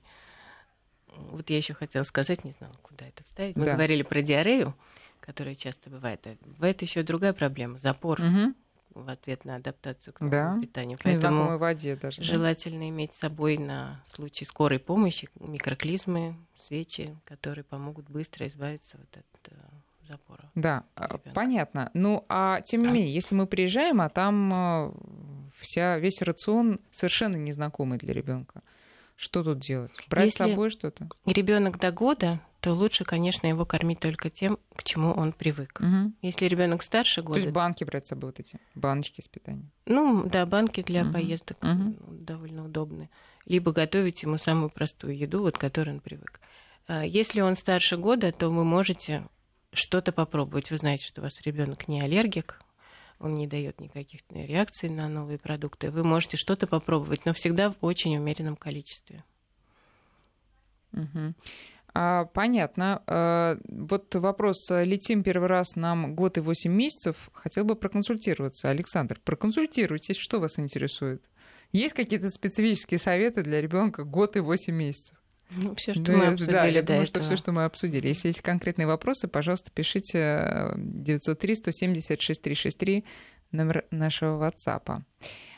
Вот 1.08 1.50
я 1.50 1.58
еще 1.58 1.74
хотела 1.74 2.04
сказать, 2.04 2.46
не 2.46 2.52
знала, 2.52 2.74
куда 2.82 3.06
это 3.06 3.24
вставить. 3.26 3.58
Мы 3.58 3.66
да. 3.66 3.74
говорили 3.74 4.04
про 4.04 4.22
диарею, 4.22 4.74
которая 5.20 5.56
часто 5.56 5.90
бывает. 5.90 6.22
А 6.26 6.38
бывает 6.46 6.82
еще 6.82 7.04
другая 7.04 7.34
проблема 7.34 7.78
запор. 7.78 8.22
Угу 8.22 8.54
в 8.96 9.10
ответ 9.10 9.46
на 9.46 9.58
адаптацию 9.58 10.14
к 10.14 10.30
да. 10.30 10.58
питанию. 10.60 10.98
Поэтому 11.04 11.58
воде 11.58 11.96
даже. 11.96 12.24
Желательно 12.24 12.80
да? 12.80 12.90
иметь 12.90 13.14
с 13.14 13.20
собой 13.20 13.58
на 13.58 14.02
случай 14.06 14.46
скорой 14.46 14.80
помощи 14.80 15.30
микроклизмы, 15.40 16.36
свечи, 16.58 17.16
которые 17.26 17.64
помогут 17.64 18.10
быстро 18.10 18.48
избавиться 18.48 18.98
вот 18.98 19.18
от 19.18 19.52
э, 19.52 19.56
запора. 20.08 20.50
Да, 20.56 20.84
ребенка. 20.96 21.32
понятно. 21.34 21.92
Ну, 21.94 22.26
а 22.30 22.62
тем 22.62 22.84
не 22.84 22.88
менее, 22.88 23.14
если 23.14 23.36
мы 23.36 23.48
приезжаем, 23.48 24.02
а 24.02 24.10
там 24.10 24.54
э, 24.54 24.92
вся, 25.60 26.00
весь 26.00 26.22
рацион 26.22 26.80
совершенно 26.92 27.36
незнакомый 27.36 27.98
для 27.98 28.14
ребенка. 28.14 28.62
Что 29.18 29.44
тут 29.44 29.60
делать? 29.60 29.92
Брать 30.10 30.26
Если 30.26 30.44
с 30.44 30.48
собой 30.48 30.70
что-то? 30.70 31.08
Ребенок 31.26 31.80
до 31.80 31.92
года, 31.92 32.42
то 32.66 32.74
лучше, 32.74 33.06
конечно, 33.06 33.46
его 33.46 33.64
кормить 33.64 34.00
только 34.00 34.32
тем, 34.32 34.58
к 34.76 34.84
чему 34.84 35.12
он 35.12 35.34
привык. 35.34 35.80
Угу. 35.80 36.14
Если 36.24 36.48
ребенок 36.48 36.82
старше 36.82 37.22
года. 37.22 37.36
То 37.36 37.40
есть 37.42 37.54
банки 37.54 37.84
брать 37.84 38.08
с 38.08 38.10
собой 38.10 38.30
вот 38.30 38.40
эти 38.40 38.60
баночки 38.74 39.22
с 39.22 39.28
питанием. 39.28 39.70
Ну, 39.86 40.28
да, 40.28 40.48
банки 40.48 40.82
для 40.82 41.04
угу. 41.04 41.14
поездок 41.14 41.64
угу. 41.64 41.94
довольно 42.10 42.66
удобны. 42.66 43.12
Либо 43.46 43.72
готовить 43.72 44.24
ему 44.24 44.40
самую 44.40 44.72
простую 44.72 45.16
еду, 45.16 45.42
вот 45.42 45.60
которой 45.60 45.92
он 45.92 46.00
привык. 46.00 46.42
А 46.88 47.06
если 47.06 47.42
он 47.42 47.56
старше 47.56 47.98
года, 47.98 48.32
то 48.32 48.50
вы 48.50 48.64
можете 48.64 49.28
что-то 49.72 50.12
попробовать. 50.12 50.72
Вы 50.72 50.80
знаете, 50.80 51.06
что 51.06 51.22
у 51.22 51.24
вас 51.24 51.40
ребенок 51.42 51.88
не 51.88 52.02
аллергик, 52.02 52.60
он 53.20 53.36
не 53.36 53.46
дает 53.46 53.80
никаких 53.80 54.22
реакций 54.32 54.90
на 54.90 55.08
новые 55.08 55.38
продукты. 55.38 55.92
Вы 55.92 56.04
можете 56.04 56.36
что-то 56.36 56.66
попробовать, 56.66 57.26
но 57.26 57.34
всегда 57.36 57.70
в 57.70 57.76
очень 57.82 58.18
умеренном 58.18 58.56
количестве. 58.56 59.24
Угу. 60.94 61.36
А, 61.98 62.26
понятно. 62.26 63.02
А, 63.08 63.58
вот 63.68 64.14
вопрос. 64.16 64.70
Летим 64.70 65.24
первый 65.24 65.48
раз 65.48 65.78
нам 65.78 66.14
год 66.14 66.38
и 66.38 66.42
восемь 66.42 66.74
месяцев. 66.74 67.30
Хотел 67.34 67.64
бы 67.64 67.76
проконсультироваться. 67.76 68.70
Александр, 68.70 69.18
проконсультируйтесь, 69.24 70.18
что 70.18 70.40
вас 70.40 70.60
интересует? 70.60 71.24
Есть 71.72 71.96
какие-то 71.96 72.30
специфические 72.30 73.00
советы 73.00 73.44
для 73.44 73.62
ребенка 73.62 74.04
год 74.04 74.36
и 74.36 74.42
восемь 74.42 74.76
месяцев? 74.76 75.18
Ну, 75.52 75.74
все, 75.76 75.94
что 75.94 76.04
да, 76.04 76.18
мы 76.18 76.26
обсудили. 76.26 76.54
Да, 76.54 76.66
я 76.66 76.82
думаю, 76.82 77.08
что 77.08 77.22
все, 77.22 77.38
что 77.38 77.54
мы 77.54 77.64
обсудили. 77.64 78.08
Если 78.08 78.28
есть 78.28 78.42
конкретные 78.42 78.88
вопросы, 78.88 79.30
пожалуйста, 79.30 79.72
пишите 79.72 80.74
903-170-6363, 80.76 83.06
номер 83.52 83.86
нашего 83.92 84.50
WhatsApp. 84.50 85.04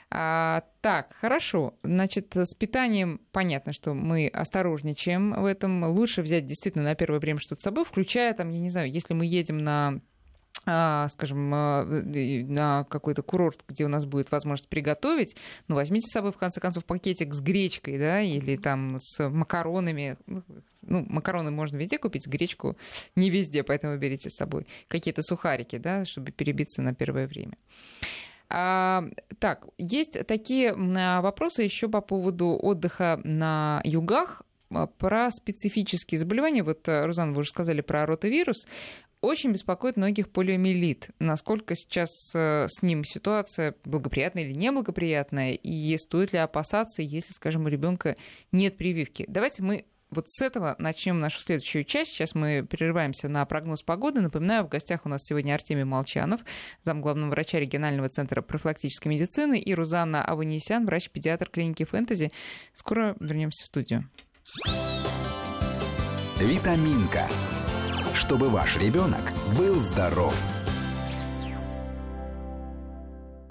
А, 0.10 0.64
так, 0.82 1.14
хорошо. 1.20 1.74
Значит, 1.84 2.36
с 2.36 2.54
питанием 2.54 3.20
понятно, 3.32 3.74
что 3.74 3.94
мы 3.94 4.28
осторожничаем 4.28 5.34
в 5.34 5.46
этом. 5.46 5.84
Лучше 5.84 6.22
взять 6.22 6.46
действительно 6.46 6.86
на 6.86 6.96
первое 6.96 7.20
время 7.20 7.40
что-то 7.40 7.62
с 7.62 7.64
собой, 7.64 7.84
включая 7.84 8.34
там, 8.34 8.50
я 8.50 8.60
не 8.60 8.70
знаю, 8.70 8.92
если 8.92 9.14
мы 9.14 9.26
едем 9.26 9.58
на 9.58 10.00
а, 10.66 11.08
скажем, 11.10 11.52
а, 11.54 11.86
на 11.86 12.84
какой-то 12.86 13.22
курорт, 13.22 13.64
где 13.68 13.86
у 13.86 13.88
нас 13.88 14.06
будет 14.06 14.32
возможность 14.32 14.70
приготовить, 14.70 15.38
ну, 15.68 15.76
возьмите 15.76 16.08
с 16.08 16.12
собой, 16.12 16.32
в 16.32 16.38
конце 16.38 16.60
концов, 16.60 16.84
пакетик 16.84 17.34
с 17.34 17.40
гречкой, 17.40 17.98
да, 17.98 18.22
или 18.22 18.58
там 18.58 18.98
с 19.00 19.30
макаронами. 19.30 20.18
Ну, 20.82 21.06
макароны 21.08 21.52
можно 21.52 21.78
везде 21.78 21.98
купить, 21.98 22.28
гречку 22.28 22.78
не 23.16 23.30
везде, 23.30 23.64
поэтому 23.64 23.98
берите 23.98 24.30
с 24.30 24.36
собой. 24.36 24.68
Какие-то 24.90 25.22
сухарики, 25.22 25.78
да, 25.78 26.04
чтобы 26.04 26.32
перебиться 26.32 26.82
на 26.82 26.94
первое 26.94 27.28
время. 27.28 27.58
А, 28.50 29.04
так, 29.40 29.68
есть 29.78 30.26
такие 30.26 30.74
вопросы 30.74 31.64
еще 31.64 31.90
по 31.90 32.02
поводу 32.02 32.58
отдыха 32.62 33.20
на 33.24 33.82
югах 33.84 34.44
про 34.98 35.32
специфические 35.32 36.20
заболевания. 36.20 36.64
Вот, 36.64 36.88
э, 36.88 37.06
Рузан, 37.06 37.34
вы 37.34 37.42
уже 37.42 37.50
сказали 37.50 37.82
про 37.82 38.06
ротавирус 38.06 38.66
очень 39.22 39.52
беспокоит 39.52 39.98
многих 39.98 40.30
полиомиелит. 40.30 41.10
Насколько 41.20 41.76
сейчас 41.76 42.12
э, 42.36 42.68
с 42.70 42.82
ним 42.82 43.04
ситуация 43.04 43.76
благоприятная 43.84 44.44
или 44.44 44.54
неблагоприятная, 44.54 45.54
и 45.54 45.98
стоит 45.98 46.34
ли 46.34 46.40
опасаться, 46.40 47.02
если, 47.02 47.34
скажем, 47.34 47.66
у 47.66 47.68
ребенка 47.68 48.16
нет 48.52 48.78
прививки. 48.78 49.26
Давайте 49.28 49.64
мы 49.64 49.86
вот 50.10 50.30
с 50.30 50.42
этого 50.42 50.76
начнем 50.80 51.20
нашу 51.20 51.40
следующую 51.40 51.84
часть. 51.84 52.12
Сейчас 52.12 52.36
мы 52.36 52.66
прерываемся 52.66 53.28
на 53.28 53.46
прогноз 53.46 53.82
погоды. 53.82 54.22
Напоминаю, 54.22 54.64
в 54.64 54.70
гостях 54.70 55.06
у 55.06 55.10
нас 55.10 55.24
сегодня 55.24 55.54
Артемий 55.54 55.84
Молчанов, 55.84 56.42
замглавного 56.84 57.32
врача 57.32 57.60
регионального 57.60 58.10
центра 58.10 58.42
профилактической 58.42 59.10
медицины, 59.10 59.60
и 59.60 59.74
Рузанна 59.74 60.24
Аванесян, 60.24 60.86
врач-педиатр 60.86 61.50
клиники 61.50 61.84
«Фэнтези». 61.84 62.32
Скоро 62.74 63.16
вернемся 63.20 63.64
в 63.64 63.68
студию. 63.68 64.10
Витаминка 66.40 67.28
чтобы 68.18 68.50
ваш 68.50 68.78
ребенок 68.78 69.22
был 69.58 69.76
здоров. 69.76 70.36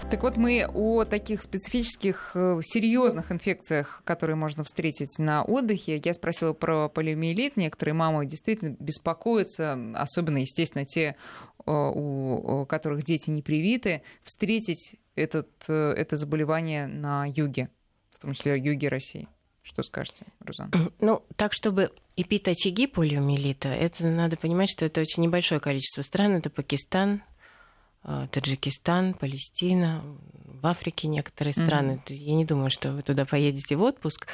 Так 0.09 0.23
вот, 0.23 0.37
мы 0.37 0.65
о 0.73 1.05
таких 1.05 1.43
специфических 1.43 2.31
э, 2.35 2.61
серьезных 2.63 3.33
инфекциях, 3.33 4.03
которые 4.05 4.37
можно 4.37 4.63
встретить 4.63 5.19
на 5.19 5.43
отдыхе. 5.43 6.01
Я 6.03 6.15
спросила 6.15 6.53
про 6.53 6.89
полиомиелит. 6.89 7.57
Некоторые 7.57 7.95
мамы 7.95 8.25
действительно 8.25 8.77
беспокоятся, 8.79 9.77
особенно, 9.95 10.39
естественно, 10.39 10.85
те, 10.85 11.17
э, 11.67 11.71
у 11.73 12.65
которых 12.67 13.03
дети 13.03 13.31
не 13.31 13.43
привиты, 13.43 14.03
встретить 14.23 14.95
этот, 15.17 15.49
э, 15.67 15.95
это 15.97 16.17
заболевание 16.17 16.87
на 16.87 17.27
юге, 17.27 17.69
в 18.13 18.21
том 18.21 18.33
числе 18.33 18.61
юге 18.61 18.89
России. 18.89 19.27
Что 19.63 19.83
скажете, 19.83 20.27
Рузан? 20.39 20.71
Ну, 21.01 21.25
так, 21.35 21.53
чтобы 21.53 21.91
эпид-очаги 22.15 22.87
полиомиелита, 22.87 23.69
это 23.71 24.07
надо 24.07 24.37
понимать, 24.37 24.71
что 24.71 24.85
это 24.85 25.01
очень 25.01 25.25
небольшое 25.25 25.61
количество 25.61 26.03
стран. 26.03 26.37
Это 26.37 26.49
Пакистан, 26.49 27.15
э, 27.17 27.36
Таджикистан, 28.31 29.15
Палестина, 29.15 30.03
в 30.45 30.67
Африке 30.67 31.09
некоторые 31.09 31.53
страны. 31.53 32.01
Mm-hmm. 32.07 32.15
Я 32.15 32.35
не 32.35 32.45
думаю, 32.45 32.71
что 32.71 32.93
вы 32.93 33.03
туда 33.03 33.25
поедете 33.25 33.77
в 33.77 33.83
отпуск. 33.83 34.27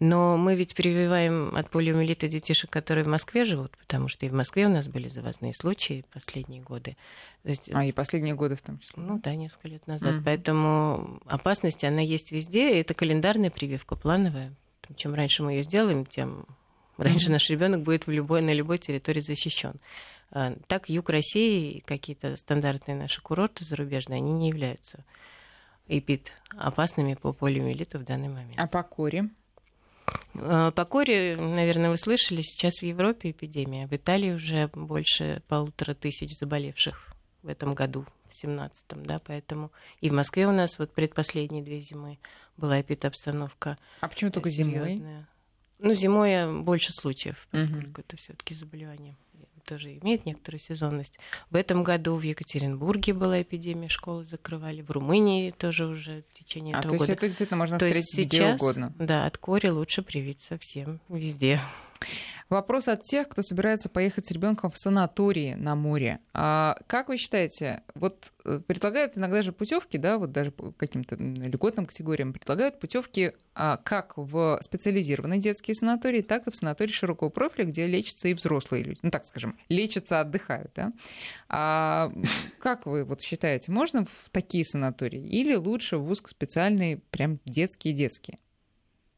Но 0.00 0.36
мы 0.36 0.56
ведь 0.56 0.74
прививаем 0.74 1.54
от 1.54 1.70
полиомиелита 1.70 2.26
детишек, 2.28 2.68
которые 2.68 3.04
в 3.04 3.08
Москве 3.08 3.44
живут, 3.44 3.76
потому 3.78 4.08
что 4.08 4.26
и 4.26 4.28
в 4.28 4.32
Москве 4.32 4.66
у 4.66 4.68
нас 4.68 4.88
были 4.88 5.08
завозные 5.08 5.54
случаи 5.54 6.04
последние 6.12 6.62
годы. 6.62 6.96
То 7.44 7.50
есть... 7.50 7.70
А 7.72 7.84
и 7.84 7.92
последние 7.92 8.34
годы 8.34 8.56
в 8.56 8.62
том 8.62 8.80
числе? 8.80 9.02
Ну 9.02 9.20
да, 9.22 9.34
несколько 9.36 9.68
лет 9.68 9.86
назад. 9.86 10.14
Mm-hmm. 10.14 10.22
Поэтому 10.24 11.20
опасность, 11.26 11.84
она 11.84 12.00
есть 12.00 12.32
везде. 12.32 12.80
Это 12.80 12.92
календарная 12.92 13.50
прививка, 13.50 13.94
плановая. 13.94 14.52
Чем 14.96 15.14
раньше 15.14 15.44
мы 15.44 15.52
ее 15.52 15.62
сделаем, 15.62 16.06
тем 16.06 16.44
раньше 16.96 17.28
mm-hmm. 17.28 17.32
наш 17.32 17.48
ребенок 17.50 17.82
будет 17.82 18.08
в 18.08 18.10
любой, 18.10 18.42
на 18.42 18.52
любой 18.52 18.78
территории 18.78 19.20
защищен. 19.20 19.74
А, 20.34 20.52
так, 20.66 20.88
юг 20.88 21.10
России, 21.10 21.78
какие-то 21.86 22.36
стандартные 22.36 22.96
наши 22.96 23.22
курорты 23.22 23.64
зарубежные, 23.64 24.16
они 24.16 24.32
не 24.32 24.48
являются 24.48 25.04
эпид 25.86 26.32
опасными 26.58 27.14
по 27.14 27.32
полиомиелиту 27.32 28.00
в 28.00 28.04
данный 28.04 28.28
момент. 28.28 28.58
А 28.58 28.66
по 28.66 28.82
коре? 28.82 29.30
А, 30.34 30.72
по 30.72 30.84
коре, 30.84 31.36
наверное, 31.36 31.90
вы 31.90 31.96
слышали, 31.96 32.42
сейчас 32.42 32.80
в 32.80 32.82
Европе 32.82 33.30
эпидемия. 33.30 33.86
В 33.86 33.92
Италии 33.92 34.32
уже 34.32 34.68
больше 34.74 35.40
полутора 35.46 35.94
тысяч 35.94 36.36
заболевших 36.36 37.14
в 37.44 37.48
этом 37.48 37.76
году, 37.76 38.04
в 38.28 38.44
17-м, 38.44 39.06
да, 39.06 39.20
поэтому 39.24 39.70
и 40.00 40.10
в 40.10 40.14
Москве 40.14 40.48
у 40.48 40.52
нас 40.52 40.80
вот 40.80 40.92
предпоследние 40.92 41.62
две 41.62 41.78
зимы 41.78 42.18
была 42.56 42.80
эпидобстановка. 42.80 43.78
А 44.00 44.08
почему 44.08 44.32
только 44.32 44.50
зимой? 44.50 45.00
Ну, 45.78 45.94
зимой 45.94 46.62
больше 46.62 46.92
случаев, 46.92 47.46
поскольку 47.52 47.90
угу. 47.90 48.00
это 48.00 48.16
все-таки 48.16 48.54
заболевание 48.54 49.16
тоже 49.64 49.98
имеет 49.98 50.26
некоторую 50.26 50.60
сезонность. 50.60 51.18
В 51.50 51.56
этом 51.56 51.82
году 51.82 52.16
в 52.16 52.22
Екатеринбурге 52.22 53.12
была 53.12 53.42
эпидемия, 53.42 53.88
школы 53.88 54.24
закрывали, 54.24 54.82
в 54.82 54.90
Румынии 54.90 55.50
тоже 55.50 55.86
уже 55.86 56.24
в 56.30 56.38
течение 56.38 56.74
а, 56.74 56.78
этого 56.78 56.92
то 56.92 56.98
года. 56.98 57.10
есть 57.10 57.18
это 57.18 57.28
действительно 57.28 57.58
можно 57.58 57.78
то 57.78 57.86
встретить 57.86 58.10
сейчас, 58.10 58.28
где 58.28 58.54
угодно. 58.54 58.94
Да, 58.98 59.26
от 59.26 59.38
кори 59.38 59.68
лучше 59.68 60.02
привиться 60.02 60.58
всем 60.58 61.00
везде. 61.08 61.60
Вопрос 62.48 62.88
от 62.88 63.02
тех, 63.02 63.28
кто 63.28 63.42
собирается 63.42 63.88
поехать 63.88 64.26
с 64.26 64.30
ребенком 64.30 64.70
в 64.70 64.76
санатории 64.76 65.54
на 65.54 65.74
море. 65.74 66.20
А 66.32 66.76
как 66.86 67.08
вы 67.08 67.16
считаете, 67.16 67.82
вот 67.94 68.32
э, 68.44 68.60
предлагают 68.66 69.16
иногда 69.16 69.42
же 69.42 69.52
путевки, 69.52 69.98
да, 69.98 70.18
вот 70.18 70.32
даже 70.32 70.50
по 70.50 70.72
каким-то 70.72 71.16
льготным 71.16 71.86
категориям 71.86 72.32
предлагают 72.32 72.78
путевки 72.78 73.32
а, 73.54 73.76
как 73.78 74.14
в 74.16 74.58
специализированные 74.62 75.40
детские 75.40 75.74
санатории, 75.74 76.22
так 76.22 76.46
и 76.46 76.50
в 76.50 76.56
санатории 76.56 76.92
широкого 76.92 77.28
профиля, 77.28 77.66
где 77.66 77.86
лечатся 77.86 78.28
и 78.28 78.34
взрослые 78.34 78.82
люди, 78.82 78.98
ну 79.02 79.10
так 79.10 79.24
скажем, 79.24 79.58
лечатся, 79.68 80.20
отдыхают, 80.20 80.72
да. 80.74 80.92
А 81.48 82.12
как 82.58 82.86
вы 82.86 83.04
вот 83.04 83.22
считаете, 83.22 83.72
можно 83.72 84.04
в 84.04 84.30
такие 84.30 84.64
санатории 84.64 85.26
или 85.26 85.54
лучше 85.54 85.98
в 85.98 86.10
узкоспециальные 86.10 86.98
прям 87.10 87.40
детские-детские? 87.44 88.38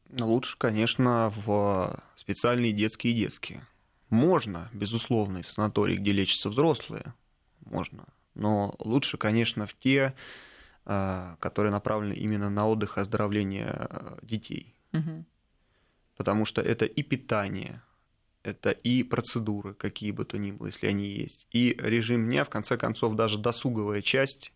Лучше, 0.09 0.57
конечно, 0.57 1.33
в 1.35 2.01
специальные 2.15 2.71
детские 2.71 3.13
и 3.13 3.17
детские. 3.17 3.65
Можно, 4.09 4.69
безусловно, 4.73 5.41
в 5.41 5.49
санатории, 5.49 5.97
где 5.97 6.13
лечатся 6.13 6.49
взрослые, 6.49 7.13
можно. 7.65 8.05
Но 8.35 8.75
лучше, 8.79 9.17
конечно, 9.17 9.65
в 9.65 9.73
те, 9.73 10.13
э, 10.85 11.35
которые 11.39 11.71
направлены 11.71 12.13
именно 12.13 12.49
на 12.49 12.67
отдых 12.67 12.97
и 12.97 13.01
оздоровление 13.01 13.75
э, 13.77 14.17
детей. 14.21 14.73
Угу. 14.93 15.25
Потому 16.15 16.45
что 16.45 16.61
это 16.61 16.85
и 16.85 17.03
питание, 17.03 17.81
это 18.43 18.71
и 18.71 19.03
процедуры, 19.03 19.73
какие 19.73 20.11
бы 20.11 20.23
то 20.23 20.37
ни 20.37 20.51
было, 20.51 20.67
если 20.67 20.87
они 20.87 21.07
есть, 21.07 21.47
и 21.51 21.75
режим 21.79 22.29
дня, 22.29 22.45
в 22.45 22.49
конце 22.49 22.77
концов, 22.77 23.15
даже 23.15 23.37
досуговая 23.39 24.01
часть 24.01 24.53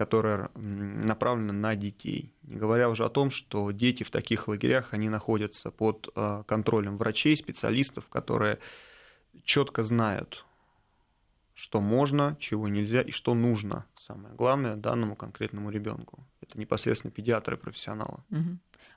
которая 0.00 0.48
направлена 0.54 1.52
на 1.52 1.76
детей. 1.76 2.32
Не 2.44 2.56
говоря 2.56 2.88
уже 2.88 3.04
о 3.04 3.10
том, 3.10 3.30
что 3.30 3.70
дети 3.70 4.02
в 4.02 4.10
таких 4.10 4.48
лагерях, 4.48 4.94
они 4.94 5.10
находятся 5.10 5.70
под 5.70 6.08
э, 6.16 6.42
контролем 6.46 6.96
врачей, 6.96 7.36
специалистов, 7.36 8.08
которые 8.08 8.60
четко 9.44 9.82
знают, 9.82 10.46
что 11.52 11.82
можно, 11.82 12.34
чего 12.40 12.66
нельзя 12.68 13.02
и 13.02 13.10
что 13.10 13.34
нужно, 13.34 13.84
самое 13.94 14.34
главное, 14.34 14.76
данному 14.76 15.16
конкретному 15.16 15.68
ребенку. 15.68 16.26
Это 16.40 16.58
непосредственно 16.58 17.10
педиатры 17.10 17.58
профессионалы. 17.58 18.20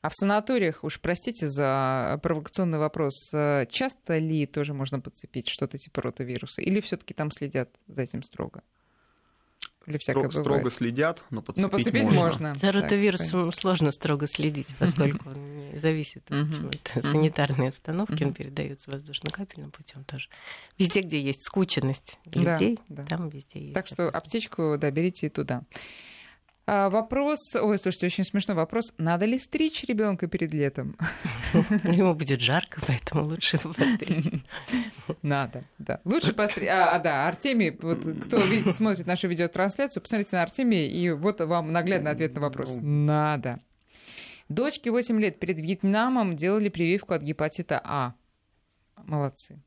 А 0.02 0.08
в 0.10 0.14
санаториях, 0.16 0.86
уж 0.86 1.02
простите 1.02 1.50
за 1.50 2.18
провокационный 2.24 2.78
вопрос, 2.78 3.30
э, 3.34 3.66
часто 3.70 4.20
ли 4.20 4.46
тоже 4.46 4.74
можно 4.74 5.02
подцепить 5.02 5.50
что-то 5.50 5.78
типа 5.78 6.02
ротавируса? 6.02 6.62
Или 6.62 6.80
все-таки 6.80 7.14
там 7.14 7.30
следят 7.30 7.70
за 7.88 8.04
этим 8.04 8.24
строго? 8.24 8.64
Или 9.86 9.98
всякое 9.98 10.30
Стро- 10.30 10.42
строго 10.42 10.72
следят, 10.72 11.24
но 11.30 11.42
подцепить, 11.42 11.64
но 11.64 11.78
подцепить 11.78 12.04
можно. 12.04 12.22
можно. 12.22 12.56
За 12.56 12.72
ротавирусом 12.72 13.52
сложно 13.52 13.92
строго 13.92 14.28
следить, 14.28 14.68
поскольку 14.80 15.30
он 15.30 15.72
не 15.72 15.78
зависит 15.78 16.24
от 16.32 17.04
санитарной 17.04 17.70
обстановки, 17.70 18.24
он 18.24 18.34
передается 18.34 18.92
воздушно-капельным 18.92 19.72
путем 19.72 20.04
тоже. 20.06 20.30
Везде, 20.78 21.02
где 21.02 21.22
есть 21.22 21.44
скученность 21.44 22.18
людей, 22.26 22.80
там 23.08 23.30
везде 23.30 23.60
есть. 23.60 23.74
Так 23.74 23.88
что 23.88 24.10
аптечку, 24.10 24.78
да, 24.80 24.90
берите 24.92 25.28
и 25.28 25.30
туда. 25.30 25.64
А, 26.66 26.90
вопрос, 26.90 27.40
ой, 27.56 27.78
слушайте, 27.78 28.06
очень 28.06 28.24
смешной 28.24 28.56
вопрос. 28.56 28.94
Надо 28.98 29.26
ли 29.26 29.38
стричь 29.38 29.84
ребенка 29.84 30.28
перед 30.28 30.54
летом? 30.54 30.96
Ему 31.84 32.14
будет 32.16 32.40
жарко, 32.40 32.80
поэтому 32.88 33.26
лучше 33.26 33.58
постричь. 33.78 34.32
Надо, 35.22 35.64
да. 35.80 36.00
Лучше 36.06 36.34
постричь. 36.34 36.68
А, 36.70 36.92
а, 36.96 37.00
да, 37.00 37.28
Артемий, 37.28 37.78
вот 37.82 38.00
кто 38.26 38.38
видит, 38.38 38.76
смотрит 38.76 39.06
нашу 39.06 39.28
видеотрансляцию, 39.28 40.02
посмотрите 40.02 40.36
на 40.36 40.44
Артемия, 40.44 40.88
и 40.88 41.12
вот 41.12 41.42
вам 41.42 41.72
наглядный 41.72 42.12
ответ 42.12 42.34
на 42.36 42.42
вопрос. 42.42 42.76
Ну. 42.76 42.82
Надо. 42.82 43.60
Дочке 44.50 44.92
8 44.92 45.20
лет 45.20 45.40
перед 45.40 45.60
Вьетнамом 45.60 46.36
делали 46.36 46.70
прививку 46.70 47.14
от 47.14 47.22
гепатита 47.22 47.82
А. 47.84 48.14
Молодцы. 49.06 49.60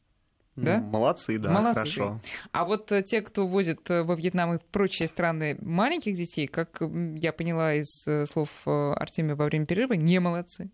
Да? 0.56 0.78
Ну, 0.78 0.86
молодцы, 0.86 1.38
да, 1.38 1.50
Молодцы. 1.50 1.74
хорошо. 1.74 2.20
А 2.50 2.64
вот 2.64 2.90
э, 2.90 3.02
те, 3.02 3.20
кто 3.20 3.46
возит 3.46 3.90
э, 3.90 4.02
во 4.02 4.14
Вьетнам 4.14 4.54
и 4.54 4.58
в 4.58 4.62
прочие 4.64 5.06
страны 5.06 5.58
маленьких 5.60 6.14
детей, 6.14 6.46
как 6.46 6.80
я 7.16 7.34
поняла 7.34 7.74
из 7.74 8.08
э, 8.08 8.24
слов 8.24 8.48
Артемия 8.64 9.36
во 9.36 9.44
время 9.44 9.66
перерыва, 9.66 9.92
не 9.92 10.18
молодцы. 10.18 10.70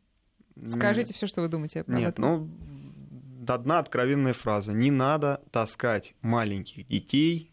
Скажите 0.69 1.15
все, 1.15 1.27
что 1.27 1.41
вы 1.41 1.49
думаете 1.49 1.81
об 1.81 1.89
Нет, 1.89 2.11
этом. 2.11 2.25
ну, 2.25 2.51
одна 3.49 3.79
откровенная 3.79 4.33
фраза. 4.33 4.73
Не 4.73 4.91
надо 4.91 5.41
таскать 5.51 6.15
маленьких 6.23 6.87
детей 6.87 7.53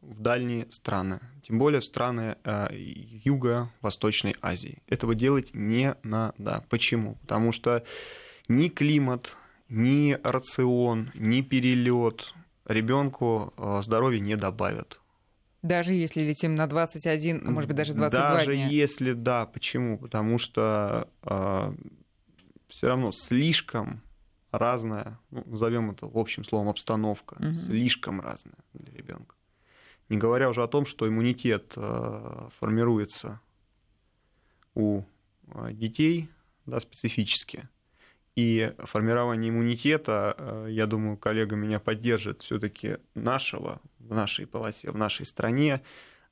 в 0.00 0.20
дальние 0.20 0.66
страны, 0.70 1.20
тем 1.46 1.58
более 1.58 1.80
в 1.80 1.84
страны 1.84 2.36
э, 2.44 2.68
Юго-Восточной 2.72 4.36
Азии. 4.42 4.82
Этого 4.88 5.14
делать 5.14 5.50
не 5.54 5.94
надо. 6.02 6.64
Почему? 6.68 7.16
Потому 7.22 7.52
что 7.52 7.84
ни 8.48 8.68
климат, 8.68 9.36
ни 9.68 10.18
рацион, 10.24 11.10
ни 11.14 11.40
перелет 11.42 12.34
ребенку 12.66 13.54
э, 13.56 13.80
здоровья 13.82 14.20
не 14.20 14.36
добавят. 14.36 15.00
Даже 15.62 15.92
если 15.92 16.22
летим 16.22 16.56
на 16.56 16.66
21, 16.66 17.42
а 17.46 17.50
может 17.50 17.68
быть 17.68 17.76
даже 17.76 17.94
22 17.94 18.34
даже 18.34 18.54
дня. 18.54 18.64
Даже 18.64 18.74
если 18.74 19.12
да, 19.12 19.46
почему? 19.46 19.98
Потому 19.98 20.38
что 20.38 21.08
э, 21.22 21.74
все 22.68 22.88
равно 22.88 23.12
слишком 23.12 24.02
разная, 24.52 25.18
ну, 25.30 25.42
назовем 25.46 25.90
это 25.90 26.06
в 26.06 26.16
общем 26.16 26.44
словом 26.44 26.68
обстановка, 26.68 27.34
угу. 27.34 27.54
слишком 27.54 28.20
разная 28.20 28.58
для 28.74 28.92
ребенка. 28.92 29.34
Не 30.08 30.18
говоря 30.18 30.50
уже 30.50 30.62
о 30.62 30.68
том, 30.68 30.84
что 30.86 31.08
иммунитет 31.08 31.72
э, 31.74 32.48
формируется 32.58 33.40
у 34.74 35.02
э, 35.46 35.72
детей 35.72 36.28
да, 36.66 36.80
специфически. 36.80 37.68
И 38.34 38.72
формирование 38.78 39.50
иммунитета, 39.50 40.34
э, 40.36 40.66
я 40.70 40.86
думаю, 40.86 41.16
коллега 41.16 41.56
меня 41.56 41.80
поддержит, 41.80 42.42
все-таки 42.42 42.98
нашего, 43.14 43.80
в 43.98 44.14
нашей 44.14 44.46
полосе, 44.46 44.90
в 44.90 44.96
нашей 44.96 45.26
стране 45.26 45.82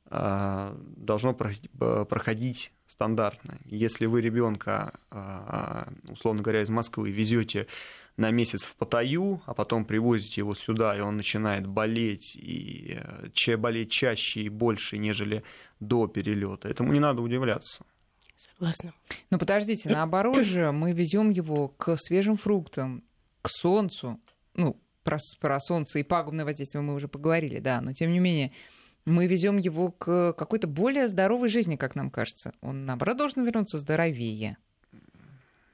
э, 0.06 0.76
должно 0.96 1.34
проходить 1.34 2.72
стандартно. 2.86 3.58
Если 3.64 4.06
вы 4.06 4.22
ребенка, 4.22 4.98
э, 5.10 5.84
условно 6.08 6.42
говоря, 6.42 6.62
из 6.62 6.70
Москвы 6.70 7.10
везете 7.10 7.66
на 8.16 8.30
месяц 8.30 8.64
в 8.64 8.76
Паттайю, 8.76 9.42
а 9.46 9.54
потом 9.54 9.84
привозите 9.84 10.40
его 10.40 10.54
сюда, 10.54 10.96
и 10.96 11.00
он 11.00 11.16
начинает 11.16 11.66
болеть, 11.66 12.36
и 12.36 12.98
болеть 13.56 13.90
чаще 13.90 14.42
и 14.42 14.48
больше, 14.48 14.98
нежели 14.98 15.42
до 15.80 16.06
перелета, 16.06 16.68
этому 16.68 16.92
не 16.92 17.00
надо 17.00 17.22
удивляться. 17.22 17.84
Согласна. 18.36 18.92
Но 19.30 19.38
подождите, 19.38 19.88
наоборот 19.88 20.44
же 20.44 20.72
мы 20.72 20.92
везем 20.92 21.30
его 21.30 21.68
к 21.68 21.96
свежим 21.96 22.36
фруктам, 22.36 23.02
к 23.42 23.48
солнцу. 23.48 24.20
Ну, 24.54 24.80
про, 25.02 25.18
про 25.40 25.58
солнце 25.60 26.00
и 26.00 26.02
пагубное 26.02 26.44
воздействие 26.44 26.82
мы 26.82 26.94
уже 26.94 27.08
поговорили, 27.08 27.58
да, 27.58 27.80
но 27.80 27.92
тем 27.92 28.12
не 28.12 28.18
менее 28.18 28.52
мы 29.06 29.26
везем 29.26 29.56
его 29.56 29.90
к 29.90 30.34
какой-то 30.34 30.66
более 30.66 31.06
здоровой 31.06 31.48
жизни, 31.48 31.76
как 31.76 31.94
нам 31.94 32.10
кажется. 32.10 32.52
Он, 32.60 32.84
наоборот, 32.84 33.16
должен 33.16 33.44
вернуться 33.44 33.78
здоровее. 33.78 34.58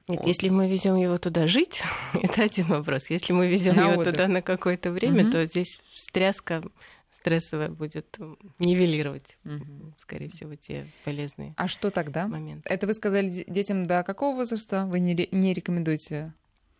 Нет, 0.07 0.25
если 0.25 0.49
мы 0.49 0.69
везем 0.69 0.95
его 0.95 1.17
туда 1.17 1.47
жить, 1.47 1.81
это 2.13 2.43
один 2.43 2.65
вопрос. 2.67 3.09
Если 3.09 3.33
мы 3.33 3.47
везем 3.47 3.75
его 3.75 4.01
отдых. 4.01 4.13
туда 4.13 4.27
на 4.27 4.41
какое-то 4.41 4.91
время, 4.91 5.23
угу. 5.23 5.31
то 5.31 5.45
здесь 5.45 5.81
встряска 5.91 6.63
стрессовое 7.09 7.69
будет 7.69 8.17
нивелировать, 8.59 9.37
угу. 9.43 9.93
скорее 9.97 10.29
всего, 10.29 10.55
те 10.55 10.87
полезные. 11.03 11.53
А 11.57 11.67
что 11.67 11.89
тогда? 11.89 12.27
Моменты. 12.27 12.69
Это 12.69 12.87
вы 12.87 12.93
сказали 12.93 13.45
детям 13.47 13.85
до 13.85 14.03
какого 14.03 14.35
возраста 14.35 14.85
вы 14.85 14.99
не, 14.99 15.27
не 15.31 15.53
рекомендуете 15.53 16.33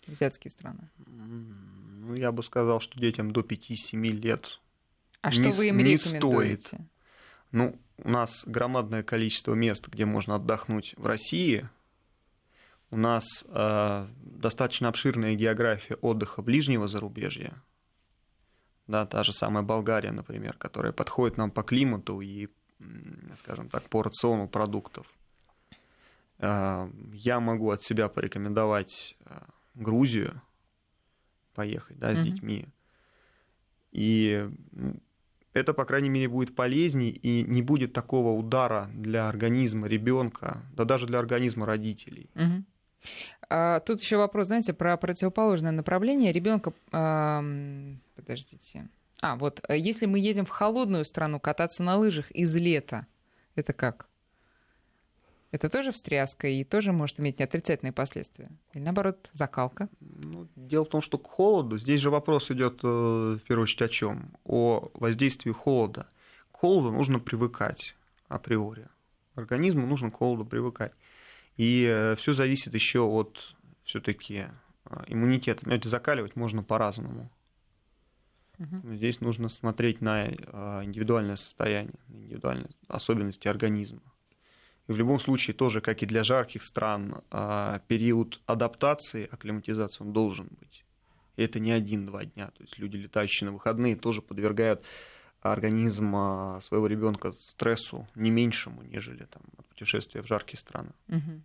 азиатские 0.07 0.51
страны? 0.51 0.89
Ну, 1.05 2.15
я 2.15 2.31
бы 2.31 2.43
сказал, 2.43 2.79
что 2.79 2.99
детям 2.99 3.31
до 3.31 3.41
5-7 3.41 3.97
лет. 4.07 4.59
А 5.21 5.31
что 5.31 5.43
не, 5.43 5.51
вы 5.51 5.67
им 5.67 5.77
не 5.77 5.93
рекомендуете? 5.93 6.67
Стоит. 6.67 6.81
Ну, 7.51 7.79
у 7.97 8.09
нас 8.09 8.43
громадное 8.45 9.03
количество 9.03 9.53
мест, 9.53 9.87
где 9.87 10.05
можно 10.05 10.35
отдохнуть 10.35 10.93
в 10.97 11.05
России. 11.05 11.67
У 12.89 12.97
нас 12.97 13.45
э, 13.47 14.07
достаточно 14.21 14.87
обширная 14.87 15.35
география 15.35 15.95
отдыха 15.95 16.41
ближнего 16.41 16.87
зарубежья. 16.87 17.61
Да, 18.87 19.05
та 19.05 19.23
же 19.23 19.33
самая 19.33 19.63
Болгария, 19.63 20.11
например, 20.11 20.53
которая 20.53 20.93
подходит 20.93 21.37
нам 21.37 21.51
по 21.51 21.63
климату 21.63 22.21
и, 22.21 22.47
скажем 23.37 23.69
так, 23.69 23.89
по 23.89 24.03
рациону 24.03 24.47
продуктов. 24.47 25.07
Э, 26.39 26.89
я 27.11 27.39
могу 27.39 27.71
от 27.71 27.83
себя 27.83 28.07
порекомендовать 28.07 29.17
э, 29.25 29.39
Грузию 29.75 30.41
поехать, 31.53 31.99
да, 31.99 32.15
с 32.15 32.19
mm-hmm. 32.19 32.23
детьми. 32.23 32.67
И 33.91 34.49
это, 35.57 35.73
по 35.73 35.85
крайней 35.85 36.09
мере, 36.09 36.27
будет 36.27 36.55
полезней 36.55 37.09
и 37.09 37.43
не 37.43 37.61
будет 37.61 37.93
такого 37.93 38.37
удара 38.37 38.89
для 38.93 39.27
организма 39.27 39.87
ребенка, 39.87 40.63
да 40.73 40.85
даже 40.85 41.07
для 41.07 41.19
организма 41.19 41.65
родителей. 41.65 42.29
Угу. 42.35 42.63
А, 43.49 43.79
тут 43.81 44.01
еще 44.01 44.17
вопрос, 44.17 44.47
знаете, 44.47 44.73
про 44.73 44.97
противоположное 44.97 45.71
направление. 45.71 46.31
Ребенка, 46.31 46.73
подождите. 48.15 48.89
А, 49.21 49.35
вот, 49.35 49.61
если 49.69 50.05
мы 50.05 50.19
едем 50.19 50.45
в 50.45 50.49
холодную 50.49 51.05
страну 51.05 51.39
кататься 51.39 51.83
на 51.83 51.97
лыжах 51.97 52.29
из 52.31 52.55
лета, 52.55 53.07
это 53.55 53.73
как? 53.73 54.07
Это 55.51 55.69
тоже 55.69 55.91
встряска 55.91 56.47
и 56.47 56.63
тоже 56.63 56.91
может 56.91 57.19
иметь 57.19 57.39
отрицательные 57.39 57.93
последствия? 57.93 58.49
Или 58.73 58.83
наоборот, 58.83 59.29
закалка? 59.33 59.87
Ну, 60.01 60.47
дело 60.55 60.83
в 60.85 60.89
том, 60.89 61.01
что 61.01 61.17
к 61.17 61.27
холоду, 61.27 61.77
здесь 61.77 62.01
же 62.01 62.09
вопрос 62.09 62.51
идет 62.51 62.81
э, 62.83 62.87
в 62.87 63.39
первую 63.39 63.63
очередь 63.63 63.81
о 63.83 63.89
чем? 63.89 64.35
О 64.43 64.91
воздействии 64.93 65.51
холода. 65.51 66.07
К 66.51 66.57
холоду 66.57 66.91
нужно 66.91 67.19
привыкать 67.19 67.95
априори. 68.27 68.89
Организму 69.35 69.87
нужно 69.87 70.11
к 70.11 70.17
холоду 70.17 70.45
привыкать. 70.45 70.91
И 71.57 71.85
э, 71.85 72.15
все 72.15 72.33
зависит 72.33 72.73
еще 72.73 73.01
от 73.01 73.55
все-таки 73.83 74.45
э, 74.85 75.03
иммунитета. 75.07 75.61
Понимаете, 75.61 75.89
закаливать 75.89 76.35
можно 76.35 76.63
по-разному. 76.63 77.29
Угу. 78.59 78.95
Здесь 78.95 79.21
нужно 79.21 79.49
смотреть 79.49 80.01
на 80.01 80.27
индивидуальное 80.29 81.35
состояние, 81.35 81.93
индивидуальные 82.09 82.69
особенности 82.87 83.47
организма. 83.47 84.01
И 84.87 84.91
в 84.93 84.97
любом 84.97 85.19
случае, 85.19 85.53
тоже, 85.53 85.81
как 85.81 86.01
и 86.01 86.05
для 86.05 86.23
жарких 86.23 86.63
стран, 86.63 87.21
а, 87.29 87.81
период 87.87 88.41
адаптации, 88.45 89.27
акклиматизации, 89.29 90.03
он 90.03 90.13
должен 90.13 90.47
быть. 90.59 90.85
И 91.35 91.43
это 91.43 91.59
не 91.59 91.71
один-два 91.71 92.25
дня. 92.25 92.47
То 92.47 92.63
есть 92.63 92.79
люди, 92.79 92.95
летающие 92.95 93.47
на 93.47 93.53
выходные, 93.53 93.95
тоже 93.95 94.21
подвергают 94.21 94.83
организм 95.41 96.15
а, 96.15 96.59
своего 96.61 96.87
ребенка 96.87 97.31
стрессу 97.33 98.07
не 98.15 98.31
меньшему, 98.31 98.81
нежели 98.83 99.25
там, 99.25 99.43
от 99.57 99.65
путешествия 99.67 100.21
в 100.21 100.27
жаркие 100.27 100.57
страны. 100.57 100.91
Угу. 101.09 101.41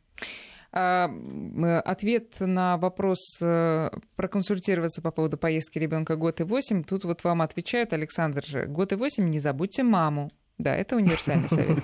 Ответ 0.73 2.41
на 2.41 2.79
вопрос 2.79 3.19
э, 3.43 3.91
проконсультироваться 4.17 5.03
по 5.03 5.11
поводу 5.11 5.37
поездки 5.37 5.79
ребенка 5.79 6.17
год 6.17 6.41
и 6.41 6.45
восемь. 6.45 6.83
Тут 6.83 7.05
вот 7.05 7.25
вам 7.25 7.43
отвечают, 7.43 7.93
Александр, 7.93 8.43
год 8.69 8.93
и 8.93 8.95
восемь, 8.95 9.29
не 9.29 9.39
забудьте 9.39 9.83
маму. 9.83 10.31
Да, 10.57 10.75
это 10.75 10.97
универсальный 10.97 11.51
совет. 11.51 11.79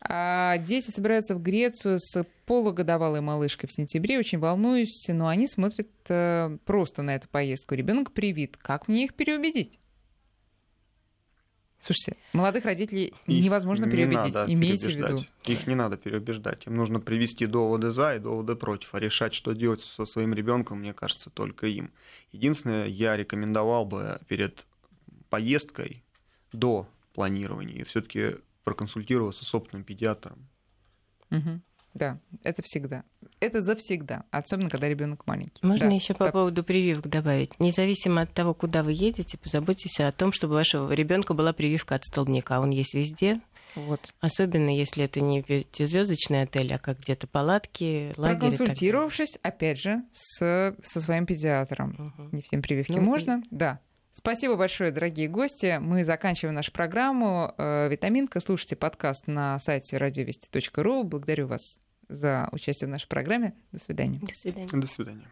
А 0.00 0.58
дети 0.58 0.90
собираются 0.90 1.34
в 1.36 1.42
Грецию 1.42 1.98
с 2.00 2.22
полугодовалой 2.44 3.22
малышкой 3.22 3.68
в 3.68 3.72
сентябре. 3.72 4.18
Очень 4.18 4.40
волнуюсь, 4.40 5.06
но 5.08 5.28
они 5.28 5.46
смотрят 5.46 5.88
э, 6.08 6.58
просто 6.66 7.02
на 7.02 7.14
эту 7.14 7.28
поездку. 7.28 7.74
Ребенок 7.74 8.12
привит. 8.12 8.56
Как 8.58 8.88
мне 8.88 9.04
их 9.04 9.14
переубедить? 9.14 9.78
Слушайте, 11.78 12.16
молодых 12.32 12.64
родителей 12.64 13.14
их 13.26 13.44
невозможно 13.44 13.84
не 13.84 13.90
переубедить, 13.92 14.34
имейте 14.48 14.88
в 14.88 14.96
виду. 14.96 15.24
Их 15.44 15.66
не 15.66 15.76
надо 15.76 15.96
переубеждать. 15.96 16.66
Им 16.66 16.76
нужно 16.76 16.98
привести 16.98 17.46
доводы 17.46 17.90
за 17.90 18.16
и 18.16 18.18
доводы 18.18 18.56
против. 18.56 18.94
А 18.94 18.98
решать, 18.98 19.32
что 19.32 19.52
делать 19.52 19.80
со 19.80 20.04
своим 20.04 20.34
ребенком, 20.34 20.80
мне 20.80 20.92
кажется, 20.92 21.30
только 21.30 21.68
им. 21.68 21.92
Единственное, 22.32 22.86
я 22.86 23.16
рекомендовал 23.16 23.84
бы 23.84 24.18
перед 24.26 24.66
поездкой 25.30 26.02
до 26.52 26.88
планировании, 27.14 27.84
все-таки 27.84 28.36
проконсультироваться 28.64 29.44
с 29.44 29.54
опытным 29.54 29.84
педиатром. 29.84 30.48
Угу. 31.30 31.60
Да, 31.98 32.18
это 32.44 32.62
всегда. 32.62 33.04
Это 33.40 33.60
завсегда, 33.60 34.24
особенно 34.30 34.70
когда 34.70 34.88
ребенок 34.88 35.26
маленький. 35.26 35.64
Можно 35.64 35.88
да. 35.88 35.94
еще 35.94 36.14
по 36.14 36.24
так. 36.24 36.32
поводу 36.32 36.64
прививок 36.64 37.08
добавить. 37.08 37.58
Независимо 37.60 38.22
от 38.22 38.32
того, 38.32 38.54
куда 38.54 38.82
вы 38.82 38.92
едете, 38.92 39.38
позаботьтесь 39.38 40.00
о 40.00 40.12
том, 40.12 40.32
чтобы 40.32 40.54
у 40.54 40.56
вашего 40.56 40.92
ребенка 40.92 41.34
была 41.34 41.52
прививка 41.52 41.96
от 41.96 42.04
столбняка. 42.04 42.60
Он 42.60 42.70
есть 42.70 42.94
везде. 42.94 43.40
Вот. 43.74 44.12
Особенно 44.20 44.74
если 44.74 45.04
это 45.04 45.20
не 45.20 45.42
пятизвездочный 45.42 46.42
отель, 46.42 46.72
а 46.74 46.78
как 46.78 47.00
где-то 47.00 47.26
палатки, 47.26 48.12
лагерь. 48.16 48.38
Проконсультировавшись, 48.38 49.38
опять 49.42 49.80
же, 49.80 50.02
с, 50.10 50.74
со 50.82 51.00
своим 51.00 51.26
педиатром. 51.26 52.14
Угу. 52.16 52.28
Не 52.36 52.42
всем 52.42 52.62
прививки 52.62 52.92
ну, 52.92 53.02
можно. 53.02 53.42
И... 53.44 53.48
Да. 53.54 53.80
Спасибо 54.12 54.56
большое, 54.56 54.90
дорогие 54.90 55.28
гости. 55.28 55.78
Мы 55.80 56.04
заканчиваем 56.04 56.56
нашу 56.56 56.72
программу 56.72 57.54
э, 57.56 57.88
«Витаминка». 57.88 58.40
Слушайте 58.40 58.74
подкаст 58.74 59.28
на 59.28 59.60
сайте 59.60 59.96
радиовести.ру. 59.96 61.04
Благодарю 61.04 61.46
вас 61.46 61.78
за 62.08 62.48
участие 62.52 62.88
в 62.88 62.90
нашей 62.90 63.08
программе. 63.08 63.54
До 63.72 63.80
свидания. 63.80 64.18
До 64.20 64.34
свидания. 64.34 64.68
До 64.68 64.86
свидания. 64.86 65.28